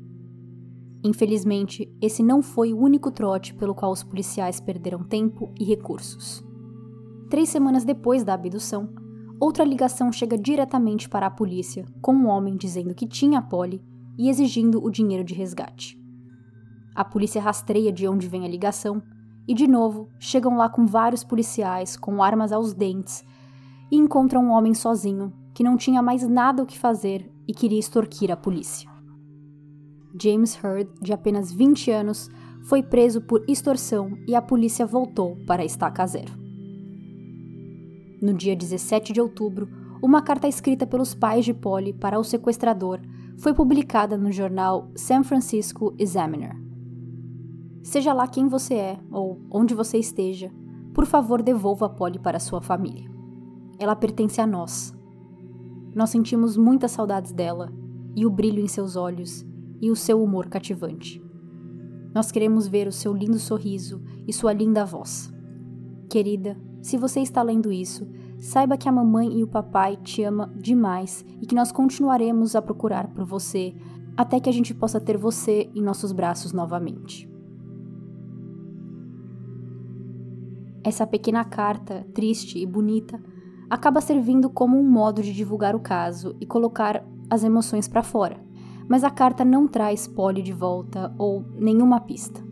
Infelizmente, 1.02 1.90
esse 1.98 2.22
não 2.22 2.42
foi 2.42 2.74
o 2.74 2.78
único 2.78 3.10
trote 3.10 3.54
pelo 3.54 3.74
qual 3.74 3.90
os 3.90 4.02
policiais 4.02 4.60
perderam 4.60 5.02
tempo 5.02 5.50
e 5.58 5.64
recursos. 5.64 6.44
Três 7.30 7.48
semanas 7.48 7.86
depois 7.86 8.22
da 8.22 8.34
abdução, 8.34 8.90
outra 9.40 9.64
ligação 9.64 10.12
chega 10.12 10.36
diretamente 10.36 11.08
para 11.08 11.26
a 11.26 11.30
polícia, 11.30 11.86
com 12.02 12.12
um 12.12 12.26
homem 12.26 12.54
dizendo 12.54 12.94
que 12.94 13.06
tinha 13.06 13.38
a 13.38 13.42
Polly 13.42 13.82
e 14.18 14.28
exigindo 14.28 14.84
o 14.84 14.90
dinheiro 14.90 15.24
de 15.24 15.32
resgate. 15.32 15.98
A 16.94 17.02
polícia 17.02 17.40
rastreia 17.40 17.90
de 17.90 18.06
onde 18.06 18.28
vem 18.28 18.44
a 18.44 18.48
ligação 18.48 19.02
e, 19.46 19.54
de 19.54 19.66
novo, 19.66 20.10
chegam 20.18 20.58
lá 20.58 20.68
com 20.68 20.84
vários 20.84 21.24
policiais 21.24 21.96
com 21.96 22.22
armas 22.22 22.52
aos 22.52 22.74
dentes 22.74 23.24
e 23.90 23.96
encontram 23.96 24.44
um 24.44 24.50
homem 24.50 24.74
sozinho 24.74 25.32
que 25.54 25.64
não 25.64 25.76
tinha 25.76 26.02
mais 26.02 26.26
nada 26.26 26.62
o 26.62 26.66
que 26.66 26.78
fazer 26.78 27.30
e 27.46 27.52
queria 27.52 27.78
extorquir 27.78 28.30
a 28.30 28.36
polícia. 28.36 28.88
James 30.20 30.58
Heard, 30.62 30.90
de 31.00 31.12
apenas 31.12 31.52
20 31.52 31.90
anos, 31.90 32.30
foi 32.62 32.82
preso 32.82 33.20
por 33.20 33.44
extorsão 33.48 34.12
e 34.26 34.34
a 34.34 34.42
polícia 34.42 34.86
voltou 34.86 35.36
para 35.46 35.62
a 35.62 35.64
estaca 35.64 36.06
zero. 36.06 36.32
No 38.20 38.34
dia 38.34 38.56
17 38.56 39.12
de 39.12 39.20
outubro, 39.20 39.68
uma 40.02 40.22
carta 40.22 40.46
escrita 40.46 40.86
pelos 40.86 41.14
pais 41.14 41.44
de 41.44 41.54
Polly 41.54 41.92
para 41.92 42.18
o 42.18 42.24
sequestrador 42.24 43.00
foi 43.38 43.54
publicada 43.54 44.16
no 44.16 44.30
jornal 44.30 44.90
San 44.94 45.22
Francisco 45.22 45.94
Examiner. 45.98 46.54
Seja 47.82 48.12
lá 48.12 48.26
quem 48.26 48.48
você 48.48 48.74
é 48.74 48.98
ou 49.10 49.40
onde 49.50 49.74
você 49.74 49.98
esteja, 49.98 50.52
por 50.92 51.06
favor 51.06 51.42
devolva 51.42 51.88
Polly 51.88 52.18
para 52.18 52.40
sua 52.40 52.60
família. 52.60 53.17
Ela 53.78 53.94
pertence 53.94 54.40
a 54.40 54.46
nós. 54.46 54.94
Nós 55.94 56.10
sentimos 56.10 56.56
muitas 56.56 56.90
saudades 56.90 57.32
dela 57.32 57.72
e 58.14 58.26
o 58.26 58.30
brilho 58.30 58.60
em 58.60 58.68
seus 58.68 58.96
olhos 58.96 59.46
e 59.80 59.90
o 59.90 59.96
seu 59.96 60.22
humor 60.22 60.48
cativante. 60.48 61.22
Nós 62.14 62.32
queremos 62.32 62.66
ver 62.66 62.88
o 62.88 62.92
seu 62.92 63.12
lindo 63.12 63.38
sorriso 63.38 64.02
e 64.26 64.32
sua 64.32 64.52
linda 64.52 64.84
voz. 64.84 65.32
Querida, 66.08 66.56
se 66.82 66.96
você 66.96 67.20
está 67.20 67.42
lendo 67.42 67.72
isso, 67.72 68.08
saiba 68.38 68.76
que 68.76 68.88
a 68.88 68.92
mamãe 68.92 69.38
e 69.38 69.42
o 69.42 69.48
papai 69.48 69.96
te 69.96 70.22
ama 70.22 70.52
demais 70.56 71.24
e 71.40 71.46
que 71.46 71.54
nós 71.54 71.70
continuaremos 71.70 72.56
a 72.56 72.62
procurar 72.62 73.08
por 73.08 73.24
você 73.24 73.74
até 74.16 74.40
que 74.40 74.48
a 74.48 74.52
gente 74.52 74.74
possa 74.74 75.00
ter 75.00 75.16
você 75.16 75.70
em 75.74 75.82
nossos 75.82 76.10
braços 76.10 76.52
novamente. 76.52 77.30
Essa 80.82 81.06
pequena 81.06 81.44
carta, 81.44 82.06
triste 82.14 82.58
e 82.58 82.66
bonita, 82.66 83.22
acaba 83.70 84.00
servindo 84.00 84.48
como 84.50 84.78
um 84.78 84.88
modo 84.88 85.22
de 85.22 85.32
divulgar 85.32 85.74
o 85.74 85.80
caso 85.80 86.36
e 86.40 86.46
colocar 86.46 87.04
as 87.30 87.44
emoções 87.44 87.86
para 87.86 88.02
fora 88.02 88.48
mas 88.88 89.04
a 89.04 89.10
carta 89.10 89.44
não 89.44 89.68
traz 89.68 90.06
Polly 90.06 90.42
de 90.42 90.52
volta 90.52 91.14
ou 91.18 91.44
nenhuma 91.54 92.00
pista. 92.00 92.42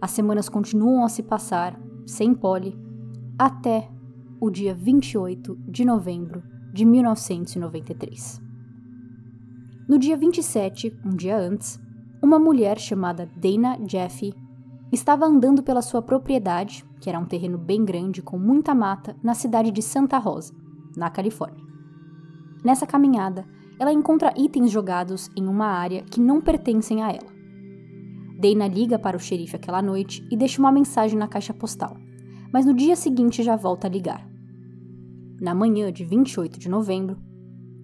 As 0.00 0.10
semanas 0.10 0.48
continuam 0.48 1.04
a 1.04 1.08
se 1.08 1.22
passar, 1.22 1.80
sem 2.04 2.34
Polly, 2.34 2.76
até 3.38 3.88
o 4.40 4.50
dia 4.50 4.74
28 4.74 5.56
de 5.68 5.84
novembro 5.84 6.42
de 6.72 6.84
1993. 6.84 8.42
No 9.88 9.98
dia 9.98 10.16
27, 10.16 10.98
um 11.04 11.10
dia 11.10 11.38
antes, 11.38 11.80
uma 12.20 12.38
mulher 12.38 12.78
chamada 12.78 13.30
Dana 13.36 13.78
Jeffy 13.86 14.34
estava 14.92 15.24
andando 15.24 15.62
pela 15.62 15.80
sua 15.80 16.02
propriedade, 16.02 16.84
que 17.00 17.08
era 17.08 17.18
um 17.18 17.24
terreno 17.24 17.56
bem 17.56 17.84
grande 17.84 18.20
com 18.20 18.38
muita 18.38 18.74
mata, 18.74 19.16
na 19.22 19.34
cidade 19.34 19.70
de 19.70 19.80
Santa 19.80 20.18
Rosa, 20.18 20.54
na 20.96 21.08
Califórnia. 21.08 21.64
Nessa 22.62 22.86
caminhada, 22.86 23.46
ela 23.78 23.92
encontra 23.92 24.34
itens 24.36 24.70
jogados 24.70 25.30
em 25.36 25.48
uma 25.48 25.66
área 25.66 26.02
que 26.02 26.20
não 26.20 26.40
pertencem 26.40 27.02
a 27.02 27.10
ela. 27.10 27.32
Dana 28.38 28.68
liga 28.68 28.98
para 28.98 29.16
o 29.16 29.20
xerife 29.20 29.56
aquela 29.56 29.80
noite 29.80 30.26
e 30.30 30.36
deixa 30.36 30.60
uma 30.60 30.70
mensagem 30.70 31.18
na 31.18 31.26
caixa 31.26 31.54
postal, 31.54 31.96
mas 32.52 32.66
no 32.66 32.74
dia 32.74 32.94
seguinte 32.94 33.42
já 33.42 33.56
volta 33.56 33.86
a 33.86 33.90
ligar. 33.90 34.28
Na 35.40 35.54
manhã 35.54 35.90
de 35.92 36.04
28 36.04 36.58
de 36.58 36.68
novembro, 36.68 37.16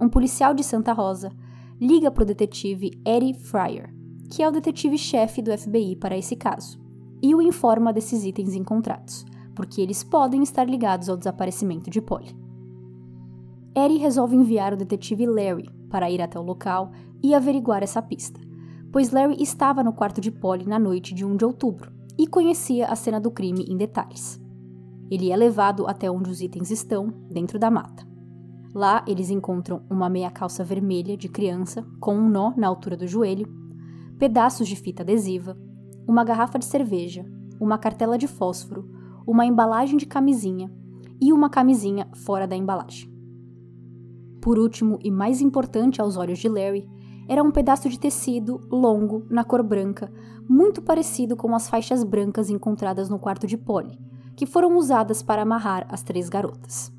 um 0.01 0.09
policial 0.09 0.53
de 0.53 0.63
Santa 0.63 0.93
Rosa 0.93 1.33
liga 1.81 2.11
para 2.11 2.23
o 2.23 2.27
detetive 2.27 3.01
Eddie 3.05 3.35
Fryer, 3.35 3.93
que 4.31 4.43
é 4.43 4.49
o 4.49 4.53
detetive-chefe 4.53 5.41
do 5.41 5.57
FBI 5.57 5.97
para 5.97 6.17
esse 6.17 6.37
caso, 6.37 6.79
e 7.23 7.35
o 7.35 7.43
informa 7.43 7.93
desses 7.93 8.25
itens 8.25 8.55
encontrados, 8.55 9.25
porque 9.55 9.81
eles 9.81 10.05
podem 10.05 10.43
estar 10.43 10.69
ligados 10.69 11.09
ao 11.09 11.17
desaparecimento 11.17 11.91
de 11.91 12.01
Polly. 12.01 12.37
Eddie 13.75 13.99
resolve 13.99 14.37
enviar 14.37 14.73
o 14.73 14.77
detetive 14.77 15.27
Larry 15.27 15.71
para 15.89 16.11
ir 16.11 16.21
até 16.21 16.39
o 16.39 16.43
local 16.43 16.91
e 17.23 17.35
averiguar 17.35 17.83
essa 17.83 18.03
pista, 18.03 18.41
pois 18.93 19.11
Larry 19.11 19.43
estava 19.43 19.85
no 19.85 19.93
quarto 19.93 20.21
de 20.21 20.31
Polly 20.31 20.67
na 20.67 20.79
noite 20.79 21.15
de 21.15 21.25
1 21.25 21.37
de 21.37 21.45
outubro 21.45 21.93
e 22.19 22.27
conhecia 22.27 22.89
a 22.89 22.97
cena 22.97 23.21
do 23.21 23.31
crime 23.31 23.65
em 23.69 23.77
detalhes. 23.77 24.41
Ele 25.11 25.31
é 25.31 25.37
levado 25.37 25.87
até 25.87 26.11
onde 26.11 26.31
os 26.31 26.41
itens 26.41 26.71
estão, 26.71 27.09
dentro 27.31 27.59
da 27.59 27.71
mata. 27.71 28.07
Lá 28.75 29.03
eles 29.07 29.31
encontram 29.31 29.83
uma 29.89 30.09
meia 30.09 30.31
calça 30.31 30.63
vermelha 30.63 31.17
de 31.17 31.29
criança 31.29 31.87
com 32.01 32.15
um 32.15 32.29
nó 32.29 32.53
na 32.57 32.67
altura 32.67 32.97
do 32.97 33.07
joelho, 33.07 33.49
pedaços 34.19 34.69
de 34.69 34.77
fita 34.77 35.03
adesiva, 35.03 35.57
uma 36.09 36.25
garrafa 36.25 36.59
de 36.59 36.65
cerveja, 36.65 37.27
uma 37.61 37.77
cartela 37.77 38.17
de 38.17 38.27
fósforo, 38.27 38.89
uma 39.27 39.45
embalagem 39.45 39.99
de 39.99 40.07
camisinha 40.07 40.73
e 41.21 41.35
uma 41.35 41.51
camisinha 41.51 42.09
fora 42.15 42.47
da 42.47 42.57
embalagem. 42.57 43.13
Por 44.41 44.59
último 44.59 44.99
e 45.05 45.11
mais 45.11 45.43
importante 45.43 46.01
aos 46.01 46.17
olhos 46.17 46.39
de 46.39 46.49
Larry, 46.49 46.89
era 47.29 47.43
um 47.43 47.51
pedaço 47.51 47.91
de 47.91 48.01
tecido 48.01 48.67
longo, 48.71 49.27
na 49.29 49.45
cor 49.45 49.63
branca, 49.63 50.11
muito 50.49 50.81
parecido 50.81 51.37
com 51.37 51.55
as 51.55 51.69
faixas 51.69 52.03
brancas 52.03 52.49
encontradas 52.49 53.11
no 53.11 53.19
quarto 53.19 53.47
de 53.47 53.59
Polly, 53.59 53.99
que 54.35 54.47
foram 54.47 54.79
usadas 54.79 55.23
para 55.23 55.43
amarrar 55.43 55.87
as 55.91 56.03
três 56.03 56.31
garotas. 56.31 56.91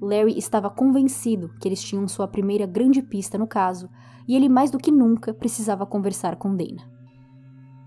Larry 0.00 0.38
estava 0.38 0.70
convencido 0.70 1.50
que 1.60 1.66
eles 1.66 1.82
tinham 1.82 2.06
sua 2.06 2.28
primeira 2.28 2.66
grande 2.66 3.02
pista 3.02 3.36
no 3.36 3.48
caso, 3.48 3.88
e 4.28 4.36
ele 4.36 4.48
mais 4.48 4.70
do 4.70 4.78
que 4.78 4.92
nunca 4.92 5.34
precisava 5.34 5.84
conversar 5.84 6.36
com 6.36 6.54
Dana. 6.54 6.91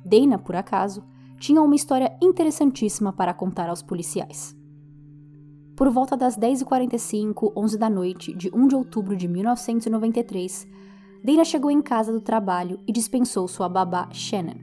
Dana, 0.06 0.38
por 0.38 0.56
acaso, 0.56 1.04
tinha 1.40 1.62
uma 1.62 1.76
história 1.76 2.16
interessantíssima 2.22 3.12
para 3.12 3.34
contar 3.34 3.70
aos 3.70 3.82
policiais. 3.82 4.56
Por 5.76 5.90
volta 5.90 6.16
das 6.16 6.38
10h45, 6.38 7.52
11 7.58 7.78
da 7.78 7.90
noite 7.90 8.34
de 8.34 8.50
1 8.54 8.68
de 8.68 8.76
outubro 8.76 9.16
de 9.18 9.28
1993, 9.28 10.68
Dana 11.24 11.44
chegou 11.44 11.72
em 11.72 11.82
casa 11.82 12.14
do 12.14 12.22
trabalho 12.22 12.80
e 12.88 12.92
dispensou 12.92 13.48
sua 13.48 13.68
babá 13.68 14.08
Shannon. 14.12 14.56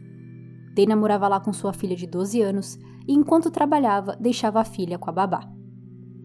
Dana 0.75 0.97
morava 0.97 1.29
lá 1.29 1.41
com 1.41 1.53
sua 1.53 1.73
filha 1.73 1.97
de 1.97 2.07
12 2.07 2.41
anos 2.41 2.79
e, 3.07 3.13
enquanto 3.13 3.51
trabalhava, 3.51 4.17
deixava 4.19 4.61
a 4.61 4.65
filha 4.65 4.97
com 4.97 5.11
a 5.11 5.13
babá. 5.13 5.53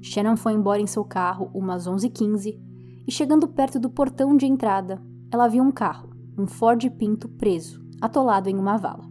Shannon 0.02 0.38
foi 0.38 0.54
embora 0.54 0.80
em 0.80 0.88
seu 0.88 1.04
carro 1.04 1.50
umas 1.54 1.88
11h15 1.88 2.58
e, 3.06 3.12
chegando 3.12 3.48
perto 3.48 3.80
do 3.80 3.90
portão 3.90 4.38
de 4.38 4.46
entrada, 4.46 5.02
ela 5.32 5.48
viu 5.48 5.64
um 5.64 5.72
carro, 5.72 6.12
um 6.38 6.48
Ford 6.48 6.90
Pinto 6.92 7.28
preso, 7.28 7.87
atolado 8.02 8.50
em 8.50 8.58
uma 8.58 8.78
vala. 8.78 9.10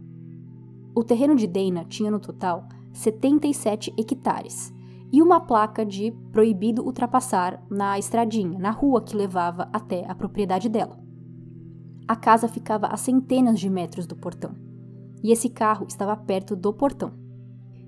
O 0.95 1.03
terreno 1.03 1.35
de 1.35 1.45
Dana 1.45 1.85
tinha 1.85 2.09
no 2.09 2.19
total 2.19 2.67
77 2.91 3.93
hectares 3.97 4.73
e 5.11 5.21
uma 5.21 5.39
placa 5.39 5.85
de 5.85 6.11
proibido 6.31 6.83
ultrapassar 6.83 7.63
na 7.69 7.97
estradinha, 7.97 8.59
na 8.59 8.71
rua 8.71 9.01
que 9.01 9.15
levava 9.15 9.69
até 9.71 10.05
a 10.09 10.15
propriedade 10.15 10.67
dela. 10.67 10.97
A 12.07 12.15
casa 12.15 12.47
ficava 12.47 12.87
a 12.87 12.97
centenas 12.97 13.59
de 13.59 13.69
metros 13.69 14.05
do 14.05 14.15
portão, 14.15 14.55
e 15.23 15.31
esse 15.31 15.49
carro 15.49 15.85
estava 15.87 16.15
perto 16.15 16.55
do 16.55 16.73
portão. 16.73 17.11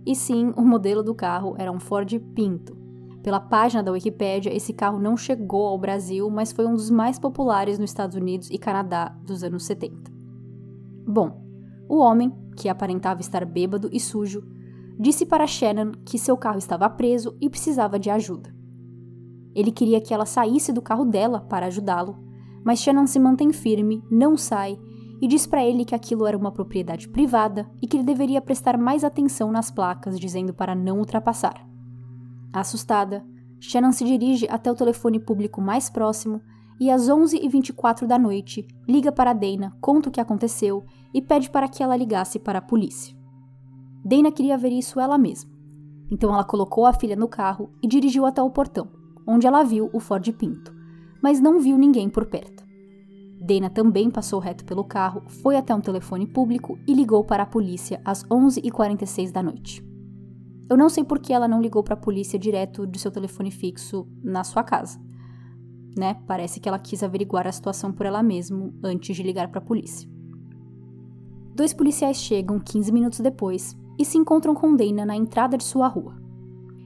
E 0.06 0.16
sim, 0.16 0.54
o 0.56 0.62
modelo 0.62 1.04
do 1.04 1.14
carro 1.14 1.56
era 1.58 1.72
um 1.72 1.80
Ford 1.80 2.20
Pinto. 2.34 2.78
Pela 3.22 3.40
página 3.40 3.84
da 3.84 3.92
Wikipédia, 3.92 4.56
esse 4.56 4.74
carro 4.74 5.00
não 5.00 5.18
chegou 5.18 5.68
ao 5.68 5.78
Brasil, 5.78 6.30
mas 6.30 6.52
foi 6.52 6.66
um 6.66 6.74
dos 6.74 6.90
mais 6.90 7.20
populares 7.20 7.78
nos 7.78 7.90
Estados 7.90 8.16
Unidos 8.16 8.50
e 8.50 8.58
Canadá 8.58 9.16
dos 9.24 9.44
anos 9.44 9.64
70. 9.66 10.19
Bom, 11.12 11.42
o 11.90 11.98
homem, 11.98 12.32
que 12.56 12.70
aparentava 12.70 13.20
estar 13.20 13.44
bêbado 13.44 13.90
e 13.92 14.00
sujo, 14.00 14.44
disse 15.00 15.26
para 15.26 15.48
Shannon 15.48 15.94
que 16.06 16.20
seu 16.20 16.38
carro 16.38 16.60
estava 16.60 16.88
preso 16.88 17.36
e 17.42 17.50
precisava 17.50 17.98
de 17.98 18.12
ajuda. 18.12 18.54
Ele 19.56 19.72
queria 19.72 20.00
que 20.00 20.14
ela 20.14 20.28
saísse 20.28 20.72
do 20.72 20.84
carro 20.84 21.04
dela 21.04 21.42
para 21.42 21.66
ajudá-lo, 21.66 22.16
mas 22.64 22.78
Shannon 22.80 23.08
se 23.08 23.18
mantém 23.18 23.52
firme, 23.52 24.04
não 24.12 24.38
sai 24.38 24.78
e 25.20 25.28
diz 25.28 25.48
para 25.48 25.66
ele 25.66 25.84
que 25.84 25.96
aquilo 25.96 26.28
era 26.28 26.38
uma 26.38 26.52
propriedade 26.52 27.10
privada 27.10 27.68
e 27.82 27.88
que 27.88 27.98
ele 27.98 28.04
deveria 28.04 28.40
prestar 28.40 28.78
mais 28.78 29.04
atenção 29.04 29.52
nas 29.52 29.72
placas, 29.72 30.20
dizendo 30.20 30.54
para 30.54 30.76
não 30.76 31.00
ultrapassar. 31.00 31.68
Assustada, 32.54 33.26
Shannon 33.60 33.94
se 33.94 34.06
dirige 34.06 34.48
até 34.48 34.72
o 34.72 34.76
telefone 34.76 35.20
público 35.20 35.60
mais 35.60 35.90
próximo 35.90 36.40
e 36.80 36.90
às 36.90 37.10
11h24 37.10 38.06
da 38.06 38.18
noite 38.18 38.66
liga 38.88 39.12
para 39.12 39.34
Dana, 39.34 39.76
conta 39.82 40.10
o 40.10 40.12
que 40.12 40.22
aconteceu 40.22 40.84
e 41.14 41.22
pede 41.22 41.50
para 41.50 41.68
que 41.68 41.84
ela 41.84 41.98
ligasse 41.98 42.40
para 42.40 42.60
a 42.60 42.62
polícia. 42.62 43.16
Dana 44.04 44.32
queria 44.32 44.58
ver 44.58 44.72
isso 44.72 45.00
ela 45.00 45.18
mesma. 45.18 45.52
Então 46.10 46.34
ela 46.34 46.44
colocou 46.44 46.86
a 46.86 46.94
filha 46.94 47.16
no 47.16 47.28
carro 47.28 47.70
e 47.84 47.88
dirigiu 47.88 48.26
até 48.26 48.42
o 48.42 48.50
portão, 48.50 48.88
onde 49.28 49.46
ela 49.46 49.64
viu 49.64 49.90
o 49.94 50.00
Ford 50.00 50.26
Pinto, 50.34 50.74
mas 51.22 51.40
não 51.40 51.60
viu 51.60 51.78
ninguém 51.78 52.10
por 52.10 52.26
perto. 52.26 52.64
Dana 53.42 53.70
também 53.70 54.10
passou 54.10 54.40
reto 54.40 54.66
pelo 54.66 54.84
carro, 54.84 55.24
foi 55.28 55.56
até 55.56 55.74
um 55.74 55.82
telefone 55.82 56.28
público 56.28 56.78
e 56.88 56.94
ligou 56.94 57.24
para 57.24 57.44
a 57.44 57.48
polícia 57.48 58.02
às 58.04 58.24
11h46 58.26 59.32
da 59.32 59.44
noite. 59.44 59.84
Eu 60.70 60.78
não 60.78 60.90
sei 60.90 61.04
por 61.04 61.20
que 61.20 61.34
ela 61.34 61.48
não 61.48 61.62
ligou 61.62 61.84
para 61.84 61.94
a 61.94 61.98
polícia 61.98 62.38
direto 62.38 62.86
de 62.86 63.00
seu 63.00 63.10
telefone 63.10 63.50
fixo 63.50 64.08
na 64.24 64.44
sua 64.44 64.64
casa. 64.64 65.00
Né? 65.98 66.16
Parece 66.28 66.60
que 66.60 66.70
ela 66.70 66.80
quis 66.80 67.04
averiguar 67.04 67.48
a 67.48 67.52
situação 67.52 67.92
por 67.92 68.06
ela 68.06 68.24
mesma 68.24 68.72
antes 68.84 69.16
de 69.16 69.24
ligar 69.24 69.50
para 69.50 69.60
a 69.60 69.66
polícia. 69.66 70.10
Dois 71.54 71.74
policiais 71.74 72.18
chegam 72.18 72.60
15 72.60 72.92
minutos 72.92 73.20
depois 73.20 73.76
e 73.98 74.06
se 74.06 74.18
encontram 74.18 74.56
com 74.56 74.76
Dana 74.76 75.06
na 75.06 75.16
entrada 75.16 75.58
de 75.58 75.64
sua 75.64 75.88
rua. 75.88 76.16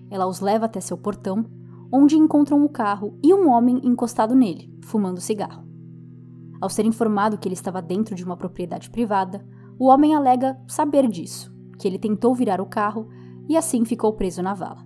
Ela 0.09 0.25
os 0.25 0.39
leva 0.39 0.65
até 0.65 0.79
seu 0.79 0.97
portão, 0.97 1.45
onde 1.91 2.17
encontram 2.17 2.63
o 2.63 2.69
carro 2.69 3.17
e 3.23 3.33
um 3.33 3.49
homem 3.49 3.79
encostado 3.83 4.33
nele, 4.33 4.75
fumando 4.83 5.21
cigarro. 5.21 5.63
Ao 6.59 6.69
ser 6.69 6.85
informado 6.85 7.37
que 7.37 7.47
ele 7.47 7.53
estava 7.53 7.81
dentro 7.81 8.15
de 8.15 8.23
uma 8.23 8.37
propriedade 8.37 8.89
privada, 8.89 9.45
o 9.77 9.87
homem 9.87 10.15
alega 10.15 10.57
saber 10.67 11.07
disso, 11.07 11.53
que 11.77 11.87
ele 11.87 11.99
tentou 11.99 12.33
virar 12.33 12.61
o 12.61 12.65
carro 12.65 13.07
e 13.47 13.57
assim 13.57 13.85
ficou 13.85 14.13
preso 14.13 14.41
na 14.41 14.53
vala. 14.53 14.83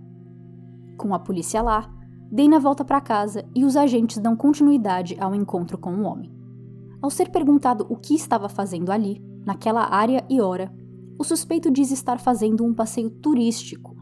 Com 0.97 1.13
a 1.13 1.19
polícia 1.19 1.61
lá, 1.61 1.93
Dana 2.31 2.59
volta 2.59 2.83
para 2.83 2.99
casa 2.99 3.45
e 3.55 3.63
os 3.63 3.77
agentes 3.77 4.17
dão 4.17 4.35
continuidade 4.35 5.15
ao 5.19 5.33
encontro 5.33 5.77
com 5.77 5.95
o 5.95 6.03
homem. 6.03 6.31
Ao 7.01 7.09
ser 7.09 7.29
perguntado 7.29 7.85
o 7.89 7.95
que 7.95 8.15
estava 8.15 8.49
fazendo 8.49 8.91
ali, 8.91 9.21
naquela 9.45 9.93
área 9.93 10.25
e 10.29 10.41
hora, 10.41 10.73
o 11.17 11.23
suspeito 11.23 11.71
diz 11.71 11.89
estar 11.89 12.19
fazendo 12.19 12.65
um 12.65 12.73
passeio 12.73 13.09
turístico. 13.09 13.95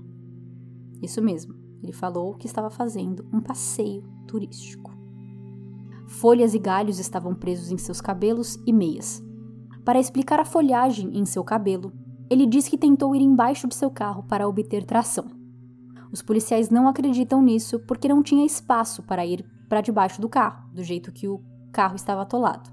Isso 1.01 1.21
mesmo, 1.21 1.53
ele 1.83 1.93
falou 1.93 2.33
que 2.33 2.47
estava 2.47 2.69
fazendo 2.69 3.27
um 3.31 3.39
passeio 3.39 4.03
turístico. 4.27 4.91
Folhas 6.07 6.53
e 6.53 6.59
galhos 6.59 6.97
estavam 6.97 7.35
presos 7.35 7.71
em 7.71 7.77
seus 7.77 8.01
cabelos 8.01 8.57
e 8.65 8.73
meias. 8.73 9.23
Para 9.83 9.99
explicar 9.99 10.39
a 10.39 10.45
folhagem 10.45 11.15
em 11.15 11.25
seu 11.25 11.43
cabelo, 11.43 11.93
ele 12.29 12.47
diz 12.47 12.67
que 12.67 12.77
tentou 12.77 13.15
ir 13.15 13.21
embaixo 13.21 13.67
de 13.67 13.75
seu 13.75 13.91
carro 13.91 14.23
para 14.23 14.47
obter 14.47 14.83
tração. 14.83 15.44
Os 16.15 16.21
policiais 16.21 16.69
não 16.69 16.87
acreditam 16.87 17.41
nisso 17.41 17.77
porque 17.77 18.07
não 18.07 18.23
tinha 18.23 18.45
espaço 18.45 19.03
para 19.03 19.25
ir 19.25 19.45
para 19.67 19.81
debaixo 19.81 20.21
do 20.21 20.29
carro, 20.29 20.63
do 20.73 20.81
jeito 20.81 21.11
que 21.11 21.27
o 21.27 21.43
carro 21.73 21.97
estava 21.97 22.21
atolado. 22.21 22.69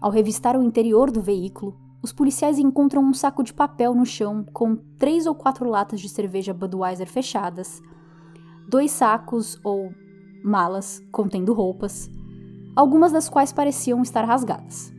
Ao 0.00 0.10
revistar 0.10 0.58
o 0.58 0.62
interior 0.64 1.12
do 1.12 1.20
veículo, 1.20 1.76
os 2.02 2.12
policiais 2.12 2.58
encontram 2.58 3.04
um 3.04 3.14
saco 3.14 3.44
de 3.44 3.54
papel 3.54 3.94
no 3.94 4.04
chão 4.04 4.44
com 4.52 4.74
três 4.98 5.26
ou 5.26 5.34
quatro 5.36 5.64
latas 5.70 6.00
de 6.00 6.08
cerveja 6.08 6.52
Budweiser 6.52 7.06
fechadas, 7.06 7.80
dois 8.68 8.90
sacos 8.90 9.56
ou 9.62 9.94
malas 10.42 11.00
contendo 11.12 11.52
roupas, 11.52 12.10
algumas 12.74 13.12
das 13.12 13.28
quais 13.28 13.52
pareciam 13.52 14.02
estar 14.02 14.24
rasgadas. 14.24 14.92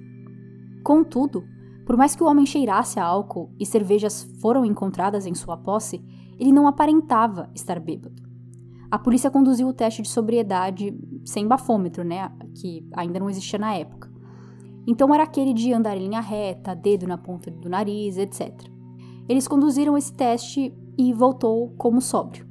Contudo, 0.86 1.44
por 1.92 1.98
mais 1.98 2.16
que 2.16 2.24
o 2.24 2.26
homem 2.26 2.46
cheirasse 2.46 3.02
a 3.02 3.06
álcool 3.06 3.52
e 3.60 3.66
cervejas 3.66 4.24
foram 4.40 4.64
encontradas 4.64 5.26
em 5.26 5.36
sua 5.36 5.58
posse, 5.58 6.02
ele 6.40 6.54
não 6.54 6.66
aparentava 6.66 7.50
estar 7.54 7.82
bêbado. 7.82 8.16
A 8.90 8.98
polícia 8.98 9.30
conduziu 9.30 9.68
o 9.68 9.74
teste 9.74 10.02
de 10.02 10.08
sobriedade 10.08 10.98
sem 11.26 11.46
bafômetro, 11.46 12.06
né, 12.06 12.32
que 12.56 12.88
ainda 12.94 13.20
não 13.20 13.30
existia 13.30 13.60
na 13.60 13.76
época. 13.76 14.10
Então 14.88 15.14
era 15.14 15.24
aquele 15.24 15.54
de 15.54 15.74
andar 15.74 15.98
em 15.98 16.08
linha 16.08 16.22
reta, 16.22 16.74
dedo 16.74 17.06
na 17.06 17.18
ponta 17.18 17.52
do 17.52 17.68
nariz, 17.68 18.18
etc. 18.18 18.58
Eles 19.28 19.46
conduziram 19.46 19.98
esse 19.98 20.14
teste 20.14 20.74
e 20.98 21.12
voltou 21.12 21.72
como 21.72 22.00
sóbrio. 22.00 22.48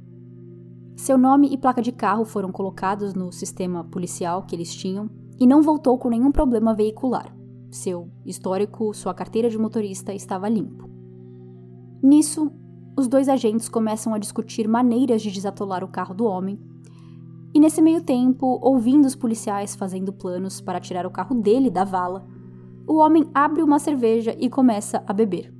Seu 0.95 1.17
nome 1.17 1.51
e 1.51 1.57
placa 1.57 1.81
de 1.81 1.91
carro 1.91 2.25
foram 2.25 2.51
colocados 2.51 3.15
no 3.15 3.31
sistema 3.31 3.83
policial 3.85 4.43
que 4.43 4.55
eles 4.55 4.71
tinham 4.71 5.09
e 5.39 5.47
não 5.47 5.63
voltou 5.63 5.97
com 5.97 6.09
nenhum 6.09 6.31
problema 6.31 6.75
veicular. 6.75 7.40
Seu 7.71 8.09
histórico, 8.25 8.93
sua 8.93 9.13
carteira 9.13 9.49
de 9.49 9.57
motorista 9.57 10.13
estava 10.13 10.49
limpo. 10.49 10.89
Nisso, 12.03 12.51
os 12.97 13.07
dois 13.07 13.29
agentes 13.29 13.69
começam 13.69 14.13
a 14.13 14.17
discutir 14.17 14.67
maneiras 14.67 15.21
de 15.21 15.31
desatolar 15.31 15.81
o 15.81 15.87
carro 15.87 16.13
do 16.13 16.25
homem. 16.25 16.59
E 17.53 17.59
nesse 17.61 17.81
meio 17.81 18.01
tempo, 18.01 18.59
ouvindo 18.61 19.05
os 19.05 19.15
policiais 19.15 19.73
fazendo 19.73 20.11
planos 20.11 20.59
para 20.59 20.81
tirar 20.81 21.05
o 21.05 21.11
carro 21.11 21.33
dele 21.33 21.69
da 21.69 21.85
vala, 21.85 22.27
o 22.85 22.97
homem 22.97 23.29
abre 23.33 23.63
uma 23.63 23.79
cerveja 23.79 24.35
e 24.37 24.49
começa 24.49 25.01
a 25.07 25.13
beber. 25.13 25.53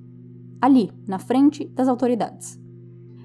Ali, 0.61 0.91
na 1.07 1.17
frente 1.17 1.65
das 1.69 1.87
autoridades. 1.87 2.59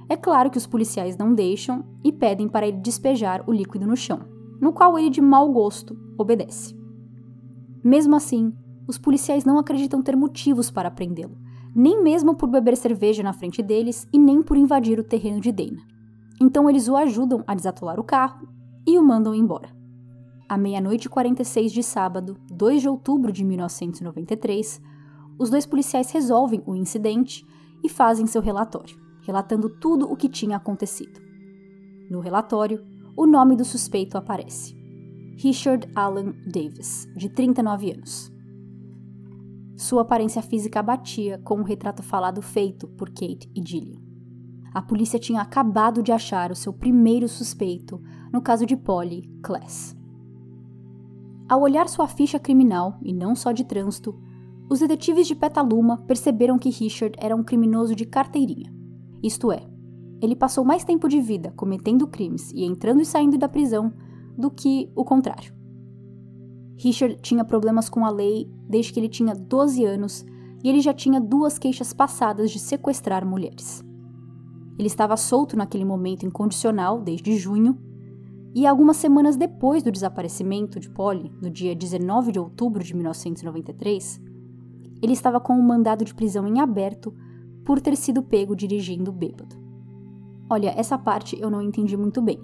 É 0.08 0.16
claro 0.16 0.48
que 0.48 0.58
os 0.58 0.66
policiais 0.66 1.16
não 1.16 1.34
deixam 1.34 1.84
e 2.04 2.12
pedem 2.12 2.48
para 2.48 2.68
ele 2.68 2.78
despejar 2.78 3.42
o 3.48 3.52
líquido 3.52 3.84
no 3.84 3.96
chão, 3.96 4.20
no 4.60 4.72
qual 4.72 4.96
ele, 4.96 5.10
de 5.10 5.20
mau 5.20 5.52
gosto, 5.52 5.98
obedece. 6.16 6.76
Mesmo 7.82 8.14
assim, 8.14 8.52
os 8.86 8.98
policiais 8.98 9.44
não 9.44 9.58
acreditam 9.58 10.02
ter 10.02 10.16
motivos 10.16 10.70
para 10.70 10.90
prendê-lo, 10.90 11.36
nem 11.74 12.02
mesmo 12.02 12.34
por 12.34 12.48
beber 12.48 12.76
cerveja 12.76 13.22
na 13.22 13.32
frente 13.32 13.62
deles 13.62 14.06
e 14.12 14.18
nem 14.18 14.42
por 14.42 14.56
invadir 14.56 14.98
o 14.98 15.04
terreno 15.04 15.40
de 15.40 15.52
Dana. 15.52 15.82
Então 16.40 16.68
eles 16.68 16.88
o 16.88 16.96
ajudam 16.96 17.42
a 17.46 17.54
desatolar 17.54 17.98
o 17.98 18.04
carro 18.04 18.48
e 18.86 18.98
o 18.98 19.02
mandam 19.02 19.34
embora. 19.34 19.68
À 20.48 20.56
meia-noite 20.56 21.06
e 21.06 21.10
46 21.10 21.72
de 21.72 21.82
sábado, 21.82 22.36
2 22.50 22.82
de 22.82 22.88
outubro 22.88 23.32
de 23.32 23.44
1993, 23.44 24.80
os 25.38 25.50
dois 25.50 25.66
policiais 25.66 26.10
resolvem 26.10 26.62
o 26.66 26.76
incidente 26.76 27.44
e 27.82 27.88
fazem 27.88 28.26
seu 28.26 28.40
relatório, 28.40 28.96
relatando 29.22 29.68
tudo 29.68 30.10
o 30.10 30.16
que 30.16 30.28
tinha 30.28 30.56
acontecido. 30.56 31.20
No 32.08 32.20
relatório, 32.20 32.84
o 33.16 33.26
nome 33.26 33.56
do 33.56 33.64
suspeito 33.64 34.16
aparece: 34.16 34.76
Richard 35.36 35.88
Allen 35.94 36.32
Davis, 36.46 37.08
de 37.16 37.28
39 37.28 37.92
anos. 37.92 38.35
Sua 39.76 40.02
aparência 40.02 40.40
física 40.40 40.82
batia 40.82 41.38
com 41.44 41.60
o 41.60 41.62
retrato 41.62 42.02
falado 42.02 42.40
feito 42.40 42.88
por 42.88 43.10
Kate 43.10 43.50
e 43.54 43.62
Gillian. 43.62 44.00
A 44.72 44.80
polícia 44.80 45.18
tinha 45.18 45.42
acabado 45.42 46.02
de 46.02 46.12
achar 46.12 46.50
o 46.50 46.56
seu 46.56 46.72
primeiro 46.72 47.28
suspeito 47.28 48.00
no 48.32 48.40
caso 48.40 48.64
de 48.64 48.74
Polly 48.74 49.30
Class. 49.42 49.94
Ao 51.46 51.60
olhar 51.60 51.88
sua 51.88 52.08
ficha 52.08 52.38
criminal, 52.38 52.98
e 53.02 53.12
não 53.12 53.34
só 53.34 53.52
de 53.52 53.64
trânsito, 53.64 54.18
os 54.68 54.80
detetives 54.80 55.26
de 55.28 55.34
Petaluma 55.34 55.98
perceberam 55.98 56.58
que 56.58 56.70
Richard 56.70 57.14
era 57.20 57.36
um 57.36 57.44
criminoso 57.44 57.94
de 57.94 58.04
carteirinha. 58.04 58.74
Isto 59.22 59.52
é, 59.52 59.62
ele 60.20 60.34
passou 60.34 60.64
mais 60.64 60.84
tempo 60.84 61.06
de 61.08 61.20
vida 61.20 61.52
cometendo 61.54 62.06
crimes 62.06 62.50
e 62.52 62.64
entrando 62.64 63.02
e 63.02 63.06
saindo 63.06 63.38
da 63.38 63.48
prisão 63.48 63.92
do 64.36 64.50
que 64.50 64.90
o 64.96 65.04
contrário. 65.04 65.55
Richard 66.78 67.18
tinha 67.22 67.44
problemas 67.44 67.88
com 67.88 68.04
a 68.04 68.10
lei 68.10 68.50
desde 68.68 68.92
que 68.92 69.00
ele 69.00 69.08
tinha 69.08 69.34
12 69.34 69.84
anos 69.84 70.24
e 70.62 70.68
ele 70.68 70.80
já 70.80 70.92
tinha 70.92 71.20
duas 71.20 71.58
queixas 71.58 71.92
passadas 71.92 72.50
de 72.50 72.58
sequestrar 72.58 73.26
mulheres. 73.26 73.84
Ele 74.78 74.88
estava 74.88 75.16
solto 75.16 75.56
naquele 75.56 75.84
momento 75.84 76.26
incondicional 76.26 77.00
desde 77.00 77.36
junho, 77.36 77.78
e 78.54 78.66
algumas 78.66 78.96
semanas 78.96 79.36
depois 79.36 79.82
do 79.82 79.92
desaparecimento 79.92 80.80
de 80.80 80.88
Polly, 80.88 81.30
no 81.42 81.50
dia 81.50 81.74
19 81.74 82.32
de 82.32 82.38
outubro 82.38 82.82
de 82.82 82.94
1993, 82.94 84.20
ele 85.02 85.12
estava 85.12 85.38
com 85.38 85.52
um 85.52 85.62
mandado 85.62 86.04
de 86.04 86.14
prisão 86.14 86.46
em 86.46 86.58
aberto 86.58 87.14
por 87.64 87.80
ter 87.80 87.96
sido 87.96 88.22
pego 88.22 88.56
dirigindo 88.56 89.12
bêbado. 89.12 89.56
Olha, 90.48 90.72
essa 90.76 90.96
parte 90.96 91.38
eu 91.38 91.50
não 91.50 91.60
entendi 91.60 91.96
muito 91.96 92.22
bem. 92.22 92.40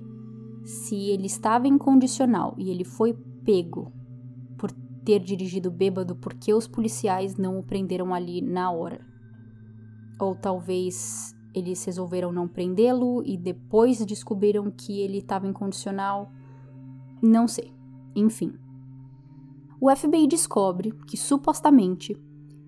Se 0.65 0.95
ele 0.95 1.27
estava 1.27 1.67
incondicional 1.67 2.55
e 2.59 2.71
ele 2.71 2.85
foi 2.85 3.15
pego 3.43 3.91
ter 5.05 5.19
dirigido 5.21 5.71
bêbado 5.71 6.15
porque 6.15 6.53
os 6.55 6.67
policiais 6.67 7.37
não 7.37 7.59
o 7.59 7.63
prenderam 7.63 8.15
ali 8.15 8.41
na 8.41 8.71
hora. 8.71 9.01
Ou 10.19 10.35
talvez 10.35 11.35
eles 11.55 11.85
resolveram 11.85 12.33
não 12.33 12.49
prendê-lo 12.49 13.23
e 13.25 13.37
depois 13.37 14.05
descobriram 14.05 14.71
que 14.71 15.01
ele 15.01 15.19
estava 15.19 15.47
incondicional. 15.47 16.31
Não 17.21 17.47
sei. 17.47 17.73
Enfim. 18.15 18.53
O 19.81 19.95
FBI 19.95 20.27
descobre 20.29 20.93
que, 21.07 21.17
supostamente, 21.17 22.17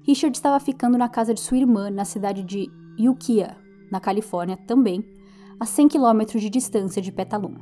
Richard 0.03 0.37
estava 0.37 0.59
ficando 0.59 0.99
na 0.99 1.09
casa 1.09 1.33
de 1.33 1.41
sua 1.41 1.59
irmã 1.59 1.91
na 1.91 2.05
cidade 2.05 2.43
de 2.43 2.69
Ukiah, 2.99 3.57
na 3.91 4.01
Califórnia 4.01 4.57
também, 4.57 5.05
a 5.59 5.65
100 5.65 5.89
quilômetros 5.89 6.43
de 6.43 6.51
distância 6.51 7.01
de 7.01 7.13
Petaluma. 7.13 7.61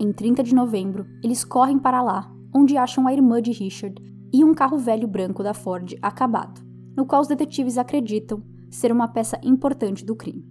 Em 0.00 0.12
30 0.12 0.44
de 0.44 0.54
novembro, 0.54 1.04
eles 1.22 1.44
correm 1.44 1.78
para 1.78 2.00
lá 2.00 2.37
onde 2.54 2.76
acham 2.76 3.06
a 3.06 3.12
irmã 3.12 3.40
de 3.40 3.52
Richard 3.52 4.02
e 4.32 4.44
um 4.44 4.54
carro 4.54 4.78
velho 4.78 5.08
branco 5.08 5.42
da 5.42 5.54
Ford 5.54 5.94
acabado, 6.02 6.60
no 6.96 7.06
qual 7.06 7.22
os 7.22 7.28
detetives 7.28 7.78
acreditam 7.78 8.42
ser 8.70 8.92
uma 8.92 9.08
peça 9.08 9.38
importante 9.42 10.04
do 10.04 10.14
crime. 10.14 10.46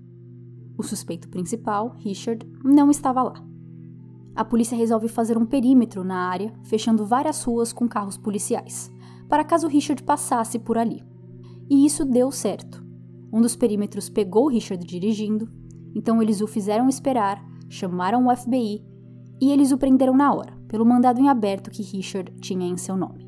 o 0.77 0.83
suspeito 0.83 1.27
principal, 1.29 1.95
Richard, 1.97 2.45
não 2.63 2.91
estava 2.91 3.23
lá. 3.23 3.43
A 4.35 4.45
polícia 4.45 4.77
resolve 4.77 5.07
fazer 5.07 5.35
um 5.35 5.45
perímetro 5.45 6.03
na 6.03 6.29
área, 6.29 6.53
fechando 6.63 7.03
várias 7.03 7.43
ruas 7.43 7.73
com 7.73 7.87
carros 7.87 8.17
policiais, 8.17 8.91
para 9.27 9.43
caso 9.43 9.67
Richard 9.67 10.03
passasse 10.03 10.59
por 10.59 10.77
ali. 10.77 11.03
E 11.67 11.85
isso 11.85 12.05
deu 12.05 12.31
certo. 12.31 12.85
Um 13.33 13.41
dos 13.41 13.55
perímetros 13.55 14.09
pegou 14.09 14.47
Richard 14.47 14.85
dirigindo, 14.85 15.49
então 15.95 16.21
eles 16.21 16.39
o 16.41 16.47
fizeram 16.47 16.87
esperar, 16.87 17.43
chamaram 17.67 18.27
o 18.27 18.35
FBI 18.35 18.85
e 19.41 19.51
eles 19.51 19.71
o 19.71 19.77
prenderam 19.77 20.15
na 20.15 20.33
hora, 20.33 20.56
pelo 20.67 20.85
mandado 20.85 21.19
em 21.19 21.29
aberto 21.29 21.69
que 21.69 21.83
Richard 21.83 22.31
tinha 22.39 22.67
em 22.67 22.77
seu 22.77 22.95
nome. 22.95 23.27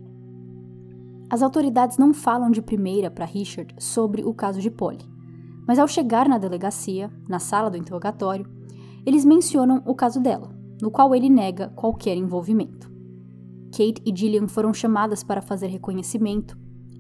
As 1.30 1.42
autoridades 1.42 1.98
não 1.98 2.14
falam 2.14 2.50
de 2.50 2.62
primeira 2.62 3.12
para 3.12 3.26
Richard 3.26 3.76
sobre 3.78 4.24
o 4.24 4.34
caso 4.34 4.60
de 4.60 4.72
Polly, 4.72 5.06
mas 5.68 5.78
ao 5.78 5.88
chegar 5.88 6.28
na 6.28 6.40
delegacia, 6.40 7.12
na 7.28 7.38
sala 7.38 7.70
do 7.70 7.78
interrogatório, 7.78 8.48
eles 9.06 9.24
mencionam 9.24 9.84
o 9.86 9.94
caso 9.94 10.20
dela, 10.20 10.50
no 10.82 10.90
qual 10.90 11.14
ele 11.14 11.30
nega 11.30 11.70
qualquer 11.76 12.18
envolvimento. 12.18 12.92
Kate 13.72 14.02
e 14.06 14.16
Gillian 14.16 14.48
foram 14.48 14.74
chamadas 14.74 15.24
para 15.24 15.42
fazer 15.42 15.68
reconhecimento, 15.68 16.58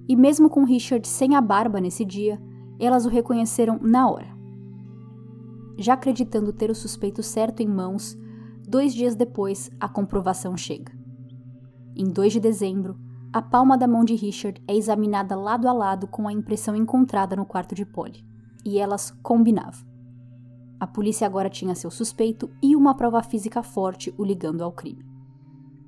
e 0.07 0.15
mesmo 0.15 0.49
com 0.49 0.63
Richard 0.63 1.07
sem 1.07 1.35
a 1.35 1.41
barba 1.41 1.81
nesse 1.81 2.05
dia, 2.05 2.39
elas 2.79 3.05
o 3.05 3.09
reconheceram 3.09 3.79
na 3.81 4.09
hora. 4.09 4.27
Já 5.77 5.93
acreditando 5.93 6.53
ter 6.53 6.69
o 6.69 6.75
suspeito 6.75 7.23
certo 7.23 7.61
em 7.61 7.67
mãos, 7.67 8.17
dois 8.69 8.93
dias 8.93 9.15
depois 9.15 9.71
a 9.79 9.89
comprovação 9.89 10.55
chega. 10.55 10.93
Em 11.95 12.05
2 12.05 12.33
de 12.33 12.39
dezembro, 12.39 12.99
a 13.33 13.41
palma 13.41 13.75
da 13.75 13.87
mão 13.87 14.05
de 14.05 14.13
Richard 14.13 14.61
é 14.67 14.75
examinada 14.75 15.35
lado 15.35 15.67
a 15.67 15.73
lado 15.73 16.05
com 16.05 16.27
a 16.27 16.31
impressão 16.31 16.75
encontrada 16.75 17.35
no 17.35 17.47
quarto 17.47 17.73
de 17.73 17.83
Polly, 17.83 18.23
e 18.63 18.77
elas 18.77 19.09
combinavam. 19.23 19.89
A 20.79 20.85
polícia 20.85 21.25
agora 21.25 21.49
tinha 21.49 21.73
seu 21.73 21.89
suspeito 21.89 22.47
e 22.61 22.75
uma 22.75 22.93
prova 22.93 23.23
física 23.23 23.63
forte 23.63 24.13
o 24.19 24.23
ligando 24.23 24.63
ao 24.63 24.71
crime. 24.71 25.03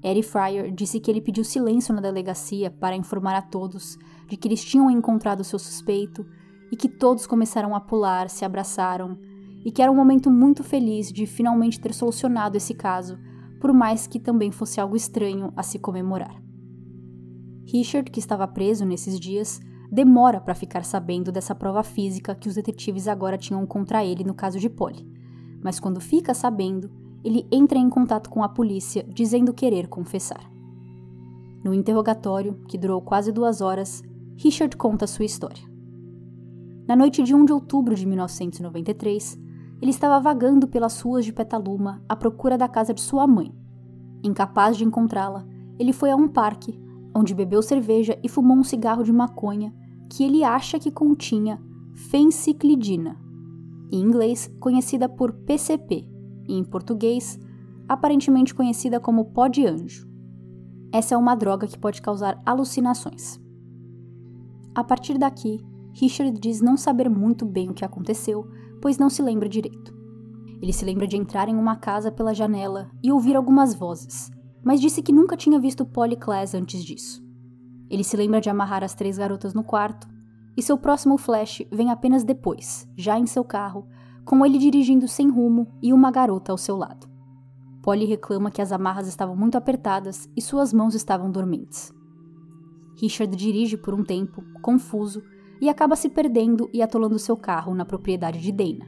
Eddie 0.03 0.23
Fryer 0.23 0.71
disse 0.71 0.99
que 0.99 1.11
ele 1.11 1.21
pediu 1.21 1.43
silêncio 1.43 1.93
na 1.93 2.01
delegacia 2.01 2.71
para 2.71 2.95
informar 2.95 3.35
a 3.35 3.43
todos 3.43 3.95
de 4.27 4.35
que 4.35 4.47
eles 4.47 4.65
tinham 4.65 4.89
encontrado 4.89 5.43
seu 5.43 5.59
suspeito 5.59 6.25
e 6.71 6.75
que 6.75 6.89
todos 6.89 7.27
começaram 7.27 7.75
a 7.75 7.79
pular, 7.79 8.27
se 8.27 8.43
abraçaram 8.43 9.19
e 9.63 9.71
que 9.71 9.81
era 9.81 9.91
um 9.91 9.95
momento 9.95 10.29
muito 10.29 10.63
feliz 10.63 11.11
de 11.11 11.25
finalmente 11.25 11.79
ter 11.79 11.93
solucionado 11.93 12.57
esse 12.57 12.73
caso, 12.73 13.17
por 13.59 13.73
mais 13.73 14.07
que 14.07 14.19
também 14.19 14.51
fosse 14.51 14.79
algo 14.79 14.95
estranho 14.95 15.53
a 15.55 15.63
se 15.63 15.77
comemorar. 15.77 16.41
Richard, 17.65 18.09
que 18.09 18.19
estava 18.19 18.47
preso 18.47 18.85
nesses 18.85 19.19
dias, 19.19 19.59
demora 19.91 20.41
para 20.41 20.55
ficar 20.55 20.83
sabendo 20.83 21.31
dessa 21.31 21.53
prova 21.53 21.83
física 21.83 22.33
que 22.33 22.49
os 22.49 22.55
detetives 22.55 23.07
agora 23.07 23.37
tinham 23.37 23.65
contra 23.65 24.03
ele 24.03 24.23
no 24.23 24.33
caso 24.33 24.59
de 24.59 24.69
Polly. 24.69 25.07
Mas 25.63 25.79
quando 25.79 26.01
fica 26.01 26.33
sabendo, 26.33 26.89
ele 27.23 27.45
entra 27.51 27.77
em 27.77 27.89
contato 27.89 28.29
com 28.29 28.43
a 28.43 28.49
polícia 28.49 29.05
dizendo 29.07 29.53
querer 29.53 29.87
confessar. 29.87 30.49
No 31.63 31.73
interrogatório, 31.73 32.55
que 32.67 32.77
durou 32.77 33.01
quase 33.01 33.31
duas 33.31 33.61
horas, 33.61 34.01
Richard 34.35 34.75
conta 34.75 35.05
sua 35.05 35.25
história. 35.25 35.63
Na 36.87 36.95
noite 36.95 37.21
de 37.21 37.35
1 37.35 37.45
de 37.45 37.53
outubro 37.53 37.93
de 37.93 38.05
1993, 38.07 39.37
ele 39.81 39.91
estava 39.91 40.19
vagando 40.19 40.67
pelas 40.67 41.01
ruas 41.01 41.25
de 41.25 41.33
Petaluma 41.33 42.03
à 42.07 42.15
procura 42.15 42.57
da 42.57 42.67
casa 42.67 42.93
de 42.93 43.01
sua 43.01 43.25
mãe. 43.25 43.51
Incapaz 44.23 44.77
de 44.77 44.85
encontrá-la, 44.85 45.45
ele 45.79 45.91
foi 45.91 46.11
a 46.11 46.15
um 46.15 46.27
parque 46.27 46.79
onde 47.15 47.33
bebeu 47.33 47.61
cerveja 47.61 48.17
e 48.23 48.29
fumou 48.29 48.55
um 48.55 48.63
cigarro 48.63 49.03
de 49.03 49.11
maconha 49.11 49.73
que 50.09 50.23
ele 50.23 50.43
acha 50.43 50.77
que 50.77 50.91
continha 50.91 51.59
fenciclidina, 51.95 53.17
em 53.91 53.99
inglês 53.99 54.49
conhecida 54.59 55.09
por 55.09 55.33
PCP, 55.33 56.07
e 56.47 56.53
em 56.53 56.63
português 56.63 57.39
aparentemente 57.87 58.53
conhecida 58.53 58.99
como 58.99 59.25
pó 59.25 59.47
de 59.47 59.65
anjo. 59.65 60.07
Essa 60.93 61.15
é 61.15 61.17
uma 61.17 61.35
droga 61.35 61.67
que 61.67 61.77
pode 61.77 62.01
causar 62.01 62.41
alucinações. 62.45 63.39
A 64.75 64.83
partir 64.83 65.17
daqui, 65.17 65.59
Richard 65.93 66.39
diz 66.39 66.61
não 66.61 66.77
saber 66.77 67.09
muito 67.09 67.45
bem 67.45 67.69
o 67.69 67.73
que 67.73 67.83
aconteceu, 67.83 68.47
pois 68.81 68.97
não 68.97 69.09
se 69.09 69.21
lembra 69.21 69.47
direito. 69.47 69.93
Ele 70.61 70.73
se 70.73 70.83
lembra 70.83 71.07
de 71.07 71.17
entrar 71.17 71.47
em 71.47 71.55
uma 71.55 71.75
casa 71.75 72.11
pela 72.11 72.33
janela 72.33 72.89
e 73.03 73.11
ouvir 73.11 73.35
algumas 73.35 73.73
vozes, 73.73 74.29
mas 74.63 74.81
disse 74.81 75.01
que 75.01 75.13
nunca 75.13 75.37
tinha 75.37 75.59
visto 75.59 75.85
Polly 75.85 76.15
Class 76.15 76.53
antes 76.53 76.83
disso. 76.83 77.23
Ele 77.89 78.03
se 78.03 78.15
lembra 78.15 78.39
de 78.39 78.49
amarrar 78.49 78.83
as 78.83 78.93
três 78.93 79.17
garotas 79.17 79.53
no 79.53 79.63
quarto, 79.63 80.07
e 80.55 80.61
seu 80.61 80.77
próximo 80.77 81.17
flash 81.17 81.63
vem 81.71 81.89
apenas 81.91 82.23
depois, 82.23 82.87
já 82.95 83.17
em 83.17 83.25
seu 83.25 83.43
carro, 83.43 83.87
com 84.25 84.45
ele 84.45 84.57
dirigindo 84.57 85.07
sem 85.07 85.29
rumo 85.29 85.67
e 85.81 85.93
uma 85.93 86.11
garota 86.11 86.51
ao 86.51 86.57
seu 86.57 86.75
lado. 86.77 87.09
Polly 87.81 88.05
reclama 88.05 88.51
que 88.51 88.61
as 88.61 88.71
amarras 88.71 89.07
estavam 89.07 89.35
muito 89.35 89.57
apertadas 89.57 90.29
e 90.35 90.41
suas 90.41 90.71
mãos 90.71 90.93
estavam 90.93 91.31
dormentes. 91.31 91.91
Richard 93.01 93.35
dirige 93.35 93.77
por 93.77 93.93
um 93.93 94.03
tempo, 94.03 94.43
confuso, 94.61 95.23
e 95.61 95.69
acaba 95.69 95.95
se 95.95 96.09
perdendo 96.09 96.67
e 96.73 96.81
atolando 96.81 97.19
seu 97.19 97.37
carro 97.37 97.75
na 97.75 97.85
propriedade 97.85 98.41
de 98.41 98.51
Dana. 98.51 98.85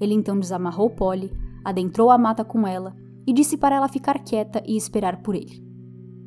Ele 0.00 0.12
então 0.12 0.38
desamarrou 0.38 0.90
Polly, 0.90 1.32
adentrou 1.64 2.10
a 2.10 2.18
mata 2.18 2.44
com 2.44 2.66
ela 2.66 2.94
e 3.24 3.32
disse 3.32 3.56
para 3.56 3.76
ela 3.76 3.88
ficar 3.88 4.18
quieta 4.18 4.60
e 4.66 4.76
esperar 4.76 5.22
por 5.22 5.36
ele. 5.36 5.62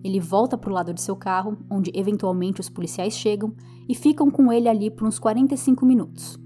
Ele 0.04 0.20
volta 0.20 0.58
para 0.58 0.70
o 0.70 0.74
lado 0.74 0.94
de 0.94 1.02
seu 1.02 1.16
carro, 1.16 1.58
onde 1.70 1.92
eventualmente 1.94 2.62
os 2.62 2.70
policiais 2.70 3.14
chegam, 3.14 3.54
e 3.88 3.94
ficam 3.94 4.32
com 4.32 4.52
ele 4.52 4.68
ali 4.68 4.90
por 4.90 5.08
uns 5.08 5.20
45 5.20 5.86
minutos. 5.86 6.40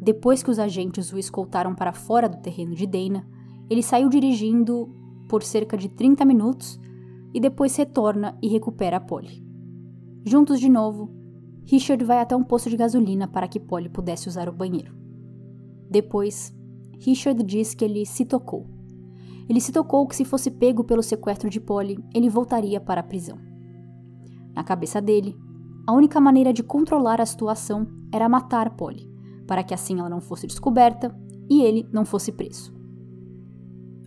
Depois 0.00 0.42
que 0.42 0.50
os 0.50 0.58
agentes 0.58 1.12
o 1.12 1.18
escoltaram 1.18 1.74
para 1.74 1.92
fora 1.92 2.28
do 2.28 2.38
terreno 2.38 2.74
de 2.74 2.86
Dana, 2.86 3.26
ele 3.70 3.82
saiu 3.82 4.08
dirigindo 4.08 4.88
por 5.28 5.42
cerca 5.42 5.76
de 5.76 5.88
30 5.88 6.24
minutos 6.24 6.78
e 7.32 7.40
depois 7.40 7.74
retorna 7.76 8.38
e 8.42 8.48
recupera 8.48 8.98
a 8.98 9.00
Polly. 9.00 9.44
Juntos 10.24 10.60
de 10.60 10.68
novo, 10.68 11.10
Richard 11.66 12.02
vai 12.04 12.20
até 12.20 12.34
um 12.34 12.44
posto 12.44 12.70
de 12.70 12.76
gasolina 12.76 13.28
para 13.28 13.48
que 13.48 13.60
Polly 13.60 13.88
pudesse 13.88 14.28
usar 14.28 14.48
o 14.48 14.52
banheiro. 14.52 14.94
Depois, 15.90 16.54
Richard 17.00 17.42
diz 17.42 17.74
que 17.74 17.84
ele 17.84 18.06
se 18.06 18.24
tocou 18.24 18.76
ele 19.48 19.60
se 19.60 19.72
tocou 19.72 20.06
que 20.06 20.16
se 20.16 20.24
fosse 20.24 20.50
pego 20.50 20.82
pelo 20.82 21.02
sequestro 21.02 21.48
de 21.48 21.60
Polly, 21.60 21.98
ele 22.12 22.28
voltaria 22.28 22.80
para 22.80 23.00
a 23.00 23.04
prisão. 23.04 23.38
Na 24.54 24.64
cabeça 24.64 25.00
dele, 25.00 25.36
a 25.86 25.92
única 25.92 26.20
maneira 26.20 26.52
de 26.52 26.62
controlar 26.62 27.20
a 27.20 27.26
situação 27.26 27.86
era 28.12 28.28
matar 28.28 28.70
Polly, 28.70 29.08
para 29.46 29.62
que 29.62 29.72
assim 29.72 30.00
ela 30.00 30.08
não 30.08 30.20
fosse 30.20 30.46
descoberta 30.46 31.16
e 31.48 31.62
ele 31.62 31.88
não 31.92 32.04
fosse 32.04 32.32
preso. 32.32 32.74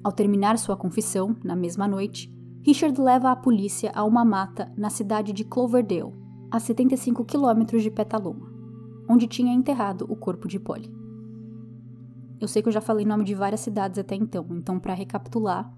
Ao 0.03 0.11
terminar 0.11 0.57
sua 0.57 0.75
confissão, 0.75 1.35
na 1.43 1.55
mesma 1.55 1.87
noite, 1.87 2.33
Richard 2.61 2.99
leva 2.99 3.31
a 3.31 3.35
polícia 3.35 3.91
a 3.95 4.03
uma 4.03 4.25
mata 4.25 4.69
na 4.77 4.89
cidade 4.89 5.31
de 5.31 5.45
Cloverdale, 5.45 6.13
a 6.51 6.59
75 6.59 7.23
quilômetros 7.25 7.83
de 7.83 7.91
Petaluma, 7.91 8.51
onde 9.07 9.27
tinha 9.27 9.53
enterrado 9.53 10.05
o 10.09 10.15
corpo 10.15 10.47
de 10.47 10.59
Polly. 10.59 10.91
Eu 12.41 12.47
sei 12.47 12.61
que 12.61 12.69
eu 12.69 12.73
já 12.73 12.81
falei 12.81 13.05
nome 13.05 13.23
de 13.23 13.35
várias 13.35 13.59
cidades 13.59 13.99
até 13.99 14.15
então, 14.15 14.45
então 14.51 14.79
para 14.79 14.93
recapitular, 14.93 15.71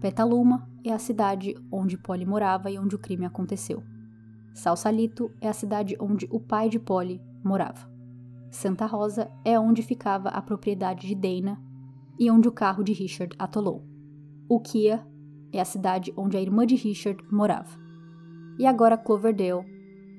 Petaluma 0.00 0.68
é 0.84 0.92
a 0.92 0.98
cidade 0.98 1.54
onde 1.70 1.96
Polly 1.96 2.26
morava 2.26 2.70
e 2.70 2.78
onde 2.78 2.96
o 2.96 2.98
crime 2.98 3.24
aconteceu. 3.24 3.84
Salsalito 4.52 5.30
é 5.40 5.48
a 5.48 5.52
cidade 5.52 5.96
onde 6.00 6.26
o 6.30 6.40
pai 6.40 6.68
de 6.68 6.78
Polly 6.78 7.20
morava. 7.44 7.88
Santa 8.50 8.84
Rosa 8.84 9.30
é 9.44 9.58
onde 9.58 9.82
ficava 9.82 10.28
a 10.30 10.42
propriedade 10.42 11.06
de 11.06 11.14
Dana 11.14 11.58
e 12.18 12.30
onde 12.30 12.48
o 12.48 12.52
carro 12.52 12.82
de 12.82 12.92
Richard 12.92 13.34
atolou. 13.38 13.86
Ukiah 14.50 15.06
é 15.52 15.60
a 15.60 15.64
cidade 15.64 16.12
onde 16.16 16.36
a 16.36 16.40
irmã 16.40 16.66
de 16.66 16.74
Richard 16.74 17.24
morava. 17.30 17.78
E 18.58 18.66
agora 18.66 18.98
Cloverdale 18.98 19.71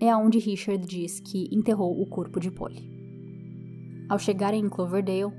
é 0.03 0.09
aonde 0.09 0.37
Richard 0.37 0.85
diz 0.85 1.21
que 1.21 1.47
enterrou 1.49 2.01
o 2.01 2.05
corpo 2.05 2.37
de 2.37 2.51
Polly. 2.51 2.91
Ao 4.09 4.19
chegarem 4.19 4.65
em 4.65 4.67
Cloverdale, 4.67 5.31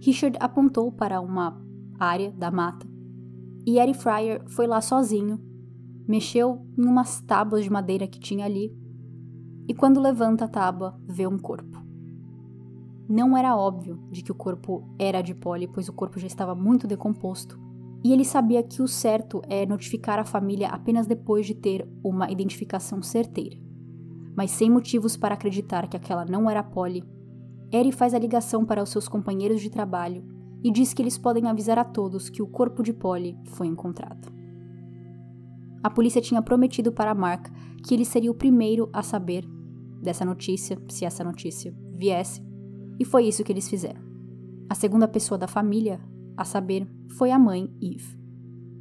Richard 0.00 0.36
apontou 0.40 0.90
para 0.90 1.20
uma 1.20 1.62
área 2.00 2.32
da 2.32 2.50
mata 2.50 2.84
e 3.64 3.78
Eddie 3.78 3.94
Fryer 3.94 4.42
foi 4.48 4.66
lá 4.66 4.80
sozinho, 4.80 5.38
mexeu 6.08 6.66
em 6.76 6.84
umas 6.84 7.20
tábuas 7.20 7.62
de 7.62 7.70
madeira 7.70 8.08
que 8.08 8.18
tinha 8.18 8.44
ali 8.44 8.76
e 9.68 9.72
quando 9.72 10.00
levanta 10.00 10.46
a 10.46 10.48
tábua 10.48 11.00
vê 11.06 11.24
um 11.24 11.38
corpo. 11.38 11.80
Não 13.08 13.36
era 13.36 13.56
óbvio 13.56 14.02
de 14.10 14.20
que 14.20 14.32
o 14.32 14.34
corpo 14.34 14.82
era 14.98 15.22
de 15.22 15.32
Polly, 15.32 15.68
pois 15.68 15.88
o 15.88 15.92
corpo 15.92 16.18
já 16.18 16.26
estava 16.26 16.56
muito 16.56 16.88
decomposto, 16.88 17.56
e 18.02 18.12
ele 18.12 18.24
sabia 18.24 18.64
que 18.64 18.82
o 18.82 18.88
certo 18.88 19.40
é 19.48 19.64
notificar 19.64 20.18
a 20.18 20.24
família 20.24 20.70
apenas 20.70 21.06
depois 21.06 21.46
de 21.46 21.54
ter 21.54 21.88
uma 22.02 22.30
identificação 22.32 23.00
certeira. 23.00 23.56
Mas 24.36 24.50
sem 24.50 24.70
motivos 24.70 25.16
para 25.16 25.34
acreditar 25.34 25.88
que 25.88 25.96
aquela 25.96 26.24
não 26.24 26.48
era 26.48 26.62
Polly, 26.62 27.04
Eri 27.70 27.92
faz 27.92 28.14
a 28.14 28.18
ligação 28.18 28.64
para 28.64 28.82
os 28.82 28.90
seus 28.90 29.08
companheiros 29.08 29.60
de 29.60 29.70
trabalho 29.70 30.24
e 30.62 30.70
diz 30.70 30.92
que 30.92 31.02
eles 31.02 31.18
podem 31.18 31.48
avisar 31.48 31.78
a 31.78 31.84
todos 31.84 32.30
que 32.30 32.42
o 32.42 32.46
corpo 32.46 32.82
de 32.82 32.92
Polly 32.92 33.36
foi 33.46 33.66
encontrado. 33.66 34.32
A 35.82 35.90
polícia 35.90 36.20
tinha 36.20 36.40
prometido 36.40 36.92
para 36.92 37.14
Mark 37.14 37.48
que 37.84 37.94
ele 37.94 38.04
seria 38.04 38.30
o 38.30 38.34
primeiro 38.34 38.88
a 38.92 39.02
saber 39.02 39.44
dessa 40.00 40.24
notícia, 40.24 40.80
se 40.88 41.04
essa 41.04 41.24
notícia 41.24 41.74
viesse, 41.94 42.42
E 42.98 43.04
foi 43.04 43.24
isso 43.24 43.42
que 43.42 43.50
eles 43.50 43.68
fizeram. 43.68 44.00
A 44.68 44.74
segunda 44.74 45.08
pessoa 45.08 45.38
da 45.38 45.48
família, 45.48 46.00
a 46.36 46.44
saber, 46.44 46.86
foi 47.16 47.30
a 47.30 47.38
mãe, 47.38 47.68
Eve. 47.80 48.16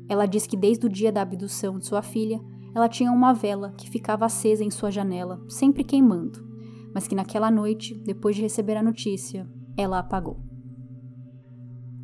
Ela 0.07 0.25
diz 0.25 0.45
que 0.45 0.57
desde 0.57 0.85
o 0.85 0.89
dia 0.89 1.11
da 1.11 1.21
abdução 1.21 1.79
de 1.79 1.85
sua 1.85 2.01
filha, 2.01 2.39
ela 2.73 2.87
tinha 2.87 3.11
uma 3.11 3.33
vela 3.33 3.73
que 3.77 3.89
ficava 3.89 4.25
acesa 4.25 4.63
em 4.63 4.71
sua 4.71 4.91
janela, 4.91 5.43
sempre 5.49 5.83
queimando, 5.83 6.45
mas 6.93 7.07
que 7.07 7.15
naquela 7.15 7.51
noite, 7.51 7.95
depois 8.05 8.35
de 8.35 8.41
receber 8.41 8.77
a 8.77 8.83
notícia, 8.83 9.49
ela 9.77 9.99
apagou. 9.99 10.41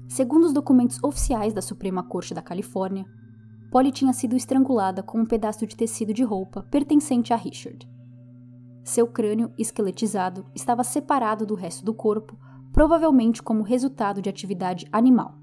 Segundo 0.07 0.45
os 0.45 0.53
documentos 0.53 1.01
oficiais 1.03 1.53
da 1.53 1.61
Suprema 1.61 2.03
Corte 2.03 2.33
da 2.33 2.41
Califórnia, 2.41 3.05
Polly 3.69 3.91
tinha 3.91 4.13
sido 4.13 4.35
estrangulada 4.35 5.03
com 5.03 5.19
um 5.19 5.25
pedaço 5.25 5.67
de 5.67 5.75
tecido 5.75 6.13
de 6.13 6.23
roupa 6.23 6.63
pertencente 6.71 7.33
a 7.33 7.35
Richard. 7.35 7.87
Seu 8.83 9.05
crânio, 9.05 9.51
esqueletizado, 9.57 10.45
estava 10.55 10.83
separado 10.83 11.45
do 11.45 11.55
resto 11.55 11.83
do 11.83 11.93
corpo, 11.93 12.39
provavelmente 12.71 13.43
como 13.43 13.63
resultado 13.63 14.21
de 14.21 14.29
atividade 14.29 14.87
animal. 14.91 15.37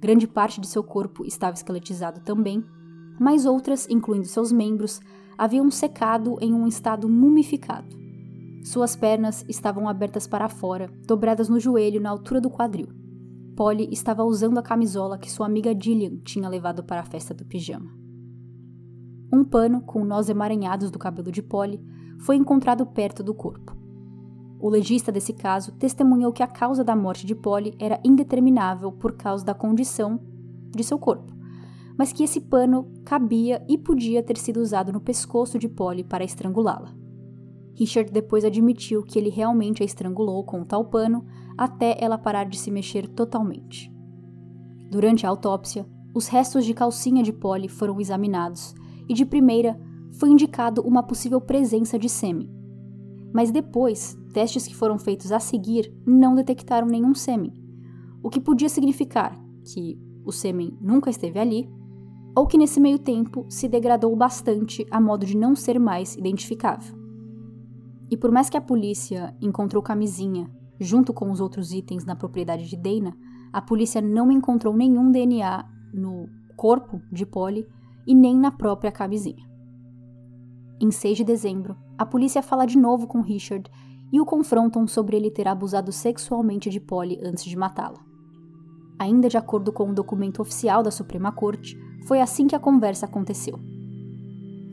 Grande 0.00 0.26
parte 0.26 0.60
de 0.60 0.66
seu 0.66 0.82
corpo 0.82 1.24
estava 1.24 1.54
esqueletizado 1.54 2.20
também, 2.20 2.64
mas 3.22 3.46
outras, 3.46 3.86
incluindo 3.88 4.26
seus 4.26 4.50
membros, 4.50 5.00
haviam 5.38 5.70
secado 5.70 6.36
em 6.40 6.52
um 6.52 6.66
estado 6.66 7.08
mumificado. 7.08 7.96
Suas 8.64 8.96
pernas 8.96 9.44
estavam 9.48 9.88
abertas 9.88 10.26
para 10.26 10.48
fora, 10.48 10.90
dobradas 11.06 11.48
no 11.48 11.60
joelho 11.60 12.00
na 12.00 12.10
altura 12.10 12.40
do 12.40 12.50
quadril. 12.50 12.88
Polly 13.56 13.88
estava 13.92 14.24
usando 14.24 14.58
a 14.58 14.62
camisola 14.62 15.18
que 15.18 15.30
sua 15.30 15.46
amiga 15.46 15.72
Gillian 15.72 16.16
tinha 16.24 16.48
levado 16.48 16.82
para 16.82 17.00
a 17.00 17.04
festa 17.04 17.32
do 17.32 17.44
pijama. 17.44 17.92
Um 19.32 19.44
pano 19.44 19.82
com 19.82 20.04
nós 20.04 20.28
emaranhados 20.28 20.90
do 20.90 20.98
cabelo 20.98 21.30
de 21.30 21.42
Polly 21.42 21.80
foi 22.18 22.34
encontrado 22.34 22.84
perto 22.86 23.22
do 23.22 23.32
corpo. 23.32 23.76
O 24.58 24.68
legista 24.68 25.12
desse 25.12 25.32
caso 25.32 25.70
testemunhou 25.72 26.32
que 26.32 26.42
a 26.42 26.48
causa 26.48 26.82
da 26.82 26.96
morte 26.96 27.24
de 27.24 27.36
Polly 27.36 27.76
era 27.78 28.00
indeterminável 28.04 28.90
por 28.90 29.12
causa 29.12 29.44
da 29.44 29.54
condição 29.54 30.20
de 30.74 30.82
seu 30.82 30.98
corpo, 30.98 31.32
mas 31.98 32.12
que 32.12 32.22
esse 32.22 32.40
pano 32.40 32.90
cabia 33.04 33.64
e 33.68 33.76
podia 33.76 34.22
ter 34.22 34.36
sido 34.36 34.58
usado 34.58 34.92
no 34.92 35.00
pescoço 35.00 35.58
de 35.58 35.68
Polly 35.68 36.04
para 36.04 36.24
estrangulá-la. 36.24 36.94
Richard 37.74 38.12
depois 38.12 38.44
admitiu 38.44 39.02
que 39.02 39.18
ele 39.18 39.30
realmente 39.30 39.82
a 39.82 39.86
estrangulou 39.86 40.44
com 40.44 40.60
o 40.60 40.64
tal 40.64 40.84
pano 40.84 41.24
até 41.56 41.96
ela 41.98 42.18
parar 42.18 42.44
de 42.44 42.58
se 42.58 42.70
mexer 42.70 43.08
totalmente. 43.08 43.90
Durante 44.90 45.26
a 45.26 45.28
autópsia, 45.28 45.86
os 46.14 46.28
restos 46.28 46.64
de 46.64 46.74
calcinha 46.74 47.22
de 47.22 47.32
Polly 47.32 47.68
foram 47.68 47.98
examinados 48.00 48.74
e, 49.08 49.14
de 49.14 49.24
primeira, 49.24 49.78
foi 50.18 50.28
indicado 50.28 50.82
uma 50.82 51.02
possível 51.02 51.40
presença 51.40 51.98
de 51.98 52.08
sêmen. 52.08 52.50
Mas 53.32 53.50
depois, 53.50 54.18
testes 54.34 54.66
que 54.66 54.76
foram 54.76 54.98
feitos 54.98 55.32
a 55.32 55.40
seguir 55.40 55.90
não 56.06 56.34
detectaram 56.34 56.86
nenhum 56.86 57.14
sêmen, 57.14 57.54
o 58.22 58.28
que 58.28 58.40
podia 58.40 58.68
significar 58.68 59.36
que 59.64 59.98
o 60.24 60.30
sêmen 60.30 60.76
nunca 60.80 61.10
esteve 61.10 61.38
ali, 61.38 61.68
ou 62.34 62.46
que 62.46 62.56
nesse 62.56 62.80
meio 62.80 62.98
tempo 62.98 63.44
se 63.48 63.68
degradou 63.68 64.14
bastante 64.16 64.86
a 64.90 65.00
modo 65.00 65.26
de 65.26 65.36
não 65.36 65.54
ser 65.54 65.78
mais 65.78 66.16
identificável. 66.16 66.96
E 68.10 68.16
por 68.16 68.30
mais 68.30 68.48
que 68.50 68.56
a 68.56 68.60
polícia 68.60 69.34
encontrou 69.40 69.82
camisinha 69.82 70.50
junto 70.78 71.12
com 71.12 71.30
os 71.30 71.40
outros 71.40 71.72
itens 71.72 72.04
na 72.04 72.16
propriedade 72.16 72.68
de 72.68 72.76
Dana, 72.76 73.16
a 73.52 73.60
polícia 73.60 74.00
não 74.00 74.32
encontrou 74.32 74.74
nenhum 74.74 75.10
DNA 75.10 75.64
no 75.92 76.28
corpo 76.56 77.00
de 77.10 77.24
Polly 77.26 77.66
e 78.06 78.14
nem 78.14 78.36
na 78.36 78.50
própria 78.50 78.90
camisinha. 78.90 79.46
Em 80.80 80.90
6 80.90 81.18
de 81.18 81.24
dezembro, 81.24 81.76
a 81.96 82.04
polícia 82.04 82.42
fala 82.42 82.66
de 82.66 82.76
novo 82.76 83.06
com 83.06 83.20
Richard 83.20 83.70
e 84.12 84.20
o 84.20 84.26
confrontam 84.26 84.86
sobre 84.86 85.16
ele 85.16 85.30
ter 85.30 85.46
abusado 85.46 85.92
sexualmente 85.92 86.68
de 86.68 86.80
Polly 86.80 87.20
antes 87.22 87.44
de 87.44 87.56
matá-la. 87.56 88.00
Ainda 88.98 89.28
de 89.28 89.36
acordo 89.36 89.72
com 89.72 89.88
um 89.88 89.94
documento 89.94 90.42
oficial 90.42 90.82
da 90.82 90.90
Suprema 90.90 91.32
Corte, 91.32 91.76
foi 92.06 92.20
assim 92.20 92.46
que 92.46 92.56
a 92.56 92.60
conversa 92.60 93.06
aconteceu. 93.06 93.58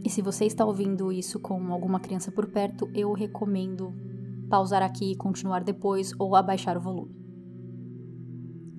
E 0.03 0.09
se 0.09 0.21
você 0.21 0.45
está 0.45 0.65
ouvindo 0.65 1.11
isso 1.11 1.39
com 1.39 1.71
alguma 1.73 1.99
criança 1.99 2.31
por 2.31 2.47
perto, 2.47 2.89
eu 2.93 3.11
recomendo 3.13 3.93
pausar 4.49 4.81
aqui 4.81 5.11
e 5.11 5.15
continuar 5.15 5.63
depois 5.63 6.11
ou 6.17 6.35
abaixar 6.35 6.77
o 6.77 6.81
volume. 6.81 7.19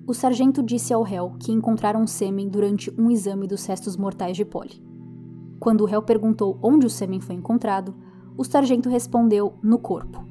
O 0.07 0.13
sargento 0.13 0.61
disse 0.61 0.93
ao 0.93 1.03
réu 1.03 1.35
que 1.39 1.51
encontraram 1.51 2.05
sêmen 2.05 2.49
durante 2.49 2.91
um 2.99 3.09
exame 3.09 3.47
dos 3.47 3.65
restos 3.65 3.95
mortais 3.95 4.35
de 4.35 4.43
Polly. 4.43 4.83
Quando 5.59 5.81
o 5.81 5.85
réu 5.85 6.01
perguntou 6.01 6.59
onde 6.61 6.85
o 6.85 6.89
sêmen 6.89 7.21
foi 7.21 7.35
encontrado, 7.35 7.95
o 8.35 8.43
sargento 8.43 8.89
respondeu 8.89 9.53
no 9.61 9.77
corpo. 9.77 10.25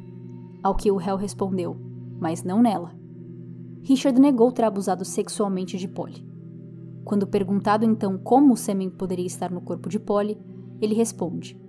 Ao 0.62 0.74
que 0.74 0.90
o 0.90 0.96
réu 0.96 1.16
respondeu, 1.16 1.76
mas 2.18 2.42
não 2.42 2.61
nela. 2.61 2.92
Richard 3.83 4.20
negou 4.20 4.52
ter 4.52 4.64
abusado 4.64 5.04
sexualmente 5.04 5.78
de 5.78 5.88
Polly. 5.88 6.30
Quando 7.11 7.27
perguntado 7.27 7.85
então 7.85 8.16
como 8.16 8.55
o 8.55 8.57
sêmen 8.57 8.88
poderia 8.88 9.27
estar 9.27 9.51
no 9.51 9.61
corpo 9.61 9.88
de 9.88 9.99
Polly, 9.99 10.38
ele 10.81 10.94
responde: 10.94 11.61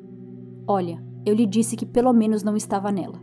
Olha, 0.68 1.04
eu 1.26 1.34
lhe 1.34 1.48
disse 1.48 1.76
que 1.76 1.84
pelo 1.84 2.14
menos 2.14 2.44
não 2.44 2.56
estava 2.56 2.92
nela. 2.92 3.20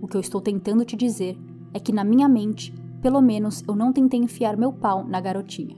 O 0.00 0.06
que 0.06 0.16
eu 0.16 0.20
estou 0.20 0.40
tentando 0.40 0.84
te 0.84 0.94
dizer 0.94 1.36
é 1.74 1.80
que 1.80 1.92
na 1.92 2.04
minha 2.04 2.28
mente, 2.28 2.72
pelo 3.00 3.20
menos 3.20 3.60
eu 3.66 3.74
não 3.74 3.92
tentei 3.92 4.20
enfiar 4.20 4.56
meu 4.56 4.72
pau 4.72 5.04
na 5.04 5.20
garotinha. 5.20 5.76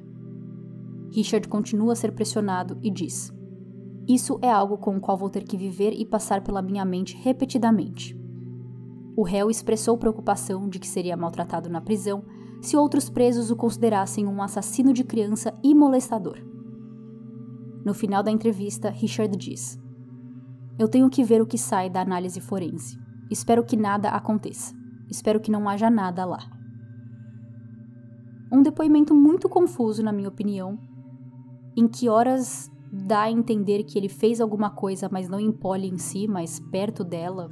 Richard 1.11 1.49
continua 1.49 1.95
a 1.95 1.97
ser 1.97 2.13
pressionado 2.13 2.77
e 2.83 2.91
diz: 2.91 3.33
Isso 4.07 4.39
é 4.43 4.53
algo 4.53 4.77
com 4.77 4.95
o 4.99 5.01
qual 5.01 5.17
vou 5.17 5.31
ter 5.31 5.45
que 5.45 5.57
viver 5.57 5.95
e 5.95 6.05
passar 6.05 6.43
pela 6.43 6.61
minha 6.61 6.85
mente 6.85 7.17
repetidamente. 7.17 8.15
O 9.17 9.23
réu 9.23 9.49
expressou 9.49 9.97
preocupação 9.97 10.69
de 10.69 10.79
que 10.79 10.87
seria 10.87 11.17
maltratado 11.17 11.71
na 11.71 11.81
prisão 11.81 12.23
se 12.65 12.77
outros 12.77 13.09
presos 13.09 13.51
o 13.51 13.57
considerassem 13.57 14.27
um 14.27 14.43
assassino 14.43 14.93
de 14.93 15.05
criança 15.05 15.53
e 15.63 15.75
molestador. 15.75 16.39
No 17.85 17.93
final 17.93 18.23
da 18.23 18.31
entrevista, 18.31 18.91
Richard 18.91 19.37
diz: 19.37 19.79
Eu 20.79 20.89
tenho 20.89 21.11
que 21.11 21.23
ver 21.23 21.43
o 21.43 21.47
que 21.47 21.59
sai 21.59 21.91
da 21.91 22.01
análise 22.01 22.41
forense. 22.41 22.99
Espero 23.31 23.65
que 23.65 23.77
nada 23.77 24.09
aconteça. 24.09 24.75
Espero 25.11 25.41
que 25.41 25.51
não 25.51 25.69
haja 25.69 25.91
nada 25.91 26.25
lá. 26.25 26.41
Um 28.51 28.63
depoimento 28.63 29.15
muito 29.15 29.49
confuso, 29.49 30.03
na 30.03 30.13
minha 30.13 30.29
opinião, 30.29 30.79
em 31.77 31.89
que 31.89 32.09
horas 32.09 32.71
dá 32.93 33.23
a 33.23 33.31
entender 33.31 33.83
que 33.83 33.99
ele 33.99 34.09
fez 34.09 34.41
alguma 34.41 34.71
coisa, 34.71 35.09
mas 35.11 35.29
não 35.29 35.41
em 35.41 35.51
Polly 35.51 35.89
em 35.89 35.99
si, 35.99 36.29
mas 36.29 36.61
perto 36.71 37.03
dela, 37.03 37.51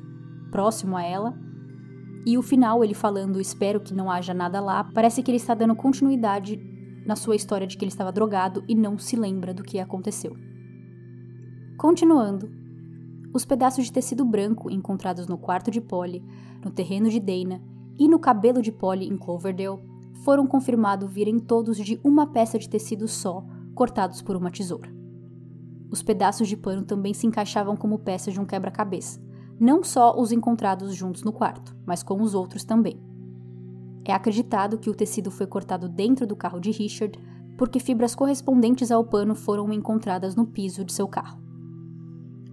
próximo 0.51 0.97
a 0.97 1.03
ela. 1.03 1.37
E 2.25 2.39
o 2.39 2.43
final, 2.43 2.85
ele 2.85 2.95
falando, 2.95 3.41
espero 3.41 3.81
que 3.81 3.95
não 3.95 4.11
haja 4.11 4.33
nada 4.33 4.61
lá, 4.61 4.85
parece 4.85 5.23
que 5.23 5.31
ele 5.31 5.39
está 5.39 5.55
dando 5.55 5.75
continuidade 5.75 6.61
na 7.05 7.17
sua 7.17 7.35
história 7.35 7.67
de 7.67 7.77
que 7.77 7.85
ele 7.85 7.91
estava 7.91 8.13
drogado 8.13 8.65
e 8.69 8.75
não 8.75 8.97
se 8.99 9.17
lembra 9.17 9.53
do 9.53 9.65
que 9.65 9.81
aconteceu. 9.81 10.37
Continuando, 11.77 12.49
os 13.35 13.45
pedaços 13.45 13.85
de 13.85 13.93
tecido 13.93 14.25
branco 14.25 14.71
encontrados 14.71 15.27
no 15.27 15.37
quarto 15.37 15.71
de 15.71 15.81
Polly, 15.81 16.23
no 16.65 16.71
terreno 16.71 17.09
de 17.11 17.19
Dana 17.19 17.61
e 17.99 18.07
no 18.07 18.19
cabelo 18.19 18.63
de 18.63 18.71
Polly 18.71 19.09
em 19.09 19.17
Cloverdale 19.17 19.81
foram 20.23 20.47
confirmados 20.47 21.13
virem 21.13 21.39
todos 21.39 21.77
de 21.77 21.99
uma 22.05 22.27
peça 22.27 22.59
de 22.59 22.69
tecido 22.69 23.09
só, 23.09 23.45
cortados 23.75 24.23
por 24.23 24.37
uma 24.37 24.51
tesoura. 24.51 24.89
Os 25.91 26.03
pedaços 26.03 26.49
de 26.49 26.57
pano 26.57 26.85
também 26.85 27.13
se 27.13 27.27
encaixavam 27.27 27.77
como 27.77 27.99
peças 27.99 28.33
de 28.33 28.41
um 28.41 28.47
quebra-cabeça, 28.47 29.21
não 29.63 29.85
só 29.85 30.21
os 30.21 30.33
encontrados 30.33 30.93
juntos 30.93 31.23
no 31.23 31.33
quarto, 31.33 31.77
mas 31.87 32.03
com 32.03 32.21
os 32.21 32.35
outros 32.35 32.65
também. 32.65 33.01
É 34.05 34.13
acreditado 34.13 34.77
que 34.77 34.91
o 34.91 34.95
tecido 34.95 35.31
foi 35.31 35.47
cortado 35.47 35.89
dentro 35.89 36.27
do 36.27 36.35
carro 36.35 36.59
de 36.59 36.73
Richard, 36.73 37.17
porque 37.57 37.79
fibras 37.79 38.13
correspondentes 38.13 38.91
ao 38.91 39.05
pano 39.05 39.37
foram 39.37 39.73
encontradas 39.73 40.35
no 40.35 40.45
piso 40.45 40.85
de 40.85 40.93
seu 40.93 41.07
carro. 41.07 41.41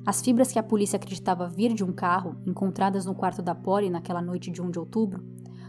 As 0.06 0.22
fibras 0.22 0.52
que 0.52 0.60
a 0.60 0.64
polícia 0.64 0.98
acreditava 0.98 1.50
vir 1.50 1.74
de 1.74 1.84
um 1.84 1.92
carro, 1.92 2.36
encontradas 2.46 3.08
no 3.08 3.16
quarto 3.16 3.42
da 3.42 3.56
Polly 3.56 3.90
naquela 3.90 4.22
noite 4.22 4.52
de 4.52 4.62
1 4.62 4.70
de 4.70 4.78
outubro, 4.78 5.26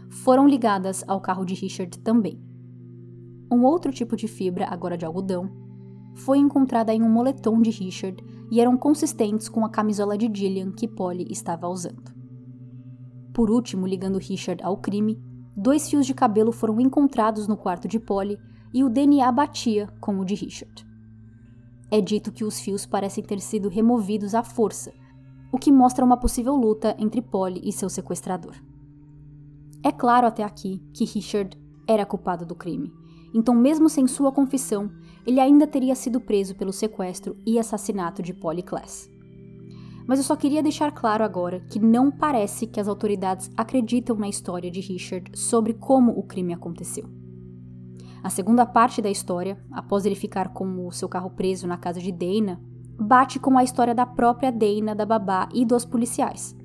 foram 0.09 0.47
ligadas 0.47 1.03
ao 1.07 1.19
carro 1.19 1.43
de 1.43 1.55
Richard 1.55 1.97
também. 1.99 2.39
Um 3.51 3.63
outro 3.65 3.91
tipo 3.91 4.15
de 4.15 4.27
fibra, 4.27 4.67
agora 4.69 4.95
de 4.95 5.05
algodão, 5.05 5.49
foi 6.13 6.37
encontrada 6.37 6.93
em 6.93 7.01
um 7.01 7.09
moletom 7.09 7.61
de 7.63 7.71
Richard 7.71 8.23
e 8.51 8.59
eram 8.59 8.77
consistentes 8.77 9.49
com 9.49 9.65
a 9.65 9.69
camisola 9.69 10.17
de 10.17 10.29
Gillian 10.31 10.71
que 10.71 10.87
Polly 10.87 11.25
estava 11.31 11.67
usando. 11.67 12.11
Por 13.33 13.49
último, 13.49 13.87
ligando 13.87 14.19
Richard 14.19 14.61
ao 14.61 14.77
crime, 14.77 15.17
Dois 15.55 15.89
fios 15.89 16.05
de 16.05 16.13
cabelo 16.13 16.51
foram 16.51 16.79
encontrados 16.79 17.47
no 17.47 17.57
quarto 17.57 17.87
de 17.87 17.99
Polly 17.99 18.39
e 18.73 18.83
o 18.85 18.89
DNA 18.89 19.29
batia 19.33 19.87
com 19.99 20.17
o 20.17 20.25
de 20.25 20.33
Richard. 20.33 20.87
É 21.91 21.99
dito 21.99 22.31
que 22.31 22.45
os 22.45 22.59
fios 22.59 22.85
parecem 22.85 23.21
ter 23.21 23.41
sido 23.41 23.67
removidos 23.67 24.33
à 24.33 24.43
força, 24.43 24.93
o 25.51 25.57
que 25.57 25.69
mostra 25.69 26.05
uma 26.05 26.15
possível 26.15 26.55
luta 26.55 26.95
entre 26.97 27.21
Polly 27.21 27.59
e 27.65 27.73
seu 27.73 27.89
sequestrador. 27.89 28.55
É 29.83 29.91
claro 29.91 30.25
até 30.25 30.41
aqui 30.41 30.81
que 30.93 31.03
Richard 31.03 31.59
era 31.85 32.05
culpado 32.05 32.45
do 32.45 32.55
crime, 32.55 32.93
então, 33.33 33.53
mesmo 33.53 33.89
sem 33.89 34.07
sua 34.07 34.31
confissão, 34.31 34.91
ele 35.25 35.39
ainda 35.39 35.67
teria 35.67 35.95
sido 35.95 36.19
preso 36.19 36.55
pelo 36.55 36.73
sequestro 36.73 37.37
e 37.45 37.59
assassinato 37.59 38.21
de 38.21 38.33
Polly 38.33 38.63
Class. 38.63 39.09
Mas 40.07 40.19
eu 40.19 40.25
só 40.25 40.35
queria 40.35 40.63
deixar 40.63 40.91
claro 40.91 41.23
agora 41.23 41.59
que 41.69 41.79
não 41.79 42.11
parece 42.11 42.65
que 42.67 42.79
as 42.79 42.87
autoridades 42.87 43.49
acreditam 43.55 44.15
na 44.15 44.27
história 44.27 44.71
de 44.71 44.81
Richard 44.81 45.31
sobre 45.37 45.73
como 45.73 46.11
o 46.11 46.23
crime 46.23 46.53
aconteceu. 46.53 47.05
A 48.23 48.29
segunda 48.29 48.65
parte 48.65 49.01
da 49.01 49.09
história, 49.09 49.57
após 49.71 50.05
ele 50.05 50.15
ficar 50.15 50.49
com 50.49 50.87
o 50.87 50.91
seu 50.91 51.09
carro 51.09 51.31
preso 51.31 51.67
na 51.67 51.77
casa 51.77 51.99
de 51.99 52.11
Dana, 52.11 52.61
bate 52.99 53.39
com 53.39 53.57
a 53.57 53.63
história 53.63 53.95
da 53.95 54.05
própria 54.05 54.51
Dana, 54.51 54.93
da 54.93 55.05
babá 55.05 55.49
e 55.53 55.65
dos 55.65 55.85
policiais. 55.85 56.55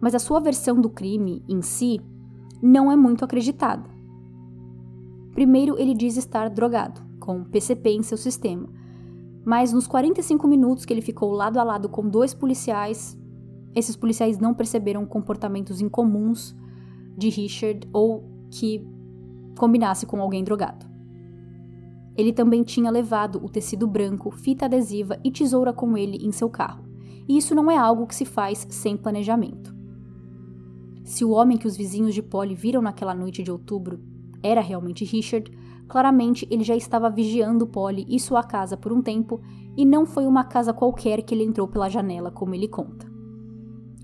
Mas 0.00 0.14
a 0.14 0.18
sua 0.18 0.40
versão 0.40 0.80
do 0.80 0.90
crime 0.90 1.42
em 1.48 1.62
si 1.62 2.00
não 2.60 2.92
é 2.92 2.96
muito 2.96 3.24
acreditada. 3.24 3.88
Primeiro, 5.32 5.78
ele 5.78 5.94
diz 5.94 6.16
estar 6.16 6.50
drogado, 6.50 7.00
com 7.28 7.44
PCP 7.44 7.90
em 7.90 8.02
seu 8.02 8.16
sistema, 8.16 8.66
mas 9.44 9.70
nos 9.70 9.86
45 9.86 10.48
minutos 10.48 10.86
que 10.86 10.94
ele 10.94 11.02
ficou 11.02 11.30
lado 11.30 11.60
a 11.60 11.62
lado 11.62 11.86
com 11.86 12.08
dois 12.08 12.32
policiais, 12.32 13.18
esses 13.74 13.94
policiais 13.94 14.38
não 14.38 14.54
perceberam 14.54 15.04
comportamentos 15.04 15.82
incomuns 15.82 16.56
de 17.18 17.28
Richard 17.28 17.86
ou 17.92 18.24
que 18.50 18.82
combinasse 19.58 20.06
com 20.06 20.22
alguém 20.22 20.42
drogado. 20.42 20.86
Ele 22.16 22.32
também 22.32 22.62
tinha 22.62 22.90
levado 22.90 23.44
o 23.44 23.48
tecido 23.50 23.86
branco, 23.86 24.30
fita 24.30 24.64
adesiva 24.64 25.18
e 25.22 25.30
tesoura 25.30 25.70
com 25.70 25.98
ele 25.98 26.16
em 26.26 26.32
seu 26.32 26.48
carro, 26.48 26.82
e 27.28 27.36
isso 27.36 27.54
não 27.54 27.70
é 27.70 27.76
algo 27.76 28.06
que 28.06 28.14
se 28.14 28.24
faz 28.24 28.66
sem 28.70 28.96
planejamento. 28.96 29.76
Se 31.04 31.26
o 31.26 31.30
homem 31.32 31.58
que 31.58 31.66
os 31.66 31.76
vizinhos 31.76 32.14
de 32.14 32.22
Polly 32.22 32.54
viram 32.54 32.80
naquela 32.80 33.14
noite 33.14 33.42
de 33.42 33.52
outubro 33.52 34.00
era 34.42 34.62
realmente 34.62 35.04
Richard, 35.04 35.52
Claramente, 35.88 36.46
ele 36.50 36.62
já 36.62 36.76
estava 36.76 37.08
vigiando 37.08 37.66
Polly 37.66 38.04
e 38.08 38.20
sua 38.20 38.42
casa 38.42 38.76
por 38.76 38.92
um 38.92 39.00
tempo, 39.00 39.40
e 39.76 39.84
não 39.84 40.04
foi 40.04 40.26
uma 40.26 40.44
casa 40.44 40.72
qualquer 40.72 41.22
que 41.22 41.34
ele 41.34 41.44
entrou 41.44 41.66
pela 41.66 41.88
janela, 41.88 42.30
como 42.30 42.54
ele 42.54 42.68
conta. 42.68 43.10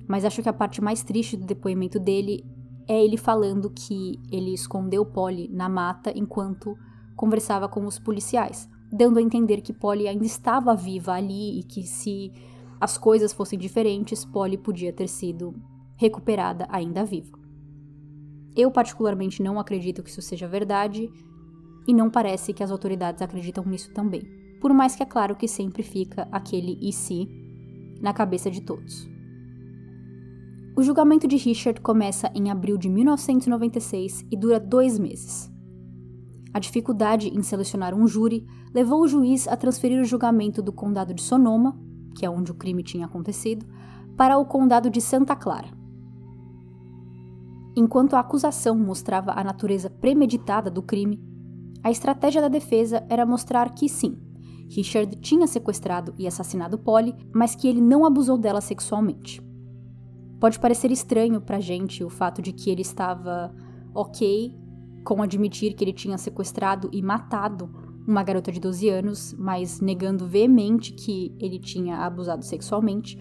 Mas 0.08 0.24
acho 0.24 0.42
que 0.42 0.48
a 0.48 0.52
parte 0.52 0.82
mais 0.82 1.02
triste 1.02 1.36
do 1.36 1.46
depoimento 1.46 1.98
dele 1.98 2.44
é 2.88 3.02
ele 3.02 3.16
falando 3.16 3.70
que 3.70 4.18
ele 4.30 4.52
escondeu 4.52 5.04
Polly 5.04 5.48
na 5.48 5.68
mata 5.68 6.12
enquanto 6.14 6.76
conversava 7.16 7.68
com 7.68 7.86
os 7.86 7.98
policiais, 7.98 8.68
dando 8.92 9.18
a 9.18 9.22
entender 9.22 9.60
que 9.60 9.72
Polly 9.72 10.08
ainda 10.08 10.24
estava 10.24 10.74
viva 10.74 11.12
ali 11.12 11.60
e 11.60 11.62
que 11.62 11.82
se 11.82 12.32
as 12.80 12.98
coisas 12.98 13.32
fossem 13.32 13.58
diferentes, 13.58 14.24
Polly 14.24 14.58
podia 14.58 14.92
ter 14.92 15.08
sido 15.08 15.54
recuperada 15.96 16.66
ainda 16.70 17.04
viva. 17.04 17.38
Eu 18.54 18.70
particularmente 18.70 19.42
não 19.42 19.58
acredito 19.58 20.02
que 20.02 20.10
isso 20.10 20.22
seja 20.22 20.46
verdade, 20.46 21.10
e 21.86 21.92
não 21.92 22.10
parece 22.10 22.52
que 22.52 22.62
as 22.62 22.70
autoridades 22.70 23.22
acreditam 23.22 23.64
nisso 23.64 23.92
também, 23.92 24.22
por 24.60 24.72
mais 24.72 24.96
que 24.96 25.02
é 25.02 25.06
claro 25.06 25.36
que 25.36 25.46
sempre 25.46 25.82
fica 25.82 26.26
aquele 26.32 26.78
e 26.80 26.92
se 26.92 27.28
na 28.00 28.12
cabeça 28.12 28.50
de 28.50 28.60
todos. 28.60 29.08
O 30.76 30.82
julgamento 30.82 31.28
de 31.28 31.36
Richard 31.36 31.80
começa 31.80 32.30
em 32.34 32.50
abril 32.50 32.76
de 32.76 32.88
1996 32.88 34.26
e 34.30 34.36
dura 34.36 34.58
dois 34.58 34.98
meses. 34.98 35.48
A 36.52 36.58
dificuldade 36.58 37.28
em 37.28 37.42
selecionar 37.42 37.94
um 37.94 38.06
júri 38.06 38.46
levou 38.72 39.02
o 39.02 39.08
juiz 39.08 39.46
a 39.46 39.56
transferir 39.56 40.00
o 40.00 40.04
julgamento 40.04 40.60
do 40.60 40.72
condado 40.72 41.14
de 41.14 41.22
Sonoma, 41.22 41.78
que 42.16 42.26
é 42.26 42.30
onde 42.30 42.50
o 42.50 42.54
crime 42.54 42.82
tinha 42.82 43.06
acontecido, 43.06 43.66
para 44.16 44.36
o 44.38 44.44
condado 44.44 44.90
de 44.90 45.00
Santa 45.00 45.36
Clara. 45.36 45.68
Enquanto 47.76 48.14
a 48.14 48.20
acusação 48.20 48.76
mostrava 48.76 49.32
a 49.32 49.42
natureza 49.42 49.90
premeditada 49.90 50.70
do 50.70 50.82
crime, 50.82 51.33
a 51.82 51.90
estratégia 51.90 52.40
da 52.40 52.48
defesa 52.48 53.04
era 53.08 53.26
mostrar 53.26 53.74
que 53.74 53.88
sim, 53.88 54.16
Richard 54.68 55.16
tinha 55.16 55.46
sequestrado 55.46 56.14
e 56.18 56.26
assassinado 56.26 56.78
Polly, 56.78 57.14
mas 57.32 57.54
que 57.54 57.68
ele 57.68 57.80
não 57.80 58.04
abusou 58.04 58.38
dela 58.38 58.60
sexualmente. 58.60 59.42
Pode 60.40 60.58
parecer 60.58 60.90
estranho 60.90 61.40
pra 61.40 61.60
gente 61.60 62.02
o 62.02 62.10
fato 62.10 62.42
de 62.42 62.52
que 62.52 62.70
ele 62.70 62.82
estava 62.82 63.54
ok 63.94 64.54
com 65.04 65.22
admitir 65.22 65.74
que 65.74 65.84
ele 65.84 65.92
tinha 65.92 66.18
sequestrado 66.18 66.88
e 66.92 67.02
matado 67.02 67.70
uma 68.06 68.22
garota 68.22 68.52
de 68.52 68.60
12 68.60 68.88
anos, 68.88 69.34
mas 69.38 69.80
negando 69.80 70.26
veemente 70.26 70.92
que 70.92 71.34
ele 71.38 71.58
tinha 71.58 71.98
abusado 71.98 72.44
sexualmente. 72.44 73.18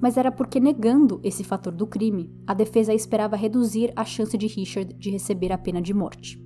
Mas 0.00 0.16
era 0.16 0.30
porque, 0.30 0.60
negando 0.60 1.20
esse 1.22 1.42
fator 1.44 1.72
do 1.72 1.86
crime, 1.86 2.32
a 2.46 2.54
defesa 2.54 2.94
esperava 2.94 3.36
reduzir 3.36 3.92
a 3.96 4.04
chance 4.04 4.36
de 4.36 4.46
Richard 4.46 4.94
de 4.94 5.10
receber 5.10 5.52
a 5.52 5.58
pena 5.58 5.82
de 5.82 5.92
morte. 5.92 6.40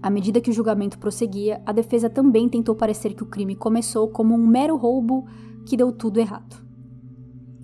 À 0.00 0.10
medida 0.10 0.40
que 0.40 0.50
o 0.50 0.52
julgamento 0.52 0.98
prosseguia, 0.98 1.60
a 1.66 1.72
defesa 1.72 2.08
também 2.08 2.48
tentou 2.48 2.74
parecer 2.74 3.14
que 3.14 3.22
o 3.22 3.26
crime 3.26 3.56
começou 3.56 4.08
como 4.08 4.34
um 4.34 4.46
mero 4.46 4.76
roubo 4.76 5.26
que 5.66 5.76
deu 5.76 5.92
tudo 5.92 6.20
errado. 6.20 6.64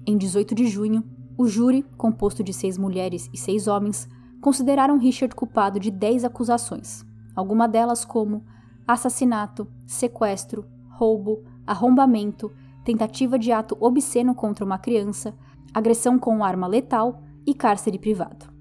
Em 0.07 0.19
18 0.19 0.55
de 0.55 0.67
junho, 0.67 1.05
o 1.39 1.47
júri, 1.47 1.85
composto 1.97 2.43
de 2.43 2.53
seis 2.53 2.77
mulheres 2.77 3.31
e 3.33 3.39
seis 3.39 3.67
homens, 3.67 4.09
consideraram 4.41 4.99
Richard 4.99 5.35
culpado 5.35 5.81
de 5.81 5.91
dez 5.91 6.25
acusações, 6.25 7.05
algumas 7.35 7.71
delas 7.71 8.05
como 8.05 8.45
assassinato, 8.87 9.67
sequestro, 9.87 10.67
roubo, 10.91 11.43
arrombamento, 11.67 12.53
tentativa 12.85 13.39
de 13.39 13.51
ato 13.51 13.77
obsceno 13.81 14.35
contra 14.35 14.65
uma 14.65 14.79
criança, 14.79 15.35
agressão 15.73 16.19
com 16.19 16.45
arma 16.45 16.67
letal 16.67 17.23
e 17.47 17.55
cárcere 17.55 17.99
privado. 17.99 18.53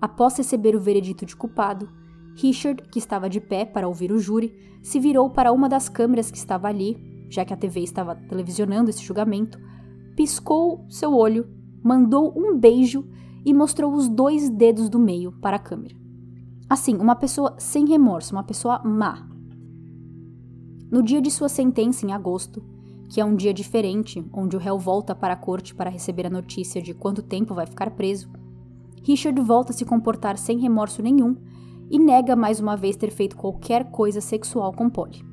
Após 0.00 0.36
receber 0.36 0.76
o 0.76 0.80
veredito 0.80 1.26
de 1.26 1.34
culpado, 1.34 1.88
Richard, 2.36 2.82
que 2.90 2.98
estava 2.98 3.28
de 3.28 3.40
pé 3.40 3.64
para 3.64 3.86
ouvir 3.86 4.10
o 4.12 4.18
júri, 4.18 4.54
se 4.82 4.98
virou 4.98 5.30
para 5.30 5.52
uma 5.52 5.68
das 5.68 5.88
câmeras 5.88 6.30
que 6.30 6.36
estava 6.36 6.68
ali, 6.68 7.26
já 7.30 7.44
que 7.44 7.54
a 7.54 7.56
TV 7.56 7.80
estava 7.80 8.14
televisionando 8.14 8.90
esse 8.90 9.02
julgamento, 9.02 9.58
piscou 10.16 10.84
seu 10.88 11.14
olho, 11.14 11.46
mandou 11.82 12.32
um 12.36 12.58
beijo 12.58 13.06
e 13.44 13.52
mostrou 13.52 13.92
os 13.94 14.08
dois 14.08 14.50
dedos 14.50 14.88
do 14.88 14.98
meio 14.98 15.32
para 15.32 15.56
a 15.56 15.60
câmera. 15.60 15.94
Assim, 16.68 16.96
uma 16.96 17.14
pessoa 17.14 17.54
sem 17.58 17.86
remorso, 17.86 18.34
uma 18.34 18.42
pessoa 18.42 18.82
má. 18.84 19.28
No 20.90 21.02
dia 21.02 21.20
de 21.20 21.30
sua 21.30 21.48
sentença, 21.48 22.06
em 22.06 22.12
agosto, 22.12 22.62
que 23.08 23.20
é 23.20 23.24
um 23.24 23.36
dia 23.36 23.52
diferente, 23.52 24.24
onde 24.32 24.56
o 24.56 24.58
réu 24.58 24.78
volta 24.78 25.14
para 25.14 25.34
a 25.34 25.36
corte 25.36 25.74
para 25.74 25.90
receber 25.90 26.26
a 26.26 26.30
notícia 26.30 26.80
de 26.80 26.94
quanto 26.94 27.22
tempo 27.22 27.54
vai 27.54 27.66
ficar 27.66 27.90
preso, 27.90 28.30
Richard 29.02 29.38
volta 29.42 29.72
a 29.72 29.74
se 29.74 29.84
comportar 29.84 30.38
sem 30.38 30.58
remorso 30.58 31.02
nenhum 31.02 31.36
e 31.94 31.98
nega 32.00 32.34
mais 32.34 32.58
uma 32.58 32.76
vez 32.76 32.96
ter 32.96 33.12
feito 33.12 33.36
qualquer 33.36 33.88
coisa 33.92 34.20
sexual 34.20 34.72
com 34.72 34.90
Polly. 34.90 35.24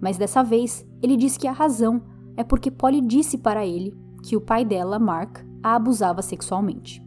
Mas 0.00 0.16
dessa 0.16 0.40
vez, 0.40 0.86
ele 1.02 1.16
diz 1.16 1.36
que 1.36 1.48
a 1.48 1.52
razão 1.52 2.00
é 2.36 2.44
porque 2.44 2.70
Polly 2.70 3.00
disse 3.00 3.36
para 3.36 3.66
ele 3.66 3.92
que 4.22 4.36
o 4.36 4.40
pai 4.40 4.64
dela, 4.64 5.00
Mark, 5.00 5.38
a 5.60 5.74
abusava 5.74 6.22
sexualmente. 6.22 7.04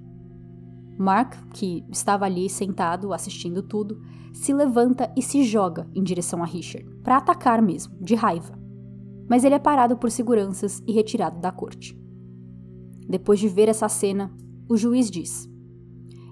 Mark, 0.97 1.33
que 1.53 1.85
estava 1.89 2.25
ali 2.25 2.49
sentado 2.49 3.13
assistindo 3.13 3.63
tudo, 3.63 4.01
se 4.33 4.53
levanta 4.53 5.09
e 5.15 5.21
se 5.21 5.45
joga 5.45 5.87
em 5.95 6.03
direção 6.03 6.43
a 6.43 6.45
Richard, 6.45 6.85
para 7.01 7.15
atacar 7.15 7.61
mesmo, 7.61 7.95
de 8.01 8.15
raiva. 8.15 8.59
Mas 9.29 9.45
ele 9.45 9.55
é 9.55 9.59
parado 9.59 9.95
por 9.95 10.11
seguranças 10.11 10.83
e 10.85 10.91
retirado 10.91 11.39
da 11.39 11.53
corte. 11.53 11.97
Depois 13.07 13.39
de 13.39 13.47
ver 13.47 13.69
essa 13.69 13.87
cena, 13.87 14.29
o 14.67 14.75
juiz 14.75 15.09
diz: 15.09 15.48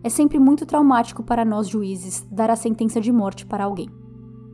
é 0.04 0.10
sempre 0.10 0.40
muito 0.40 0.66
traumático 0.66 1.24
para 1.24 1.46
nós 1.46 1.68
juízes 1.68 2.26
dar 2.32 2.50
a 2.50 2.56
sentença 2.56 3.02
de 3.02 3.12
morte 3.12 3.46
para 3.46 3.64
alguém. 3.64 3.90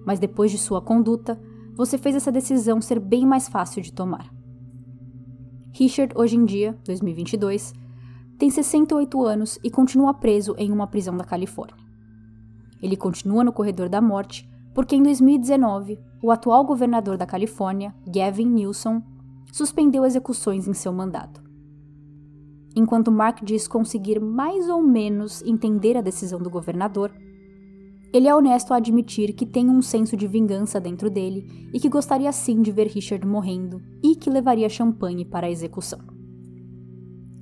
Mas 0.06 0.20
depois 0.20 0.52
de 0.52 0.58
sua 0.58 0.82
conduta, 0.82 1.40
você 1.76 1.98
fez 1.98 2.16
essa 2.16 2.32
decisão 2.32 2.82
ser 2.82 3.00
bem 3.00 3.26
mais 3.26 3.48
fácil 3.48 3.82
de 3.82 3.92
tomar. 3.92 4.32
Richard, 5.74 6.14
hoje 6.16 6.36
em 6.36 6.46
dia, 6.46 6.78
2022, 6.86 7.74
tem 8.38 8.50
68 8.50 9.24
anos 9.24 9.60
e 9.64 9.72
continua 9.72 10.14
preso 10.14 10.56
em 10.58 10.72
uma 10.72 10.88
prisão 10.88 11.16
da 11.18 11.24
Califórnia. 11.24 11.76
Ele 12.82 12.96
continua 12.98 13.44
no 13.44 13.54
corredor 13.54 13.90
da 13.90 14.02
morte 14.02 14.50
porque 14.74 14.96
em 14.96 15.04
2019, 15.04 16.00
o 16.22 16.32
atual 16.32 16.66
governador 16.66 17.16
da 17.16 17.26
Califórnia, 17.26 17.94
Gavin 18.08 18.48
Newsom, 18.48 19.02
suspendeu 19.52 20.04
execuções 20.04 20.68
em 20.68 20.74
seu 20.74 20.92
mandato. 20.92 21.43
Enquanto 22.76 23.12
Mark 23.12 23.44
diz 23.44 23.68
conseguir 23.68 24.20
mais 24.20 24.68
ou 24.68 24.82
menos 24.82 25.44
entender 25.44 25.96
a 25.96 26.02
decisão 26.02 26.40
do 26.40 26.50
governador, 26.50 27.12
ele 28.14 28.28
é 28.28 28.36
honesto 28.36 28.74
a 28.74 28.78
admitir 28.78 29.34
que 29.34 29.46
tem 29.46 29.70
um 29.70 29.82
senso 29.82 30.16
de 30.16 30.28
vingança 30.28 30.80
dentro 30.80 31.10
dele 31.10 31.70
e 31.74 31.80
que 31.80 31.90
gostaria 31.90 32.32
sim 32.32 32.62
de 32.62 32.72
ver 32.72 32.88
Richard 32.88 33.26
morrendo 33.26 33.82
e 34.04 34.16
que 34.16 34.30
levaria 34.30 34.70
champanhe 34.70 35.26
para 35.26 35.48
a 35.48 35.52
execução. 35.52 36.00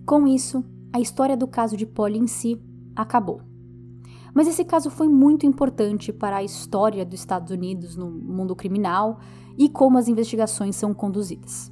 Com 0.06 0.28
isso, 0.28 0.64
a 0.94 1.00
história 1.00 1.36
do 1.36 1.48
caso 1.48 1.76
de 1.76 1.86
Polly 1.86 2.20
em 2.20 2.28
si 2.28 2.62
acabou. 2.96 3.42
Mas 4.34 4.48
esse 4.48 4.64
caso 4.64 4.90
foi 4.90 5.10
muito 5.10 5.46
importante 5.46 6.14
para 6.14 6.38
a 6.38 6.44
história 6.44 7.06
dos 7.06 7.20
Estados 7.20 7.52
Unidos 7.52 7.98
no 7.98 8.10
mundo 8.10 8.56
criminal 8.56 9.20
e 9.58 9.68
como 9.68 9.98
as 9.98 10.08
investigações 10.08 10.76
são 10.76 10.94
conduzidas. 10.94 11.70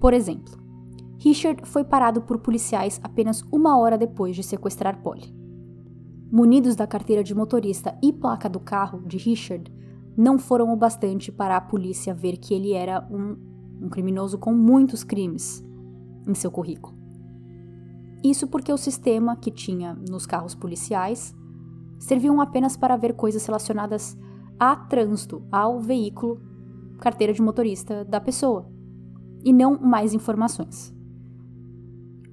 Por 0.00 0.12
exemplo, 0.12 0.59
Richard 1.22 1.68
foi 1.68 1.84
parado 1.84 2.22
por 2.22 2.38
policiais 2.38 2.98
apenas 3.02 3.44
uma 3.52 3.78
hora 3.78 3.98
depois 3.98 4.34
de 4.34 4.42
sequestrar 4.42 5.02
Polly. 5.02 5.34
Munidos 6.32 6.74
da 6.74 6.86
carteira 6.86 7.22
de 7.22 7.34
motorista 7.34 7.94
e 8.02 8.10
placa 8.10 8.48
do 8.48 8.58
carro 8.58 9.02
de 9.06 9.18
Richard, 9.18 9.70
não 10.16 10.38
foram 10.38 10.72
o 10.72 10.76
bastante 10.76 11.30
para 11.30 11.58
a 11.58 11.60
polícia 11.60 12.14
ver 12.14 12.38
que 12.38 12.54
ele 12.54 12.72
era 12.72 13.06
um, 13.10 13.36
um 13.82 13.88
criminoso 13.90 14.38
com 14.38 14.54
muitos 14.54 15.04
crimes. 15.04 15.62
em 16.26 16.34
seu 16.34 16.50
currículo. 16.50 16.96
Isso 18.24 18.46
porque 18.46 18.72
o 18.72 18.76
sistema 18.78 19.36
que 19.36 19.50
tinha 19.50 19.94
nos 20.08 20.24
carros 20.24 20.54
policiais 20.54 21.34
serviam 21.98 22.40
apenas 22.40 22.76
para 22.76 22.96
ver 22.96 23.14
coisas 23.14 23.44
relacionadas 23.44 24.16
a 24.58 24.74
trânsito, 24.74 25.42
ao 25.52 25.80
veículo, 25.80 26.40
carteira 26.98 27.32
de 27.32 27.42
motorista 27.42 28.04
da 28.04 28.20
pessoa, 28.20 28.70
e 29.44 29.52
não 29.52 29.78
mais 29.78 30.14
informações. 30.14 30.98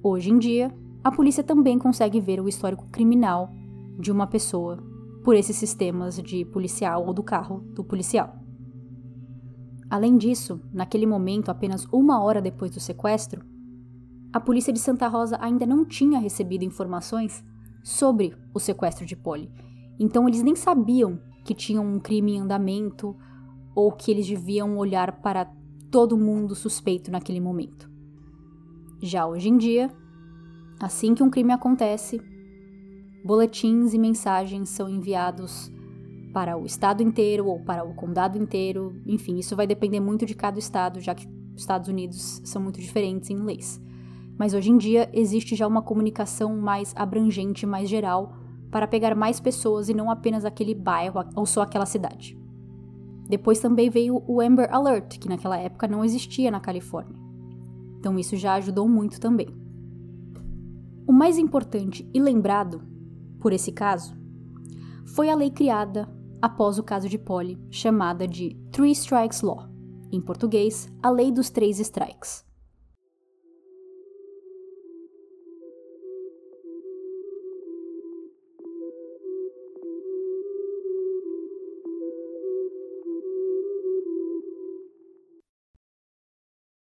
Hoje 0.02 0.30
em 0.30 0.38
dia, 0.38 0.72
a 1.02 1.10
polícia 1.10 1.42
também 1.42 1.78
consegue 1.78 2.20
ver 2.20 2.40
o 2.40 2.48
histórico 2.48 2.86
criminal 2.90 3.52
de 3.98 4.12
uma 4.12 4.26
pessoa 4.26 4.78
por 5.24 5.34
esses 5.34 5.56
sistemas 5.56 6.22
de 6.22 6.44
policial 6.44 7.04
ou 7.06 7.12
do 7.12 7.22
carro 7.22 7.60
do 7.74 7.82
policial. 7.82 8.36
Além 9.90 10.16
disso, 10.16 10.60
naquele 10.72 11.06
momento, 11.06 11.50
apenas 11.50 11.84
uma 11.92 12.22
hora 12.22 12.40
depois 12.40 12.70
do 12.70 12.78
sequestro, 12.78 13.42
a 14.32 14.38
polícia 14.38 14.72
de 14.72 14.78
Santa 14.78 15.08
Rosa 15.08 15.38
ainda 15.40 15.66
não 15.66 15.84
tinha 15.84 16.20
recebido 16.20 16.64
informações 16.64 17.42
sobre 17.82 18.36
o 18.54 18.60
sequestro 18.60 19.06
de 19.06 19.16
Polly. 19.16 19.50
Então 19.98 20.28
eles 20.28 20.42
nem 20.42 20.54
sabiam 20.54 21.18
que 21.44 21.54
tinham 21.54 21.84
um 21.84 21.98
crime 21.98 22.34
em 22.34 22.40
andamento 22.40 23.16
ou 23.74 23.90
que 23.90 24.10
eles 24.10 24.28
deviam 24.28 24.76
olhar 24.76 25.20
para 25.22 25.50
todo 25.90 26.18
mundo 26.18 26.54
suspeito 26.54 27.10
naquele 27.10 27.40
momento. 27.40 27.87
Já 29.00 29.26
hoje 29.26 29.48
em 29.48 29.56
dia, 29.56 29.90
assim 30.80 31.14
que 31.14 31.22
um 31.22 31.30
crime 31.30 31.52
acontece, 31.52 32.20
boletins 33.24 33.94
e 33.94 33.98
mensagens 33.98 34.68
são 34.70 34.88
enviados 34.88 35.72
para 36.32 36.56
o 36.56 36.66
estado 36.66 37.02
inteiro 37.02 37.46
ou 37.46 37.60
para 37.60 37.84
o 37.84 37.94
condado 37.94 38.36
inteiro. 38.36 39.00
Enfim, 39.06 39.38
isso 39.38 39.54
vai 39.54 39.66
depender 39.66 40.00
muito 40.00 40.26
de 40.26 40.34
cada 40.34 40.58
estado, 40.58 41.00
já 41.00 41.14
que 41.14 41.28
os 41.54 41.60
Estados 41.60 41.88
Unidos 41.88 42.40
são 42.44 42.60
muito 42.60 42.80
diferentes 42.80 43.30
em 43.30 43.36
leis. 43.36 43.80
Mas 44.36 44.52
hoje 44.52 44.70
em 44.70 44.76
dia 44.76 45.08
existe 45.12 45.54
já 45.54 45.66
uma 45.66 45.82
comunicação 45.82 46.56
mais 46.56 46.92
abrangente, 46.96 47.66
mais 47.66 47.88
geral, 47.88 48.32
para 48.70 48.86
pegar 48.86 49.14
mais 49.14 49.38
pessoas 49.38 49.88
e 49.88 49.94
não 49.94 50.10
apenas 50.10 50.44
aquele 50.44 50.74
bairro 50.74 51.24
ou 51.36 51.46
só 51.46 51.62
aquela 51.62 51.86
cidade. 51.86 52.36
Depois 53.28 53.60
também 53.60 53.90
veio 53.90 54.22
o 54.26 54.40
Amber 54.40 54.72
Alert, 54.74 55.18
que 55.18 55.28
naquela 55.28 55.56
época 55.56 55.86
não 55.86 56.04
existia 56.04 56.50
na 56.50 56.60
Califórnia. 56.60 57.27
Então 57.98 58.18
isso 58.18 58.36
já 58.36 58.54
ajudou 58.54 58.88
muito 58.88 59.20
também. 59.20 59.48
O 61.06 61.12
mais 61.12 61.38
importante 61.38 62.08
e 62.12 62.20
lembrado 62.20 62.82
por 63.40 63.52
esse 63.52 63.72
caso 63.72 64.16
foi 65.06 65.30
a 65.30 65.34
lei 65.34 65.50
criada 65.50 66.08
após 66.40 66.78
o 66.78 66.82
caso 66.82 67.08
de 67.08 67.18
Polly, 67.18 67.58
chamada 67.70 68.26
de 68.26 68.56
Three 68.70 68.92
Strikes 68.92 69.42
Law, 69.42 69.68
em 70.12 70.20
português, 70.20 70.88
a 71.02 71.10
Lei 71.10 71.32
dos 71.32 71.50
Três 71.50 71.78
Strikes. 71.80 72.47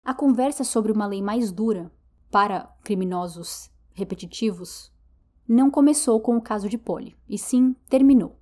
A 0.04 0.12
conversa 0.12 0.64
sobre 0.64 0.92
uma 0.92 1.06
lei 1.06 1.22
mais 1.22 1.50
dura 1.50 1.90
para 2.30 2.70
criminosos 2.84 3.70
repetitivos 3.94 4.92
não 5.48 5.70
começou 5.70 6.20
com 6.20 6.36
o 6.36 6.42
caso 6.42 6.68
de 6.68 6.76
Polly, 6.76 7.16
e 7.26 7.38
sim 7.38 7.74
terminou. 7.88 8.38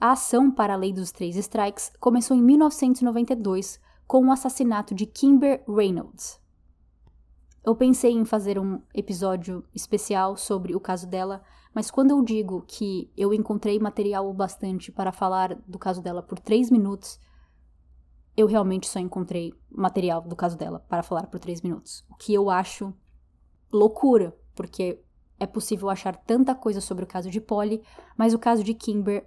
A 0.00 0.12
ação 0.12 0.50
para 0.50 0.72
a 0.72 0.76
lei 0.76 0.94
dos 0.94 1.12
três 1.12 1.36
strikes 1.36 1.92
começou 2.00 2.34
em 2.34 2.42
1992 2.42 3.78
com 4.06 4.24
o 4.24 4.32
assassinato 4.32 4.94
de 4.94 5.04
Kimber 5.04 5.62
Reynolds. 5.68 6.40
Eu 7.62 7.76
pensei 7.76 8.12
em 8.12 8.24
fazer 8.24 8.58
um 8.58 8.80
episódio 8.94 9.62
especial 9.74 10.38
sobre 10.38 10.74
o 10.74 10.80
caso 10.80 11.06
dela, 11.06 11.42
mas 11.74 11.90
quando 11.90 12.12
eu 12.12 12.22
digo 12.22 12.64
que 12.66 13.10
eu 13.14 13.34
encontrei 13.34 13.78
material 13.78 14.32
bastante 14.32 14.90
para 14.90 15.12
falar 15.12 15.54
do 15.66 15.78
caso 15.78 16.00
dela 16.00 16.22
por 16.22 16.38
três 16.38 16.70
minutos, 16.70 17.18
eu 18.36 18.46
realmente 18.46 18.86
só 18.86 18.98
encontrei 18.98 19.54
material 19.70 20.20
do 20.20 20.36
caso 20.36 20.56
dela 20.56 20.80
para 20.88 21.02
falar 21.02 21.26
por 21.26 21.40
três 21.40 21.62
minutos. 21.62 22.04
O 22.10 22.14
que 22.16 22.34
eu 22.34 22.50
acho 22.50 22.92
loucura, 23.72 24.36
porque 24.54 25.02
é 25.38 25.46
possível 25.46 25.88
achar 25.88 26.16
tanta 26.16 26.54
coisa 26.54 26.80
sobre 26.80 27.04
o 27.04 27.06
caso 27.06 27.30
de 27.30 27.40
Polly, 27.40 27.82
mas 28.16 28.34
o 28.34 28.38
caso 28.38 28.62
de 28.62 28.74
Kimber, 28.74 29.26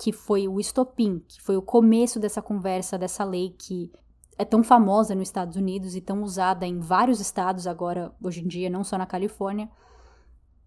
que 0.00 0.12
foi 0.12 0.48
o 0.48 0.58
estopim, 0.58 1.22
que 1.28 1.40
foi 1.40 1.56
o 1.56 1.62
começo 1.62 2.18
dessa 2.18 2.42
conversa, 2.42 2.98
dessa 2.98 3.24
lei 3.24 3.50
que 3.50 3.92
é 4.38 4.44
tão 4.44 4.62
famosa 4.62 5.14
nos 5.14 5.28
Estados 5.28 5.56
Unidos 5.56 5.94
e 5.94 6.00
tão 6.00 6.22
usada 6.22 6.66
em 6.66 6.80
vários 6.80 7.20
estados 7.20 7.66
agora, 7.66 8.14
hoje 8.20 8.42
em 8.42 8.48
dia, 8.48 8.70
não 8.70 8.82
só 8.82 8.96
na 8.96 9.06
Califórnia, 9.06 9.70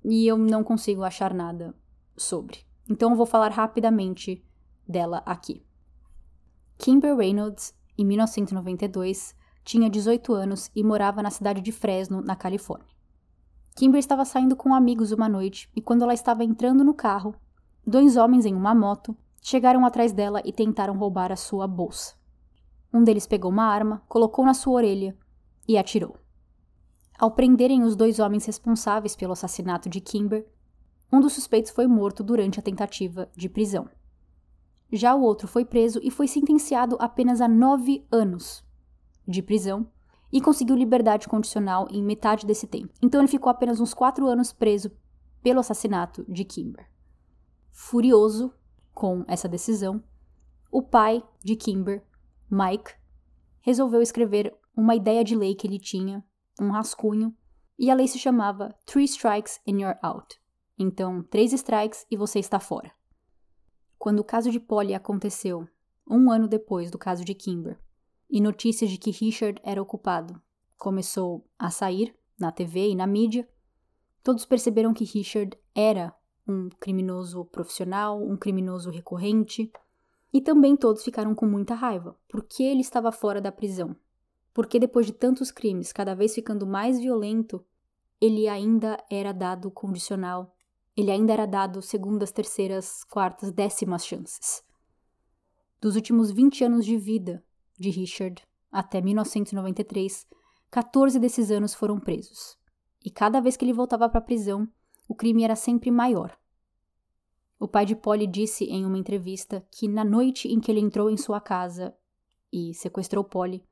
e 0.04 0.28
eu 0.28 0.38
não 0.38 0.64
consigo 0.64 1.04
achar 1.04 1.34
nada 1.34 1.76
sobre. 2.16 2.60
Então 2.90 3.12
eu 3.12 3.18
vou 3.18 3.26
falar 3.26 3.52
rapidamente 3.52 4.46
dela 4.88 5.24
aqui. 5.26 5.66
Kimber 6.78 7.16
Reynolds, 7.16 7.74
em 7.98 8.06
1992, 8.06 9.36
tinha 9.64 9.90
18 9.90 10.34
anos 10.34 10.70
e 10.76 10.84
morava 10.84 11.24
na 11.24 11.32
cidade 11.32 11.62
de 11.62 11.72
Fresno, 11.72 12.22
na 12.22 12.36
Califórnia. 12.36 12.94
Kimber 13.76 14.00
estava 14.00 14.24
saindo 14.24 14.56
com 14.56 14.74
amigos 14.74 15.12
uma 15.12 15.28
noite 15.28 15.70
e, 15.76 15.82
quando 15.82 16.04
ela 16.04 16.14
estava 16.14 16.44
entrando 16.44 16.84
no 16.84 16.94
carro, 16.94 17.36
dois 17.86 18.16
homens 18.16 18.46
em 18.46 18.54
uma 18.54 18.76
moto 18.76 19.18
chegaram 19.42 19.86
atrás 19.86 20.12
dela 20.12 20.42
e 20.46 20.52
tentaram 20.52 20.98
roubar 20.98 21.32
a 21.32 21.36
sua 21.36 21.68
bolsa. 21.68 22.16
Um 22.94 23.04
deles 23.04 23.28
pegou 23.28 23.52
uma 23.52 23.66
arma, 23.66 24.02
colocou 24.08 24.46
na 24.46 24.54
sua 24.54 24.74
orelha 24.74 25.18
e 25.68 25.78
atirou. 25.78 26.16
Ao 27.18 27.32
prenderem 27.32 27.84
os 27.84 27.96
dois 27.96 28.20
homens 28.20 28.46
responsáveis 28.46 29.16
pelo 29.16 29.34
assassinato 29.34 29.90
de 29.90 30.00
Kimber, 30.00 30.48
um 31.12 31.20
dos 31.20 31.34
suspeitos 31.34 31.72
foi 31.72 31.88
morto 31.88 32.24
durante 32.24 32.60
a 32.60 32.64
tentativa 32.64 33.30
de 33.36 33.50
prisão. 33.50 33.90
Já 34.92 35.16
o 35.16 35.22
outro 35.22 35.48
foi 35.48 35.66
preso 35.66 36.00
e 36.04 36.12
foi 36.12 36.28
sentenciado 36.28 36.96
apenas 37.00 37.42
a 37.42 37.48
nove 37.48 38.06
anos 38.12 38.64
de 39.28 39.42
prisão 39.42 39.90
e 40.32 40.42
conseguiu 40.42 40.76
liberdade 40.76 41.28
condicional 41.28 41.88
em 41.90 42.04
metade 42.04 42.46
desse 42.46 42.68
tempo. 42.68 42.94
Então 43.02 43.22
ele 43.22 43.28
ficou 43.28 43.50
apenas 43.50 43.80
uns 43.80 43.94
quatro 43.94 44.28
anos 44.28 44.54
preso 44.54 44.92
pelo 45.42 45.60
assassinato 45.60 46.26
de 46.28 46.44
Kimber. 46.44 46.90
Furioso 47.72 48.54
com 48.94 49.24
essa 49.28 49.48
decisão, 49.48 50.04
o 50.72 50.82
pai 50.82 51.24
de 51.44 51.56
Kimber, 51.56 52.04
Mike, 52.50 52.94
resolveu 53.62 54.02
escrever 54.02 54.56
uma 54.76 54.96
ideia 54.96 55.24
de 55.24 55.36
lei 55.36 55.56
que 55.56 55.68
ele 55.68 55.80
tinha, 55.80 56.24
um 56.60 56.70
rascunho, 56.70 57.36
e 57.78 57.90
a 57.90 57.96
lei 57.96 58.08
se 58.08 58.20
chamava 58.20 58.74
Three 58.86 59.06
Strikes 59.06 59.60
and 59.68 59.80
You're 59.80 60.00
Out. 60.02 60.40
Então, 60.78 61.24
três 61.24 61.54
strikes 61.54 62.06
e 62.10 62.18
você 62.18 62.40
está 62.40 62.60
fora. 62.60 62.92
Quando 64.06 64.20
o 64.20 64.24
caso 64.24 64.52
de 64.52 64.60
Polly 64.60 64.94
aconteceu, 64.94 65.68
um 66.08 66.30
ano 66.30 66.48
depois 66.48 66.92
do 66.92 66.98
caso 67.00 67.26
de 67.26 67.34
Kimber, 67.34 67.80
e 68.30 68.40
notícias 68.40 68.92
de 68.92 69.00
que 69.00 69.10
Richard 69.10 69.60
era 69.64 69.82
ocupado. 69.82 70.40
Começou 70.78 71.44
a 71.58 71.72
sair 71.72 72.16
na 72.40 72.52
TV 72.52 72.90
e 72.90 72.96
na 72.96 73.08
mídia, 73.08 73.50
todos 74.22 74.46
perceberam 74.46 74.94
que 74.94 75.04
Richard 75.04 75.58
era 75.74 76.14
um 76.48 76.70
criminoso 76.80 77.46
profissional, 77.46 78.22
um 78.22 78.38
criminoso 78.38 78.92
recorrente, 78.92 79.72
e 80.32 80.40
também 80.40 80.78
todos 80.78 81.04
ficaram 81.04 81.34
com 81.34 81.48
muita 81.48 81.74
raiva, 81.74 82.16
porque 82.28 82.62
ele 82.62 82.82
estava 82.82 83.12
fora 83.12 83.42
da 83.42 83.52
prisão. 83.52 83.96
Porque 84.54 84.78
depois 84.78 85.08
de 85.08 85.14
tantos 85.14 85.50
crimes, 85.50 85.92
cada 85.92 86.14
vez 86.14 86.36
ficando 86.36 86.68
mais 86.68 87.00
violento, 87.00 87.66
ele 88.22 88.48
ainda 88.48 89.04
era 89.10 89.32
dado 89.32 89.72
condicional 89.72 90.55
ele 90.96 91.12
ainda 91.12 91.34
era 91.34 91.46
dado 91.46 91.82
segundas, 91.82 92.32
terceiras, 92.32 93.04
quartas, 93.06 93.52
décimas 93.52 94.06
chances. 94.06 94.64
Dos 95.82 95.96
últimos 95.96 96.32
20 96.32 96.64
anos 96.64 96.86
de 96.86 96.98
vida 96.98 97.44
de 97.78 97.90
Richard 97.90 98.42
até 98.72 99.02
1993, 99.02 100.26
14 100.72 101.20
desses 101.20 101.52
anos 101.52 101.74
foram 101.74 102.00
presos. 102.00 102.58
E 103.04 103.12
cada 103.12 103.40
vez 103.40 103.56
que 103.56 103.64
ele 103.66 103.74
voltava 103.74 104.10
para 104.10 104.20
a 104.20 104.24
prisão, 104.24 104.68
o 105.08 105.14
crime 105.14 105.44
era 105.44 105.56
sempre 105.56 105.92
maior. 105.92 106.38
O 107.60 107.68
pai 107.68 107.86
de 107.86 107.96
Polly 107.96 108.28
disse 108.28 108.66
em 108.66 108.86
uma 108.86 108.98
entrevista 108.98 109.66
que 109.72 109.88
na 109.88 110.04
noite 110.04 110.48
em 110.48 110.60
que 110.60 110.72
ele 110.72 110.80
entrou 110.80 111.10
em 111.10 111.18
sua 111.18 111.40
casa 111.40 111.96
e 112.52 112.74
sequestrou 112.74 113.24
Polly, 113.24 113.64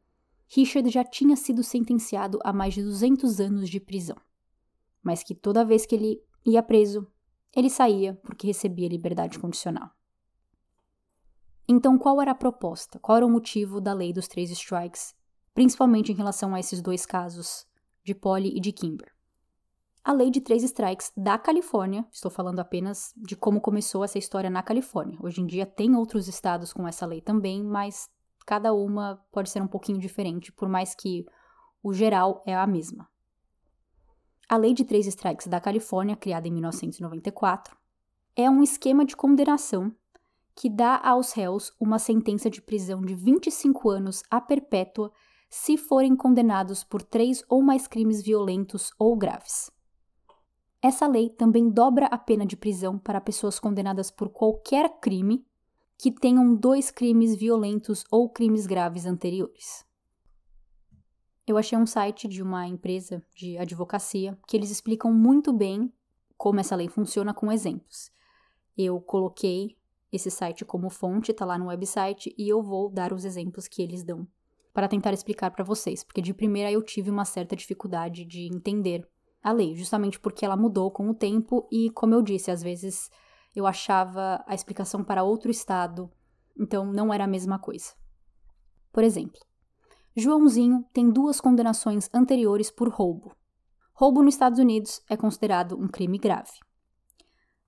Richard 0.48 0.90
já 0.90 1.04
tinha 1.04 1.36
sido 1.36 1.64
sentenciado 1.64 2.40
a 2.44 2.54
mais 2.54 2.74
de 2.74 2.84
200 2.84 3.40
anos 3.40 3.70
de 3.70 3.80
prisão, 3.80 4.18
mas 5.02 5.24
que 5.24 5.34
toda 5.34 5.66
vez 5.66 5.86
que 5.86 5.96
ele 5.96 6.22
ia 6.46 6.62
preso, 6.62 7.08
ele 7.56 7.70
saía 7.70 8.20
porque 8.24 8.48
recebia 8.48 8.88
liberdade 8.88 9.38
condicional. 9.38 9.90
Então, 11.68 11.98
qual 11.98 12.22
era 12.22 12.32
a 12.32 12.36
proposta? 12.36 13.00
Qual 13.00 13.18
era 13.18 13.26
o 13.26 13.30
motivo 13.30 13.80
da 13.80 13.94
lei 13.94 14.12
dos 14.12 14.28
três 14.28 14.52
strikes, 14.52 15.16
principalmente 15.54 16.12
em 16.12 16.16
relação 16.16 16.54
a 16.54 16.60
esses 16.60 16.82
dois 16.82 17.06
casos, 17.06 17.66
de 18.04 18.14
Polly 18.14 18.56
e 18.56 18.60
de 18.60 18.72
Kimber? 18.72 19.14
A 20.04 20.12
lei 20.12 20.30
de 20.30 20.42
três 20.42 20.64
strikes 20.64 21.14
da 21.16 21.38
Califórnia, 21.38 22.06
estou 22.12 22.30
falando 22.30 22.60
apenas 22.60 23.14
de 23.16 23.38
como 23.38 23.62
começou 23.62 24.04
essa 24.04 24.18
história 24.18 24.50
na 24.50 24.62
Califórnia. 24.62 25.18
Hoje 25.22 25.40
em 25.40 25.46
dia 25.46 25.66
tem 25.66 25.96
outros 25.96 26.28
estados 26.28 26.74
com 26.74 26.86
essa 26.86 27.06
lei 27.06 27.22
também, 27.22 27.64
mas 27.64 28.10
cada 28.46 28.74
uma 28.74 29.24
pode 29.32 29.50
ser 29.50 29.62
um 29.62 29.68
pouquinho 29.68 30.00
diferente, 30.00 30.52
por 30.52 30.68
mais 30.68 30.94
que 30.94 31.26
o 31.82 31.94
geral 31.94 32.44
é 32.46 32.54
a 32.54 32.68
mesma. 32.68 33.08
A 34.54 34.56
Lei 34.56 34.72
de 34.72 34.86
Três 34.86 35.08
Strikes 35.08 35.48
da 35.48 35.60
Califórnia, 35.60 36.16
criada 36.16 36.48
em 36.48 36.52
1994, 36.52 37.76
é 38.36 38.48
um 38.48 38.62
esquema 38.62 39.04
de 39.04 39.16
condenação 39.16 39.92
que 40.56 40.70
dá 40.70 41.02
aos 41.04 41.32
réus 41.32 41.74
uma 41.80 41.98
sentença 41.98 42.52
de 42.52 42.62
prisão 42.62 43.02
de 43.02 43.16
25 43.16 43.90
anos 43.90 44.22
a 44.30 44.40
perpétua 44.40 45.12
se 45.50 45.76
forem 45.76 46.16
condenados 46.16 46.84
por 46.84 47.02
três 47.02 47.44
ou 47.50 47.64
mais 47.64 47.88
crimes 47.88 48.22
violentos 48.22 48.92
ou 49.00 49.18
graves. 49.18 49.72
Essa 50.84 51.08
lei 51.08 51.32
também 51.32 51.68
dobra 51.68 52.06
a 52.06 52.18
pena 52.20 52.46
de 52.46 52.56
prisão 52.56 53.00
para 53.00 53.20
pessoas 53.20 53.60
condenadas 53.60 54.12
por 54.12 54.30
qualquer 54.30 55.00
crime 55.00 55.44
que 55.98 56.12
tenham 56.12 56.54
dois 56.54 56.92
crimes 56.92 57.36
violentos 57.36 58.04
ou 58.12 58.30
crimes 58.30 58.68
graves 58.68 59.08
anteriores. 59.08 59.84
Eu 61.46 61.58
achei 61.58 61.78
um 61.78 61.86
site 61.86 62.28
de 62.28 62.42
uma 62.42 62.68
empresa 62.68 63.22
de 63.36 63.58
advocacia 63.58 64.38
que 64.48 64.56
eles 64.56 64.72
explicam 64.72 65.12
muito 65.14 65.52
bem 65.52 65.92
como 66.38 66.60
essa 66.60 66.76
lei 66.76 66.88
funciona 66.88 67.34
com 67.34 67.52
exemplos. 67.52 68.12
Eu 68.78 69.02
coloquei 69.02 69.78
esse 70.12 70.32
site 70.32 70.64
como 70.64 70.90
fonte, 70.90 71.32
está 71.32 71.44
lá 71.44 71.58
no 71.58 71.68
website, 71.68 72.34
e 72.38 72.48
eu 72.48 72.62
vou 72.62 72.90
dar 72.90 73.12
os 73.12 73.26
exemplos 73.26 73.68
que 73.68 73.82
eles 73.82 74.04
dão 74.04 74.28
para 74.74 74.88
tentar 74.88 75.12
explicar 75.12 75.52
para 75.52 75.64
vocês, 75.64 76.04
porque 76.04 76.22
de 76.22 76.34
primeira 76.34 76.72
eu 76.72 76.82
tive 76.82 77.10
uma 77.10 77.26
certa 77.26 77.56
dificuldade 77.56 78.26
de 78.26 78.48
entender 78.48 79.08
a 79.42 79.52
lei, 79.52 79.76
justamente 79.76 80.20
porque 80.20 80.46
ela 80.46 80.56
mudou 80.56 80.90
com 80.90 81.10
o 81.10 81.14
tempo 81.14 81.68
e, 81.72 81.90
como 81.92 82.14
eu 82.14 82.22
disse, 82.22 82.50
às 82.50 82.64
vezes 82.64 83.12
eu 83.56 83.68
achava 83.68 84.44
a 84.48 84.56
explicação 84.56 85.04
para 85.04 85.24
outro 85.24 85.52
estado, 85.52 86.10
então 86.58 86.86
não 86.92 87.14
era 87.14 87.26
a 87.26 87.28
mesma 87.28 87.60
coisa. 87.60 87.94
Por 88.92 89.04
exemplo, 89.04 89.40
Joãozinho 90.16 90.86
tem 90.94 91.10
duas 91.10 91.42
condenações 91.42 92.08
anteriores 92.14 92.70
por 92.70 92.88
roubo. 92.88 93.36
Roubo 93.94 94.22
nos 94.22 94.36
Estados 94.36 94.60
Unidos 94.60 95.02
é 95.10 95.18
considerado 95.18 95.76
um 95.76 95.88
crime 95.88 96.20
grave. 96.20 96.52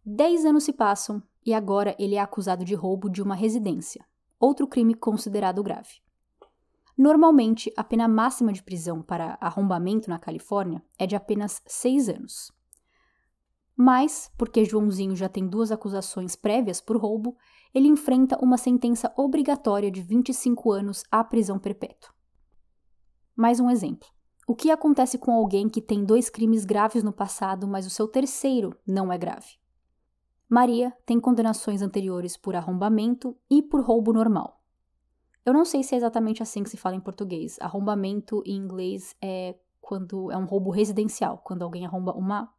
Dez 0.06 0.46
anos 0.46 0.64
se 0.64 0.72
passam 0.72 1.24
e 1.44 1.56
agora 1.56 1.96
ele 1.98 2.14
é 2.14 2.20
acusado 2.20 2.64
de 2.64 2.76
roubo 2.76 3.10
de 3.10 3.20
uma 3.20 3.34
residência, 3.34 4.06
outro 4.40 4.68
crime 4.68 4.94
considerado 4.94 5.64
grave. 5.64 6.04
Normalmente, 6.96 7.74
a 7.76 7.84
pena 7.84 8.08
máxima 8.08 8.54
de 8.54 8.62
prisão 8.62 9.02
para 9.02 9.40
arrombamento 9.42 10.08
na 10.08 10.20
Califórnia 10.20 10.84
é 11.00 11.08
de 11.08 11.16
apenas 11.16 11.64
seis 11.66 12.08
anos. 12.08 12.52
Mas, 13.76 14.32
porque 14.38 14.64
Joãozinho 14.64 15.16
já 15.16 15.28
tem 15.28 15.48
duas 15.48 15.72
acusações 15.72 16.36
prévias 16.36 16.80
por 16.80 16.96
roubo, 16.96 17.36
ele 17.74 17.88
enfrenta 17.88 18.38
uma 18.40 18.56
sentença 18.56 19.12
obrigatória 19.18 19.90
de 19.90 20.04
25 20.04 20.72
anos 20.72 21.04
à 21.12 21.24
prisão 21.24 21.58
perpétua. 21.58 22.15
Mais 23.36 23.60
um 23.60 23.70
exemplo. 23.70 24.08
O 24.48 24.56
que 24.56 24.72
acontece 24.72 25.18
com 25.18 25.34
alguém 25.34 25.68
que 25.68 25.82
tem 25.82 26.06
dois 26.06 26.30
crimes 26.30 26.64
graves 26.64 27.04
no 27.04 27.12
passado, 27.12 27.68
mas 27.68 27.86
o 27.86 27.90
seu 27.90 28.08
terceiro 28.08 28.74
não 28.88 29.12
é 29.12 29.18
grave? 29.18 29.58
Maria 30.48 30.96
tem 31.06 31.20
condenações 31.20 31.82
anteriores 31.82 32.38
por 32.38 32.56
arrombamento 32.56 33.36
e 33.50 33.62
por 33.62 33.82
roubo 33.82 34.14
normal. 34.14 34.64
Eu 35.44 35.54
não 35.54 35.66
sei 35.66 35.84
se 35.84 35.96
é 35.96 35.98
exatamente 35.98 36.42
assim 36.42 36.64
que 36.64 36.70
se 36.70 36.78
fala 36.78 36.96
em 36.96 37.02
português. 37.02 37.58
Arrombamento 37.60 38.42
em 38.46 38.56
inglês 38.56 39.14
é 39.22 39.56
quando 39.82 40.32
é 40.32 40.38
um 40.38 40.46
roubo 40.46 40.72
residencial, 40.72 41.40
quando 41.40 41.64
alguém 41.64 41.86
arromba 41.86 42.14
uma 42.14 42.54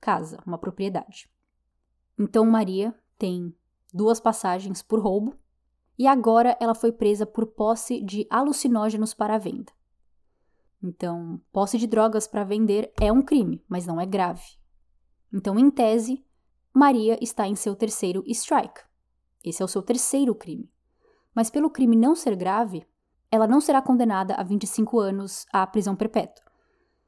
casa, 0.00 0.42
uma 0.44 0.58
propriedade. 0.58 1.30
Então 2.18 2.44
Maria 2.44 2.92
tem 3.16 3.54
duas 3.94 4.18
passagens 4.18 4.82
por 4.82 5.00
roubo 5.00 5.36
e 5.96 6.06
agora 6.06 6.56
ela 6.60 6.74
foi 6.74 6.90
presa 6.90 7.24
por 7.24 7.46
posse 7.46 8.02
de 8.02 8.26
alucinógenos 8.28 9.14
para 9.14 9.38
venda. 9.38 9.72
Então, 10.82 11.40
posse 11.52 11.78
de 11.78 11.86
drogas 11.86 12.26
para 12.26 12.44
vender 12.44 12.92
é 13.00 13.10
um 13.12 13.22
crime, 13.22 13.64
mas 13.68 13.86
não 13.86 14.00
é 14.00 14.06
grave. 14.06 14.44
Então, 15.32 15.58
em 15.58 15.70
tese, 15.70 16.24
Maria 16.72 17.18
está 17.22 17.46
em 17.46 17.54
seu 17.54 17.74
terceiro 17.74 18.22
strike. 18.26 18.82
Esse 19.44 19.62
é 19.62 19.64
o 19.64 19.68
seu 19.68 19.82
terceiro 19.82 20.34
crime 20.34 20.70
mas 21.36 21.50
pelo 21.50 21.68
crime 21.68 21.94
não 21.94 22.14
ser 22.14 22.34
grave, 22.34 22.86
ela 23.30 23.46
não 23.46 23.60
será 23.60 23.82
condenada 23.82 24.34
a 24.36 24.42
25 24.42 24.98
anos 24.98 25.44
à 25.52 25.66
prisão 25.66 25.94
perpétua. 25.94 26.42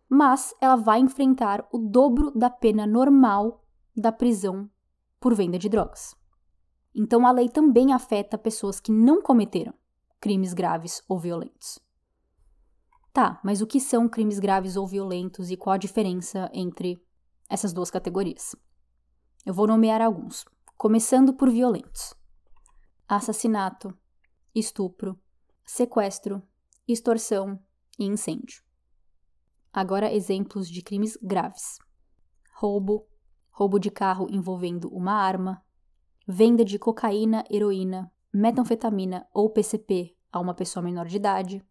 Mas 0.06 0.54
ela 0.60 0.76
vai 0.76 1.00
enfrentar 1.00 1.66
o 1.72 1.78
dobro 1.78 2.30
da 2.32 2.50
pena 2.50 2.86
normal 2.86 3.64
da 3.96 4.12
prisão 4.12 4.70
por 5.18 5.34
venda 5.34 5.58
de 5.58 5.70
drogas. 5.70 6.14
Então 6.94 7.26
a 7.26 7.32
lei 7.32 7.48
também 7.48 7.94
afeta 7.94 8.36
pessoas 8.36 8.78
que 8.78 8.92
não 8.92 9.22
cometeram 9.22 9.72
crimes 10.20 10.52
graves 10.52 11.02
ou 11.08 11.18
violentos. 11.18 11.78
Tá, 13.18 13.40
mas 13.42 13.60
o 13.60 13.66
que 13.66 13.80
são 13.80 14.08
crimes 14.08 14.38
graves 14.38 14.76
ou 14.76 14.86
violentos 14.86 15.50
e 15.50 15.56
qual 15.56 15.74
a 15.74 15.76
diferença 15.76 16.48
entre 16.54 17.04
essas 17.50 17.72
duas 17.72 17.90
categorias? 17.90 18.54
Eu 19.44 19.52
vou 19.52 19.66
nomear 19.66 20.00
alguns, 20.00 20.44
começando 20.76 21.34
por 21.34 21.50
violentos: 21.50 22.14
assassinato, 23.08 23.92
estupro, 24.54 25.18
sequestro, 25.66 26.40
extorsão 26.86 27.58
e 27.98 28.04
incêndio. 28.04 28.62
Agora, 29.72 30.14
exemplos 30.14 30.68
de 30.68 30.80
crimes 30.80 31.18
graves: 31.20 31.76
roubo, 32.54 33.04
roubo 33.50 33.80
de 33.80 33.90
carro 33.90 34.28
envolvendo 34.30 34.88
uma 34.94 35.14
arma, 35.14 35.60
venda 36.24 36.64
de 36.64 36.78
cocaína, 36.78 37.42
heroína, 37.50 38.12
metanfetamina 38.32 39.26
ou 39.34 39.50
PCP 39.50 40.16
a 40.30 40.38
uma 40.38 40.54
pessoa 40.54 40.84
menor 40.84 41.06
de 41.08 41.16
idade, 41.16 41.66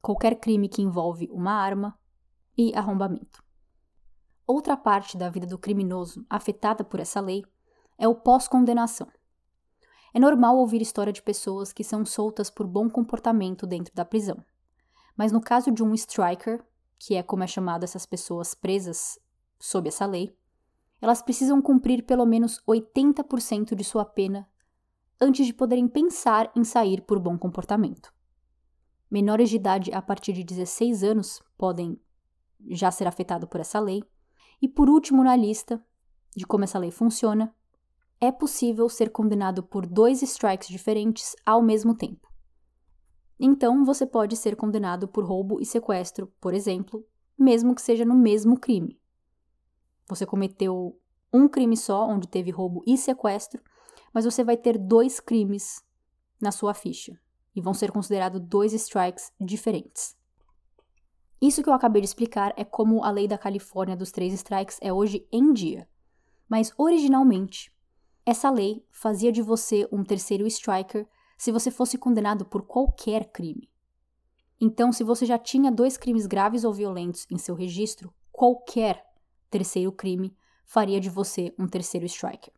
qualquer 0.00 0.36
crime 0.40 0.68
que 0.68 0.82
envolve 0.82 1.28
uma 1.30 1.52
arma 1.52 1.98
e 2.56 2.74
arrombamento. 2.74 3.42
Outra 4.46 4.76
parte 4.76 5.16
da 5.16 5.30
vida 5.30 5.46
do 5.46 5.58
criminoso 5.58 6.24
afetada 6.28 6.82
por 6.82 7.00
essa 7.00 7.20
lei 7.20 7.44
é 7.96 8.08
o 8.08 8.14
pós-condenação. 8.14 9.06
É 10.12 10.18
normal 10.18 10.56
ouvir 10.56 10.82
história 10.82 11.12
de 11.12 11.22
pessoas 11.22 11.72
que 11.72 11.84
são 11.84 12.04
soltas 12.04 12.50
por 12.50 12.66
bom 12.66 12.90
comportamento 12.90 13.66
dentro 13.66 13.94
da 13.94 14.04
prisão. 14.04 14.44
Mas 15.16 15.30
no 15.30 15.40
caso 15.40 15.70
de 15.70 15.82
um 15.84 15.94
striker, 15.94 16.64
que 16.98 17.14
é 17.14 17.22
como 17.22 17.44
é 17.44 17.46
chamado 17.46 17.84
essas 17.84 18.04
pessoas 18.06 18.54
presas 18.54 19.18
sob 19.58 19.88
essa 19.88 20.06
lei, 20.06 20.36
elas 21.00 21.22
precisam 21.22 21.62
cumprir 21.62 22.04
pelo 22.04 22.26
menos 22.26 22.60
80% 22.66 23.74
de 23.74 23.84
sua 23.84 24.04
pena 24.04 24.48
antes 25.20 25.46
de 25.46 25.54
poderem 25.54 25.86
pensar 25.86 26.50
em 26.56 26.64
sair 26.64 27.02
por 27.02 27.18
bom 27.18 27.38
comportamento. 27.38 28.12
Menores 29.10 29.50
de 29.50 29.56
idade 29.56 29.92
a 29.92 30.00
partir 30.00 30.32
de 30.32 30.44
16 30.44 31.02
anos 31.02 31.42
podem 31.58 32.00
já 32.68 32.92
ser 32.92 33.08
afetados 33.08 33.48
por 33.48 33.60
essa 33.60 33.80
lei. 33.80 34.04
E 34.62 34.68
por 34.68 34.88
último 34.88 35.24
na 35.24 35.34
lista 35.34 35.84
de 36.36 36.46
como 36.46 36.62
essa 36.62 36.78
lei 36.78 36.92
funciona, 36.92 37.52
é 38.20 38.30
possível 38.30 38.88
ser 38.88 39.10
condenado 39.10 39.64
por 39.64 39.84
dois 39.84 40.22
strikes 40.22 40.68
diferentes 40.68 41.34
ao 41.44 41.60
mesmo 41.60 41.92
tempo. 41.92 42.30
Então, 43.36 43.84
você 43.84 44.06
pode 44.06 44.36
ser 44.36 44.54
condenado 44.54 45.08
por 45.08 45.24
roubo 45.24 45.60
e 45.60 45.66
sequestro, 45.66 46.32
por 46.40 46.54
exemplo, 46.54 47.04
mesmo 47.36 47.74
que 47.74 47.82
seja 47.82 48.04
no 48.04 48.14
mesmo 48.14 48.60
crime. 48.60 49.00
Você 50.08 50.24
cometeu 50.24 50.96
um 51.32 51.48
crime 51.48 51.76
só, 51.76 52.06
onde 52.06 52.28
teve 52.28 52.50
roubo 52.50 52.84
e 52.86 52.96
sequestro, 52.96 53.60
mas 54.12 54.24
você 54.24 54.44
vai 54.44 54.56
ter 54.56 54.78
dois 54.78 55.18
crimes 55.18 55.82
na 56.40 56.52
sua 56.52 56.74
ficha 56.74 57.18
e 57.54 57.60
vão 57.60 57.74
ser 57.74 57.90
considerados 57.90 58.40
dois 58.40 58.72
strikes 58.72 59.32
diferentes. 59.40 60.16
Isso 61.40 61.62
que 61.62 61.68
eu 61.68 61.74
acabei 61.74 62.02
de 62.02 62.06
explicar 62.06 62.52
é 62.56 62.64
como 62.64 63.02
a 63.02 63.10
lei 63.10 63.26
da 63.26 63.38
Califórnia 63.38 63.96
dos 63.96 64.10
três 64.10 64.32
strikes 64.34 64.78
é 64.82 64.92
hoje 64.92 65.26
em 65.32 65.52
dia. 65.52 65.88
Mas 66.48 66.72
originalmente, 66.76 67.72
essa 68.26 68.50
lei 68.50 68.84
fazia 68.92 69.32
de 69.32 69.40
você 69.40 69.88
um 69.90 70.04
terceiro 70.04 70.46
striker 70.46 71.08
se 71.38 71.50
você 71.50 71.70
fosse 71.70 71.96
condenado 71.96 72.44
por 72.44 72.62
qualquer 72.62 73.30
crime. 73.32 73.70
Então, 74.60 74.92
se 74.92 75.02
você 75.02 75.24
já 75.24 75.38
tinha 75.38 75.72
dois 75.72 75.96
crimes 75.96 76.26
graves 76.26 76.64
ou 76.64 76.74
violentos 76.74 77.26
em 77.30 77.38
seu 77.38 77.54
registro, 77.54 78.12
qualquer 78.30 79.02
terceiro 79.48 79.90
crime 79.90 80.36
faria 80.66 81.00
de 81.00 81.08
você 81.08 81.54
um 81.58 81.66
terceiro 81.66 82.04
striker. 82.04 82.52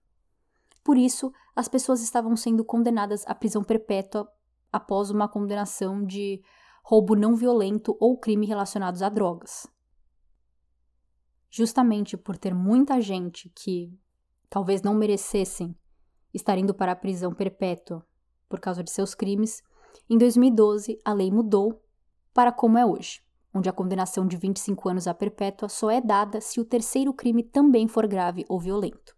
Por 0.83 0.97
isso, 0.97 1.33
as 1.55 1.69
pessoas 1.69 2.03
estavam 2.03 2.35
sendo 2.35 2.65
condenadas 2.65 3.25
à 3.27 3.35
prisão 3.35 3.63
perpétua 3.63 4.29
após 4.73 5.11
uma 5.11 5.29
condenação 5.29 6.05
de 6.05 6.43
roubo 6.83 7.15
não 7.15 7.37
violento 7.37 7.97
ou 8.01 8.19
crime 8.19 8.47
relacionados 8.47 9.03
a 9.03 9.09
drogas. 9.09 9.67
Justamente 11.51 12.17
por 12.17 12.37
ter 12.37 12.55
muita 12.55 13.01
gente 13.01 13.51
que 13.51 13.93
talvez 14.49 14.83
não 14.83 14.95
merecessem 14.95 15.77
estar 16.33 16.57
indo 16.57 16.75
para 16.75 16.93
a 16.93 16.97
prisão 16.97 17.33
perpétua 17.33 18.05
por 18.49 18.59
causa 18.59 18.83
de 18.83 18.91
seus 18.91 19.15
crimes, 19.15 19.63
em 20.09 20.17
2012 20.17 20.99
a 21.05 21.13
lei 21.13 21.31
mudou 21.31 21.83
para 22.33 22.51
como 22.51 22.79
é 22.79 22.87
hoje, 22.87 23.23
onde 23.55 23.69
a 23.69 23.73
condenação 23.73 24.27
de 24.27 24.37
25 24.37 24.89
anos 24.89 25.07
à 25.07 25.15
perpétua 25.15 25.69
só 25.69 25.91
é 25.91 26.01
dada 26.01 26.41
se 26.41 26.59
o 26.59 26.65
terceiro 26.65 27.13
crime 27.13 27.43
também 27.43 27.87
for 27.87 28.07
grave 28.07 28.45
ou 28.49 28.59
violento. 28.59 29.15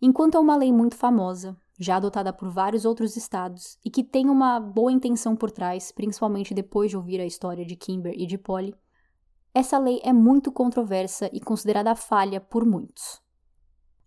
Enquanto 0.00 0.36
é 0.36 0.40
uma 0.40 0.56
lei 0.56 0.72
muito 0.72 0.96
famosa, 0.96 1.56
já 1.78 1.96
adotada 1.96 2.32
por 2.32 2.50
vários 2.50 2.84
outros 2.84 3.16
estados 3.16 3.78
e 3.84 3.90
que 3.90 4.04
tem 4.04 4.28
uma 4.28 4.60
boa 4.60 4.92
intenção 4.92 5.34
por 5.34 5.50
trás, 5.50 5.90
principalmente 5.90 6.54
depois 6.54 6.90
de 6.90 6.96
ouvir 6.96 7.20
a 7.20 7.26
história 7.26 7.64
de 7.64 7.76
Kimber 7.76 8.14
e 8.16 8.26
de 8.26 8.38
Polly, 8.38 8.74
essa 9.52 9.78
lei 9.78 10.00
é 10.02 10.12
muito 10.12 10.50
controversa 10.50 11.30
e 11.32 11.40
considerada 11.40 11.94
falha 11.94 12.40
por 12.40 12.64
muitos. 12.64 13.22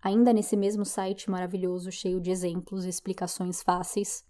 Ainda 0.01 0.31
nesse 0.31 0.55
mesmo 0.55 0.85
site 0.85 1.29
maravilhoso, 1.29 1.91
cheio 1.91 2.21
de 2.21 2.31
exemplos 2.31 2.85
e 2.85 2.89
explicações 2.89 3.61
fáceis, 3.61 4.23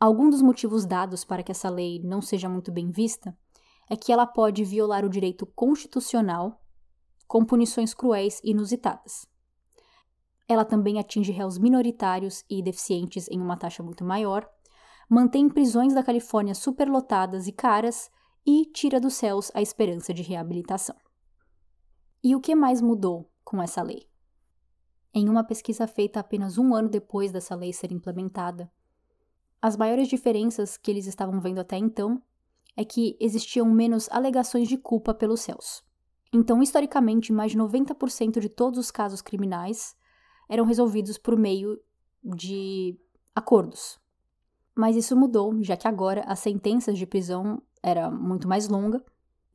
algum 0.00 0.28
dos 0.28 0.42
motivos 0.42 0.84
dados 0.84 1.24
para 1.24 1.42
que 1.42 1.52
essa 1.52 1.70
lei 1.70 2.00
não 2.02 2.20
seja 2.20 2.48
muito 2.48 2.72
bem 2.72 2.90
vista 2.90 3.36
é 3.88 3.96
que 3.96 4.12
ela 4.12 4.26
pode 4.26 4.64
violar 4.64 5.04
o 5.04 5.10
direito 5.10 5.44
constitucional 5.46 6.60
com 7.26 7.44
punições 7.44 7.92
cruéis 7.94 8.40
e 8.42 8.50
inusitadas. 8.50 9.26
Ela 10.52 10.66
também 10.66 10.98
atinge 10.98 11.32
réus 11.32 11.56
minoritários 11.56 12.44
e 12.48 12.62
deficientes 12.62 13.26
em 13.30 13.40
uma 13.40 13.56
taxa 13.56 13.82
muito 13.82 14.04
maior, 14.04 14.46
mantém 15.08 15.48
prisões 15.48 15.94
da 15.94 16.02
Califórnia 16.02 16.54
superlotadas 16.54 17.46
e 17.46 17.52
caras 17.52 18.10
e 18.44 18.66
tira 18.66 19.00
dos 19.00 19.14
céus 19.14 19.50
a 19.54 19.62
esperança 19.62 20.12
de 20.12 20.20
reabilitação. 20.20 20.94
E 22.22 22.36
o 22.36 22.40
que 22.40 22.54
mais 22.54 22.82
mudou 22.82 23.30
com 23.42 23.62
essa 23.62 23.82
lei? 23.82 24.06
Em 25.14 25.26
uma 25.26 25.42
pesquisa 25.42 25.86
feita 25.86 26.20
apenas 26.20 26.58
um 26.58 26.74
ano 26.74 26.90
depois 26.90 27.32
dessa 27.32 27.54
lei 27.54 27.72
ser 27.72 27.90
implementada, 27.90 28.70
as 29.62 29.74
maiores 29.74 30.06
diferenças 30.06 30.76
que 30.76 30.90
eles 30.90 31.06
estavam 31.06 31.40
vendo 31.40 31.60
até 31.60 31.78
então 31.78 32.22
é 32.76 32.84
que 32.84 33.16
existiam 33.18 33.70
menos 33.70 34.06
alegações 34.10 34.68
de 34.68 34.76
culpa 34.76 35.14
pelos 35.14 35.40
céus. 35.40 35.82
Então, 36.30 36.62
historicamente, 36.62 37.32
mais 37.32 37.52
de 37.52 37.58
90% 37.58 38.38
de 38.38 38.50
todos 38.50 38.78
os 38.78 38.90
casos 38.90 39.22
criminais 39.22 39.96
eram 40.48 40.64
resolvidos 40.64 41.18
por 41.18 41.36
meio 41.36 41.80
de 42.22 42.98
acordos. 43.34 43.98
Mas 44.74 44.96
isso 44.96 45.16
mudou, 45.16 45.62
já 45.62 45.76
que 45.76 45.88
agora 45.88 46.22
as 46.26 46.38
sentenças 46.38 46.96
de 46.96 47.06
prisão 47.06 47.62
era 47.82 48.10
muito 48.10 48.48
mais 48.48 48.68
longa 48.68 49.04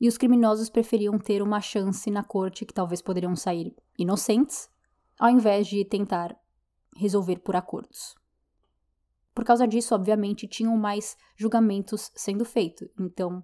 e 0.00 0.06
os 0.06 0.16
criminosos 0.16 0.70
preferiam 0.70 1.18
ter 1.18 1.42
uma 1.42 1.60
chance 1.60 2.10
na 2.10 2.22
corte 2.22 2.64
que 2.64 2.74
talvez 2.74 3.02
poderiam 3.02 3.34
sair 3.34 3.74
inocentes, 3.98 4.70
ao 5.18 5.30
invés 5.30 5.66
de 5.66 5.84
tentar 5.84 6.36
resolver 6.96 7.38
por 7.38 7.56
acordos. 7.56 8.14
Por 9.34 9.44
causa 9.44 9.66
disso, 9.66 9.94
obviamente, 9.94 10.46
tinham 10.46 10.76
mais 10.76 11.16
julgamentos 11.36 12.10
sendo 12.14 12.44
feitos, 12.44 12.88
então 12.98 13.42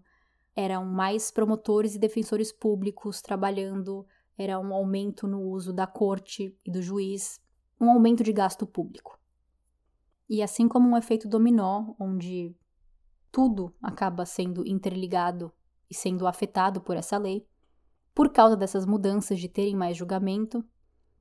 eram 0.56 0.84
mais 0.84 1.30
promotores 1.30 1.94
e 1.94 1.98
defensores 1.98 2.52
públicos 2.52 3.20
trabalhando, 3.20 4.06
era 4.36 4.58
um 4.58 4.74
aumento 4.74 5.26
no 5.26 5.40
uso 5.42 5.72
da 5.72 5.86
corte 5.86 6.56
e 6.64 6.70
do 6.70 6.82
juiz, 6.82 7.40
um 7.80 7.90
aumento 7.90 8.22
de 8.22 8.32
gasto 8.32 8.66
público. 8.66 9.18
E 10.28 10.42
assim 10.42 10.66
como 10.66 10.88
um 10.88 10.96
efeito 10.96 11.28
dominó, 11.28 11.94
onde 11.98 12.56
tudo 13.30 13.74
acaba 13.82 14.24
sendo 14.24 14.66
interligado 14.66 15.52
e 15.90 15.94
sendo 15.94 16.26
afetado 16.26 16.80
por 16.80 16.96
essa 16.96 17.18
lei, 17.18 17.46
por 18.14 18.30
causa 18.30 18.56
dessas 18.56 18.86
mudanças 18.86 19.40
de 19.40 19.48
terem 19.48 19.74
mais 19.74 19.96
julgamento, 19.96 20.64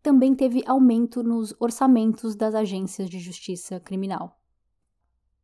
também 0.01 0.35
teve 0.35 0.63
aumento 0.67 1.23
nos 1.23 1.55
orçamentos 1.59 2.35
das 2.35 2.53
agências 2.53 3.09
de 3.09 3.19
justiça 3.19 3.79
criminal. 3.79 4.39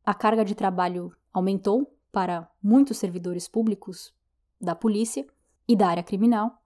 A 0.06 0.14
carga 0.14 0.44
de 0.44 0.54
trabalho 0.54 1.16
aumentou 1.34 1.98
para 2.12 2.50
muitos 2.62 2.98
servidores 2.98 3.48
públicos 3.48 4.14
da 4.60 4.76
polícia 4.76 5.26
e 5.68 5.76
da 5.76 5.88
área 5.88 6.04
criminal. 6.04 6.62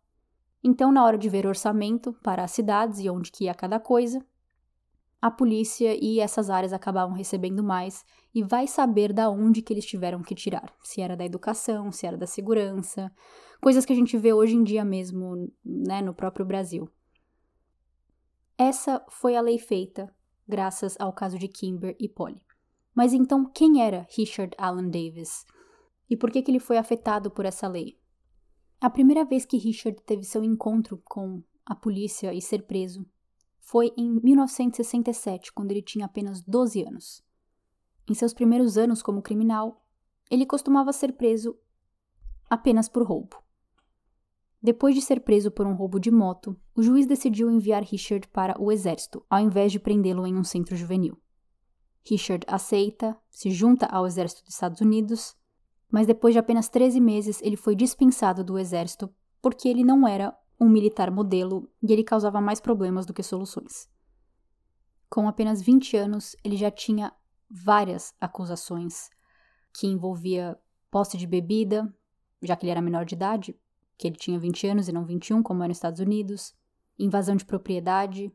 Então, 0.64 0.91
na 0.91 1.03
hora 1.03 1.18
de 1.18 1.28
ver 1.30 1.45
orçamento 1.45 2.14
para 2.24 2.43
as 2.43 2.51
cidades 2.51 2.99
e 2.99 3.09
onde 3.09 3.32
que 3.32 3.45
ia 3.45 3.53
cada 3.53 3.80
coisa, 3.80 4.26
a 5.22 5.32
polícia 5.32 5.97
e 6.01 6.20
essas 6.20 6.49
áreas 6.49 6.74
acabavam 6.74 7.16
recebendo 7.16 7.64
mais 7.64 8.05
e 8.34 8.43
vai 8.43 8.68
saber 8.68 9.14
da 9.14 9.30
onde 9.30 9.61
que 9.61 9.74
eles 9.74 9.86
tiveram 9.86 10.22
que 10.22 10.36
tirar, 10.36 10.74
se 10.84 11.01
era 11.01 11.16
da 11.16 11.26
educação, 11.26 11.91
se 11.91 12.05
era 12.05 12.18
da 12.18 12.28
segurança, 12.28 13.11
coisas 13.61 13.86
que 13.86 13.93
a 13.93 13.95
gente 13.95 14.18
vê 14.18 14.34
hoje 14.34 14.55
em 14.55 14.64
dia 14.64 14.84
mesmo, 14.84 15.49
né, 15.64 16.01
no 16.01 16.14
próprio 16.14 16.45
Brasil. 16.45 16.89
Essa 18.57 19.03
foi 19.09 19.36
a 19.36 19.41
lei 19.41 19.57
feita 19.57 20.14
graças 20.47 20.95
ao 20.99 21.14
caso 21.14 21.38
de 21.39 21.47
Kimber 21.47 21.95
e 21.99 22.07
Polly. 22.07 22.45
Mas 22.93 23.14
então, 23.14 23.49
quem 23.49 23.82
era 23.82 24.05
Richard 24.16 24.53
Allen 24.57 24.89
Davis? 24.89 25.45
E 26.09 26.16
por 26.16 26.30
que, 26.30 26.41
que 26.41 26.51
ele 26.51 26.59
foi 26.59 26.78
afetado 26.78 27.32
por 27.32 27.45
essa 27.45 27.68
lei? 27.68 27.97
A 28.84 28.90
primeira 28.90 29.24
vez 29.24 29.46
que 29.46 29.56
Richard 29.56 30.02
teve 30.02 30.26
seu 30.26 30.44
encontro 30.44 31.02
com 31.06 31.42
a 31.66 31.74
polícia 31.74 32.34
e 32.34 32.42
ser 32.42 32.64
preso 32.64 33.06
foi 33.62 33.94
em 33.96 34.20
1967, 34.22 35.54
quando 35.54 35.72
ele 35.72 35.82
tinha 35.82 36.04
apenas 36.04 36.42
12 36.42 36.84
anos. 36.84 37.24
Em 38.10 38.14
seus 38.14 38.34
primeiros 38.34 38.78
anos 38.78 39.02
como 39.02 39.22
criminal, 39.22 39.86
ele 40.30 40.46
costumava 40.46 40.92
ser 40.92 41.14
preso 41.14 41.58
apenas 42.50 42.90
por 42.90 43.08
roubo. 43.08 43.38
Depois 44.62 44.94
de 44.94 45.02
ser 45.02 45.22
preso 45.22 45.50
por 45.50 45.66
um 45.66 45.76
roubo 45.76 45.98
de 45.98 46.12
moto, 46.12 46.60
o 46.76 46.84
juiz 46.84 47.06
decidiu 47.06 47.50
enviar 47.50 47.84
Richard 47.84 48.28
para 48.28 48.62
o 48.62 48.70
exército, 48.70 49.26
ao 49.30 49.40
invés 49.40 49.72
de 49.72 49.80
prendê-lo 49.80 50.28
em 50.28 50.36
um 50.36 50.44
centro 50.44 50.76
juvenil. 50.76 51.18
Richard 52.06 52.46
aceita, 52.50 53.18
se 53.30 53.50
junta 53.50 53.86
ao 53.86 54.06
exército 54.06 54.44
dos 54.44 54.56
Estados 54.56 54.82
Unidos, 54.82 55.38
mas 55.94 56.08
depois 56.08 56.34
de 56.34 56.39
apenas 56.39 56.68
13 56.70 57.00
meses 57.00 57.39
ele 57.44 57.56
foi 57.56 57.76
dispensado 57.76 58.44
do 58.44 58.58
exército 58.58 59.14
porque 59.39 59.70
ele 59.70 59.84
não 59.84 60.08
era 60.08 60.36
um 60.60 60.68
militar 60.68 61.12
modelo 61.12 61.70
e 61.84 61.94
ele 61.94 62.04
causava 62.04 62.41
mais 62.41 62.60
problemas 62.60 63.06
do 63.06 63.14
que 63.14 63.22
soluções. 63.22 63.88
Com 65.08 65.28
apenas 65.28 65.62
20 65.62 65.96
anos, 65.96 66.36
ele 66.44 66.58
já 66.58 66.72
tinha 66.72 67.14
várias 67.48 68.12
acusações 68.20 69.12
que 69.72 69.86
envolvia 69.86 70.58
posse 70.89 71.16
de 71.16 71.28
bebida, 71.28 71.94
já 72.41 72.56
que 72.56 72.66
ele 72.66 72.72
era 72.72 72.82
menor 72.82 73.06
de 73.06 73.14
idade, 73.14 73.56
que 73.96 74.08
ele 74.08 74.16
tinha 74.16 74.39
20 74.39 74.66
anos 74.66 74.88
e 74.88 74.91
não 74.91 75.06
21, 75.06 75.44
como 75.44 75.64
é 75.64 75.68
nos 75.68 75.78
Estados 75.78 76.00
Unidos, 76.00 76.56
invasão 76.98 77.36
de 77.36 77.46
propriedade, 77.46 78.34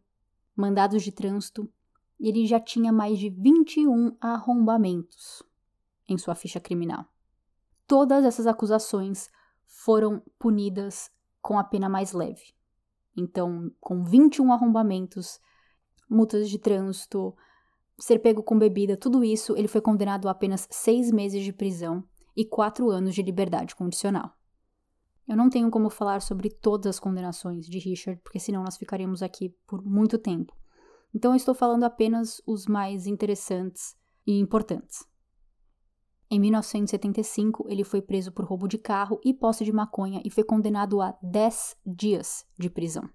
mandados 0.54 1.02
de 1.02 1.10
trânsito 1.10 1.68
e 2.20 2.28
ele 2.28 2.46
já 2.46 2.60
tinha 2.60 2.92
mais 2.92 3.18
de 3.18 3.28
21 3.30 4.16
arrombamentos 4.20 5.42
em 6.08 6.16
sua 6.16 6.36
ficha 6.36 6.60
criminal. 6.60 7.04
Todas 7.88 8.24
essas 8.24 8.46
acusações 8.46 9.28
foram 9.66 10.22
punidas 10.38 11.10
com 11.42 11.58
a 11.58 11.64
pena 11.64 11.88
mais 11.88 12.12
leve. 12.12 12.54
Então, 13.16 13.72
com 13.80 14.04
21 14.04 14.52
arrombamentos, 14.52 15.40
multas 16.08 16.48
de 16.48 16.58
trânsito, 16.58 17.34
ser 17.98 18.20
pego 18.20 18.42
com 18.42 18.58
bebida, 18.58 18.96
tudo 18.96 19.24
isso, 19.24 19.56
ele 19.56 19.66
foi 19.66 19.80
condenado 19.80 20.28
a 20.28 20.30
apenas 20.30 20.68
seis 20.70 21.10
meses 21.10 21.42
de 21.42 21.52
prisão 21.52 22.04
e 22.36 22.44
quatro 22.44 22.90
anos 22.90 23.14
de 23.14 23.22
liberdade 23.22 23.74
condicional. 23.74 24.32
Eu 25.26 25.36
não 25.36 25.50
tenho 25.50 25.70
como 25.70 25.90
falar 25.90 26.22
sobre 26.22 26.48
todas 26.48 26.96
as 26.96 27.00
condenações 27.00 27.66
de 27.66 27.78
Richard, 27.78 28.20
porque 28.22 28.38
senão 28.38 28.62
nós 28.62 28.76
ficaríamos 28.76 29.22
aqui 29.22 29.54
por 29.66 29.82
muito 29.82 30.18
tempo. 30.18 30.56
Então 31.14 31.32
eu 31.32 31.36
estou 31.36 31.54
falando 31.54 31.84
apenas 31.84 32.40
os 32.46 32.66
mais 32.66 33.06
interessantes 33.06 33.96
e 34.26 34.38
importantes. 34.38 35.06
Em 36.30 36.38
1975, 36.38 37.66
ele 37.68 37.82
foi 37.82 38.02
preso 38.02 38.30
por 38.30 38.44
roubo 38.44 38.68
de 38.68 38.76
carro 38.76 39.18
e 39.24 39.32
posse 39.32 39.64
de 39.64 39.72
maconha 39.72 40.20
e 40.24 40.30
foi 40.30 40.44
condenado 40.44 41.00
a 41.00 41.16
10 41.22 41.76
dias 41.86 42.44
de 42.58 42.68
prisão. 42.68 43.08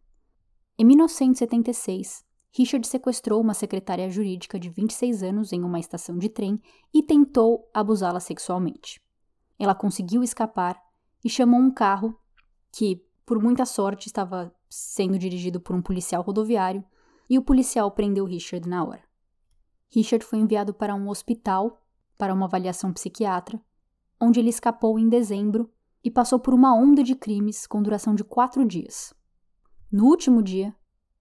Em 0.79 0.83
1976, 0.83 2.25
Richard 2.55 2.87
sequestrou 2.87 3.39
uma 3.39 3.53
secretária 3.53 4.09
jurídica 4.09 4.59
de 4.59 4.69
26 4.69 5.21
anos 5.21 5.53
em 5.53 5.63
uma 5.63 5.79
estação 5.79 6.17
de 6.17 6.27
trem 6.27 6.59
e 6.91 7.03
tentou 7.03 7.69
abusá-la 7.71 8.19
sexualmente. 8.19 8.99
Ela 9.59 9.75
conseguiu 9.75 10.23
escapar 10.23 10.81
e 11.23 11.29
chamou 11.29 11.59
um 11.59 11.71
carro 11.71 12.17
que, 12.71 13.05
por 13.25 13.39
muita 13.39 13.65
sorte, 13.65 14.07
estava 14.07 14.53
sendo 14.67 15.19
dirigido 15.19 15.59
por 15.59 15.75
um 15.75 15.81
policial 15.83 16.23
rodoviário 16.23 16.83
e 17.29 17.37
o 17.37 17.43
policial 17.43 17.91
prendeu 17.91 18.25
Richard 18.25 18.67
na 18.67 18.83
hora. 18.83 19.03
Richard 19.91 20.25
foi 20.25 20.39
enviado 20.39 20.73
para 20.73 20.95
um 20.95 21.09
hospital 21.09 21.82
para 22.17 22.33
uma 22.33 22.45
avaliação 22.45 22.93
psiquiatra, 22.93 23.59
onde 24.19 24.39
ele 24.39 24.49
escapou 24.49 24.97
em 24.97 25.09
dezembro 25.09 25.69
e 26.03 26.11
passou 26.11 26.39
por 26.39 26.53
uma 26.53 26.75
onda 26.75 27.03
de 27.03 27.15
crimes 27.15 27.65
com 27.65 27.81
duração 27.81 28.13
de 28.15 28.23
quatro 28.23 28.65
dias. 28.65 29.13
No 29.91 30.05
último 30.05 30.41
dia, 30.41 30.75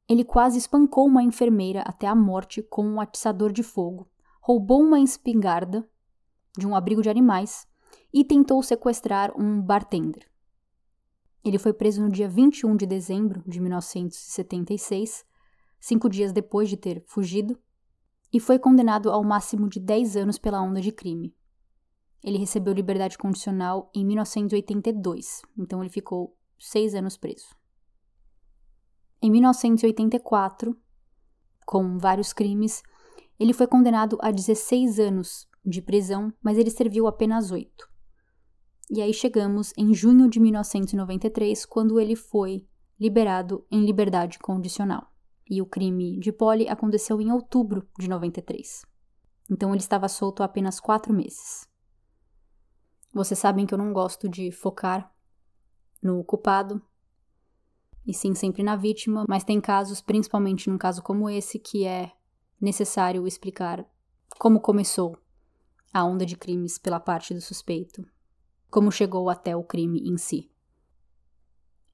ele 0.08 0.24
quase 0.24 0.58
espancou 0.58 1.06
uma 1.06 1.22
enfermeira 1.22 1.82
até 1.82 2.06
a 2.06 2.14
morte 2.14 2.62
com 2.62 2.84
um 2.84 3.00
atiçador 3.00 3.52
de 3.52 3.62
fogo, 3.62 4.08
roubou 4.40 4.82
uma 4.82 5.00
espingarda 5.00 5.88
de 6.56 6.66
um 6.66 6.74
abrigo 6.74 7.02
de 7.02 7.08
animais 7.08 7.66
e 8.12 8.24
tentou 8.24 8.62
sequestrar 8.62 9.32
um 9.38 9.60
bartender. 9.60 10.28
Ele 11.44 11.58
foi 11.58 11.72
preso 11.72 12.02
no 12.02 12.10
dia 12.10 12.28
21 12.28 12.76
de 12.76 12.86
dezembro 12.86 13.42
de 13.46 13.60
1976 13.60 15.24
cinco 15.82 16.08
dias 16.08 16.32
depois 16.32 16.68
de 16.68 16.76
ter 16.76 17.02
fugido, 17.06 17.58
e 18.32 18.40
foi 18.40 18.58
condenado 18.58 19.10
ao 19.10 19.22
máximo 19.22 19.68
de 19.68 19.78
10 19.78 20.16
anos 20.16 20.38
pela 20.38 20.62
onda 20.62 20.80
de 20.80 20.90
crime. 20.90 21.34
Ele 22.24 22.38
recebeu 22.38 22.72
liberdade 22.72 23.18
condicional 23.18 23.90
em 23.94 24.04
1982, 24.04 25.42
então 25.58 25.80
ele 25.80 25.90
ficou 25.90 26.36
seis 26.58 26.94
anos 26.94 27.16
preso. 27.16 27.48
Em 29.20 29.30
1984, 29.30 30.76
com 31.66 31.98
vários 31.98 32.32
crimes, 32.32 32.82
Ele 33.38 33.52
foi 33.52 33.66
condenado 33.66 34.18
a 34.20 34.30
16 34.30 35.00
anos 35.00 35.48
de 35.64 35.80
prisão, 35.80 36.32
mas 36.42 36.58
ele 36.58 36.70
serviu 36.70 37.06
apenas 37.06 37.50
oito. 37.50 37.88
E 38.90 39.00
aí 39.00 39.12
chegamos 39.12 39.72
em 39.76 39.94
junho 39.94 40.28
de 40.28 40.38
1993, 40.38 41.64
quando 41.66 41.98
ele 41.98 42.14
foi 42.14 42.66
liberado 43.00 43.66
em 43.70 43.84
liberdade 43.84 44.38
condicional. 44.38 45.11
E 45.48 45.60
o 45.60 45.66
crime 45.66 46.18
de 46.18 46.32
Polly 46.32 46.68
aconteceu 46.68 47.20
em 47.20 47.30
outubro 47.30 47.88
de 47.98 48.08
93. 48.08 48.84
Então 49.50 49.70
ele 49.70 49.80
estava 49.80 50.08
solto 50.08 50.42
há 50.42 50.46
apenas 50.46 50.80
quatro 50.80 51.12
meses. 51.12 51.68
Vocês 53.12 53.38
sabem 53.38 53.66
que 53.66 53.74
eu 53.74 53.78
não 53.78 53.92
gosto 53.92 54.28
de 54.28 54.50
focar 54.50 55.12
no 56.02 56.24
culpado, 56.24 56.82
e 58.06 58.12
sim 58.12 58.34
sempre 58.34 58.62
na 58.62 58.74
vítima, 58.74 59.24
mas 59.28 59.44
tem 59.44 59.60
casos, 59.60 60.00
principalmente 60.00 60.68
num 60.68 60.78
caso 60.78 61.02
como 61.02 61.30
esse, 61.30 61.58
que 61.58 61.84
é 61.84 62.12
necessário 62.60 63.26
explicar 63.26 63.86
como 64.38 64.60
começou 64.60 65.16
a 65.92 66.04
onda 66.04 66.24
de 66.24 66.36
crimes 66.36 66.78
pela 66.78 66.98
parte 66.98 67.34
do 67.34 67.40
suspeito, 67.40 68.04
como 68.70 68.90
chegou 68.90 69.28
até 69.28 69.54
o 69.54 69.62
crime 69.62 70.00
em 70.00 70.16
si. 70.16 70.50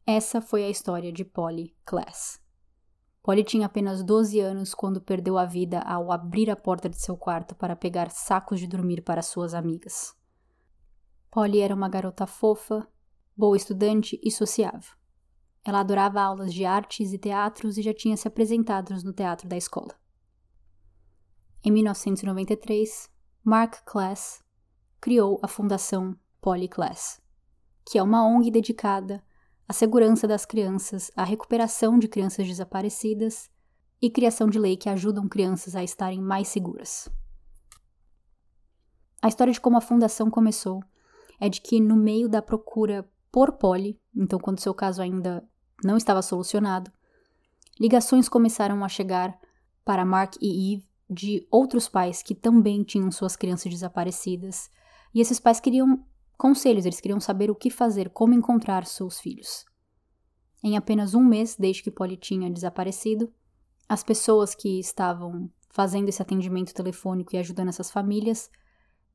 Essa 0.06 0.40
foi 0.40 0.64
a 0.64 0.70
história 0.70 1.12
de 1.12 1.24
Polly 1.24 1.76
Class. 1.84 2.40
Polly 3.28 3.44
tinha 3.44 3.66
apenas 3.66 4.02
12 4.02 4.40
anos 4.40 4.72
quando 4.72 5.02
perdeu 5.02 5.36
a 5.36 5.44
vida 5.44 5.80
ao 5.80 6.10
abrir 6.10 6.50
a 6.50 6.56
porta 6.56 6.88
de 6.88 6.98
seu 6.98 7.14
quarto 7.14 7.54
para 7.54 7.76
pegar 7.76 8.10
sacos 8.10 8.58
de 8.58 8.66
dormir 8.66 9.02
para 9.02 9.20
suas 9.20 9.52
amigas. 9.52 10.16
Polly 11.30 11.60
era 11.60 11.74
uma 11.74 11.90
garota 11.90 12.26
fofa, 12.26 12.88
boa 13.36 13.54
estudante 13.54 14.18
e 14.24 14.30
sociável. 14.30 14.94
Ela 15.62 15.80
adorava 15.80 16.22
aulas 16.22 16.54
de 16.54 16.64
artes 16.64 17.12
e 17.12 17.18
teatros 17.18 17.76
e 17.76 17.82
já 17.82 17.92
tinha 17.92 18.16
se 18.16 18.26
apresentado 18.26 18.94
no 19.04 19.12
teatro 19.12 19.46
da 19.46 19.58
escola. 19.58 19.94
Em 21.62 21.70
1993, 21.70 23.10
Mark 23.44 23.84
Class 23.84 24.42
criou 24.98 25.38
a 25.42 25.48
Fundação 25.48 26.16
Polly 26.40 26.66
Class, 26.66 27.20
que 27.84 27.98
é 27.98 28.02
uma 28.02 28.26
ONG 28.26 28.50
dedicada 28.50 29.22
à 29.68 29.72
segurança 29.72 30.26
das 30.26 30.46
crianças, 30.46 31.10
à 31.14 31.22
recuperação 31.22 31.98
de 31.98 32.08
crianças 32.08 32.46
desaparecidas 32.46 33.50
e 34.00 34.08
criação 34.08 34.48
de 34.48 34.58
lei 34.58 34.76
que 34.76 34.88
ajudam 34.88 35.28
crianças 35.28 35.76
a 35.76 35.84
estarem 35.84 36.22
mais 36.22 36.48
seguras. 36.48 37.08
A 39.20 39.28
história 39.28 39.52
de 39.52 39.60
como 39.60 39.76
a 39.76 39.82
fundação 39.82 40.30
começou 40.30 40.82
é 41.38 41.48
de 41.48 41.60
que 41.60 41.80
no 41.80 41.96
meio 41.96 42.28
da 42.28 42.40
procura 42.40 43.08
por 43.30 43.52
Polly, 43.52 44.00
então 44.16 44.38
quando 44.38 44.60
seu 44.60 44.72
caso 44.72 45.02
ainda 45.02 45.46
não 45.84 45.96
estava 45.96 46.22
solucionado, 46.22 46.90
ligações 47.78 48.28
começaram 48.28 48.82
a 48.84 48.88
chegar 48.88 49.38
para 49.84 50.04
Mark 50.04 50.34
e 50.40 50.74
Eve 50.74 50.88
de 51.10 51.46
outros 51.50 51.88
pais 51.88 52.22
que 52.22 52.34
também 52.34 52.82
tinham 52.82 53.10
suas 53.10 53.34
crianças 53.34 53.72
desaparecidas, 53.72 54.70
e 55.14 55.20
esses 55.20 55.40
pais 55.40 55.58
queriam 55.58 56.04
conselhos, 56.38 56.86
eles 56.86 57.00
queriam 57.00 57.20
saber 57.20 57.50
o 57.50 57.54
que 57.54 57.68
fazer, 57.68 58.08
como 58.08 58.32
encontrar 58.32 58.86
seus 58.86 59.18
filhos. 59.18 59.66
Em 60.62 60.76
apenas 60.76 61.12
um 61.12 61.22
mês 61.22 61.56
desde 61.56 61.82
que 61.82 61.90
Polly 61.90 62.16
tinha 62.16 62.50
desaparecido, 62.50 63.30
as 63.88 64.02
pessoas 64.04 64.54
que 64.54 64.78
estavam 64.78 65.50
fazendo 65.68 66.08
esse 66.08 66.22
atendimento 66.22 66.72
telefônico 66.72 67.34
e 67.34 67.38
ajudando 67.38 67.68
essas 67.68 67.90
famílias 67.90 68.50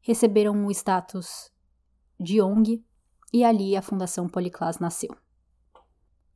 receberam 0.02 0.66
o 0.66 0.72
status 0.72 1.52
de 2.20 2.42
ONG 2.42 2.84
e 3.32 3.44
ali 3.44 3.76
a 3.76 3.82
Fundação 3.82 4.28
Policlass 4.28 4.80
nasceu. 4.80 5.16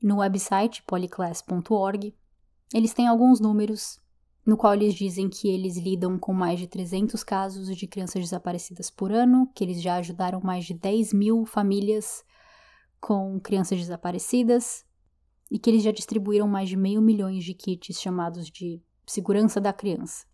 No 0.02 0.18
website 0.18 0.84
polyclass.org, 0.84 2.16
eles 2.74 2.94
têm 2.94 3.08
alguns 3.08 3.40
números 3.40 4.00
no 4.48 4.56
qual 4.56 4.74
eles 4.74 4.94
dizem 4.94 5.30
que 5.30 5.50
eles 5.50 5.76
lidam 5.76 6.18
com 6.18 6.32
mais 6.32 6.58
de 6.58 6.68
300 6.68 7.22
casos 7.22 7.76
de 7.76 7.86
crianças 7.86 8.22
desaparecidas 8.22 8.90
por 8.90 9.12
ano, 9.12 9.52
que 9.54 9.62
eles 9.62 9.82
já 9.82 9.96
ajudaram 9.96 10.40
mais 10.40 10.64
de 10.64 10.74
10 10.74 11.12
mil 11.12 11.46
famílias 11.46 12.24
com 12.98 13.38
crianças 13.42 13.78
desaparecidas 13.78 14.86
e 15.52 15.60
que 15.60 15.70
eles 15.70 15.84
já 15.84 15.92
distribuíram 15.92 16.48
mais 16.48 16.70
de 16.70 16.78
meio 16.78 17.02
milhão 17.02 17.30
de 17.30 17.54
kits 17.54 18.00
chamados 18.00 18.50
de 18.50 18.82
Segurança 19.06 19.60
da 19.60 19.74
Criança, 19.74 20.26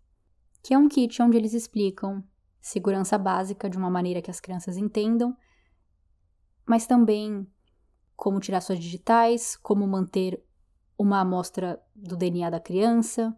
que 0.62 0.76
é 0.76 0.78
um 0.78 0.88
kit 0.88 1.20
onde 1.20 1.36
eles 1.36 1.56
explicam 1.56 2.24
segurança 2.62 3.18
básica 3.18 3.68
de 3.68 3.80
uma 3.80 3.90
maneira 3.90 4.22
que 4.22 4.30
as 4.30 4.40
crianças 4.40 4.78
entendam, 4.78 5.36
mas 6.68 6.86
também 6.86 7.48
como 8.16 8.40
tirar 8.40 8.62
suas 8.62 8.78
digitais, 8.78 9.58
como 9.58 9.88
manter 9.88 10.40
uma 10.98 11.20
amostra 11.20 11.82
do 11.96 12.16
DNA 12.16 12.52
da 12.52 12.60
criança, 12.60 13.36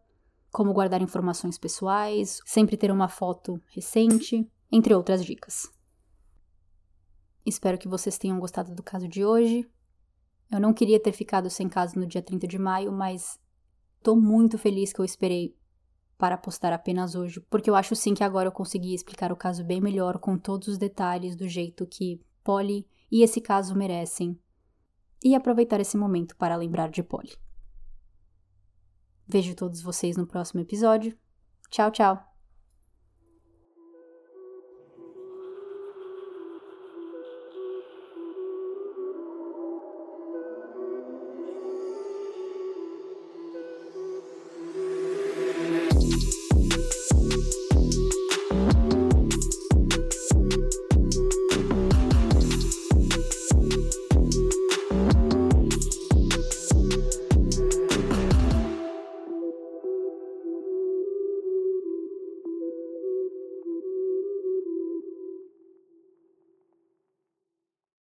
como 0.56 0.72
guardar 0.72 1.01
informações 1.01 1.58
pessoais, 1.58 2.39
sempre 2.45 2.78
ter 2.78 2.89
uma 2.89 3.10
foto 3.10 3.62
recente, 3.68 4.49
entre 4.72 4.95
outras 4.95 5.26
dicas. 5.26 5.70
Espero 7.45 7.78
que 7.78 7.89
vocês 7.89 8.18
tenham 8.18 8.39
gostado 8.39 8.74
do 8.74 8.82
caso 8.82 9.06
de 9.06 9.26
hoje. 9.26 9.70
Eu 10.49 10.62
não 10.62 10.74
queria 10.74 10.97
ter 10.97 11.12
ficado 11.12 11.49
sem 11.49 11.68
caso 11.68 11.99
no 11.99 12.08
dia 12.08 12.22
30 12.22 12.47
de 12.47 12.58
maio, 12.58 12.89
mas 12.93 13.38
tô 14.01 14.16
muito 14.16 14.58
feliz 14.58 14.93
que 14.93 15.01
eu 15.01 15.03
esperei 15.03 15.53
para 16.18 16.38
postar 16.38 16.72
apenas 16.72 17.16
hoje, 17.16 17.41
porque 17.49 17.70
eu 17.70 17.76
acho 17.76 17.93
sim 17.93 18.14
que 18.14 18.24
agora 18.24 18.47
eu 18.47 18.53
consegui 18.53 18.93
explicar 18.95 19.34
o 19.34 19.36
caso 19.36 19.62
bem 19.62 19.82
melhor, 19.82 20.20
com 20.20 20.38
todos 20.38 20.70
os 20.70 20.78
detalhes, 20.78 21.36
do 21.36 21.49
jeito 21.49 21.86
que 21.86 22.22
Polly 22.45 22.88
e 23.12 23.24
esse 23.24 23.41
caso 23.41 23.76
merecem, 23.76 24.39
e 25.22 25.36
aproveitar 25.36 25.82
esse 25.82 25.97
momento 25.97 26.34
para 26.38 26.56
lembrar 26.56 26.89
de 26.89 27.03
Polly. 27.03 27.34
Vejo 29.28 29.55
todos 29.55 29.82
vocês 29.82 30.15
no 30.17 30.28
próximo 30.28 30.61
episódio. 30.61 31.17
Tchau, 31.69 31.91
tchau! 31.91 32.35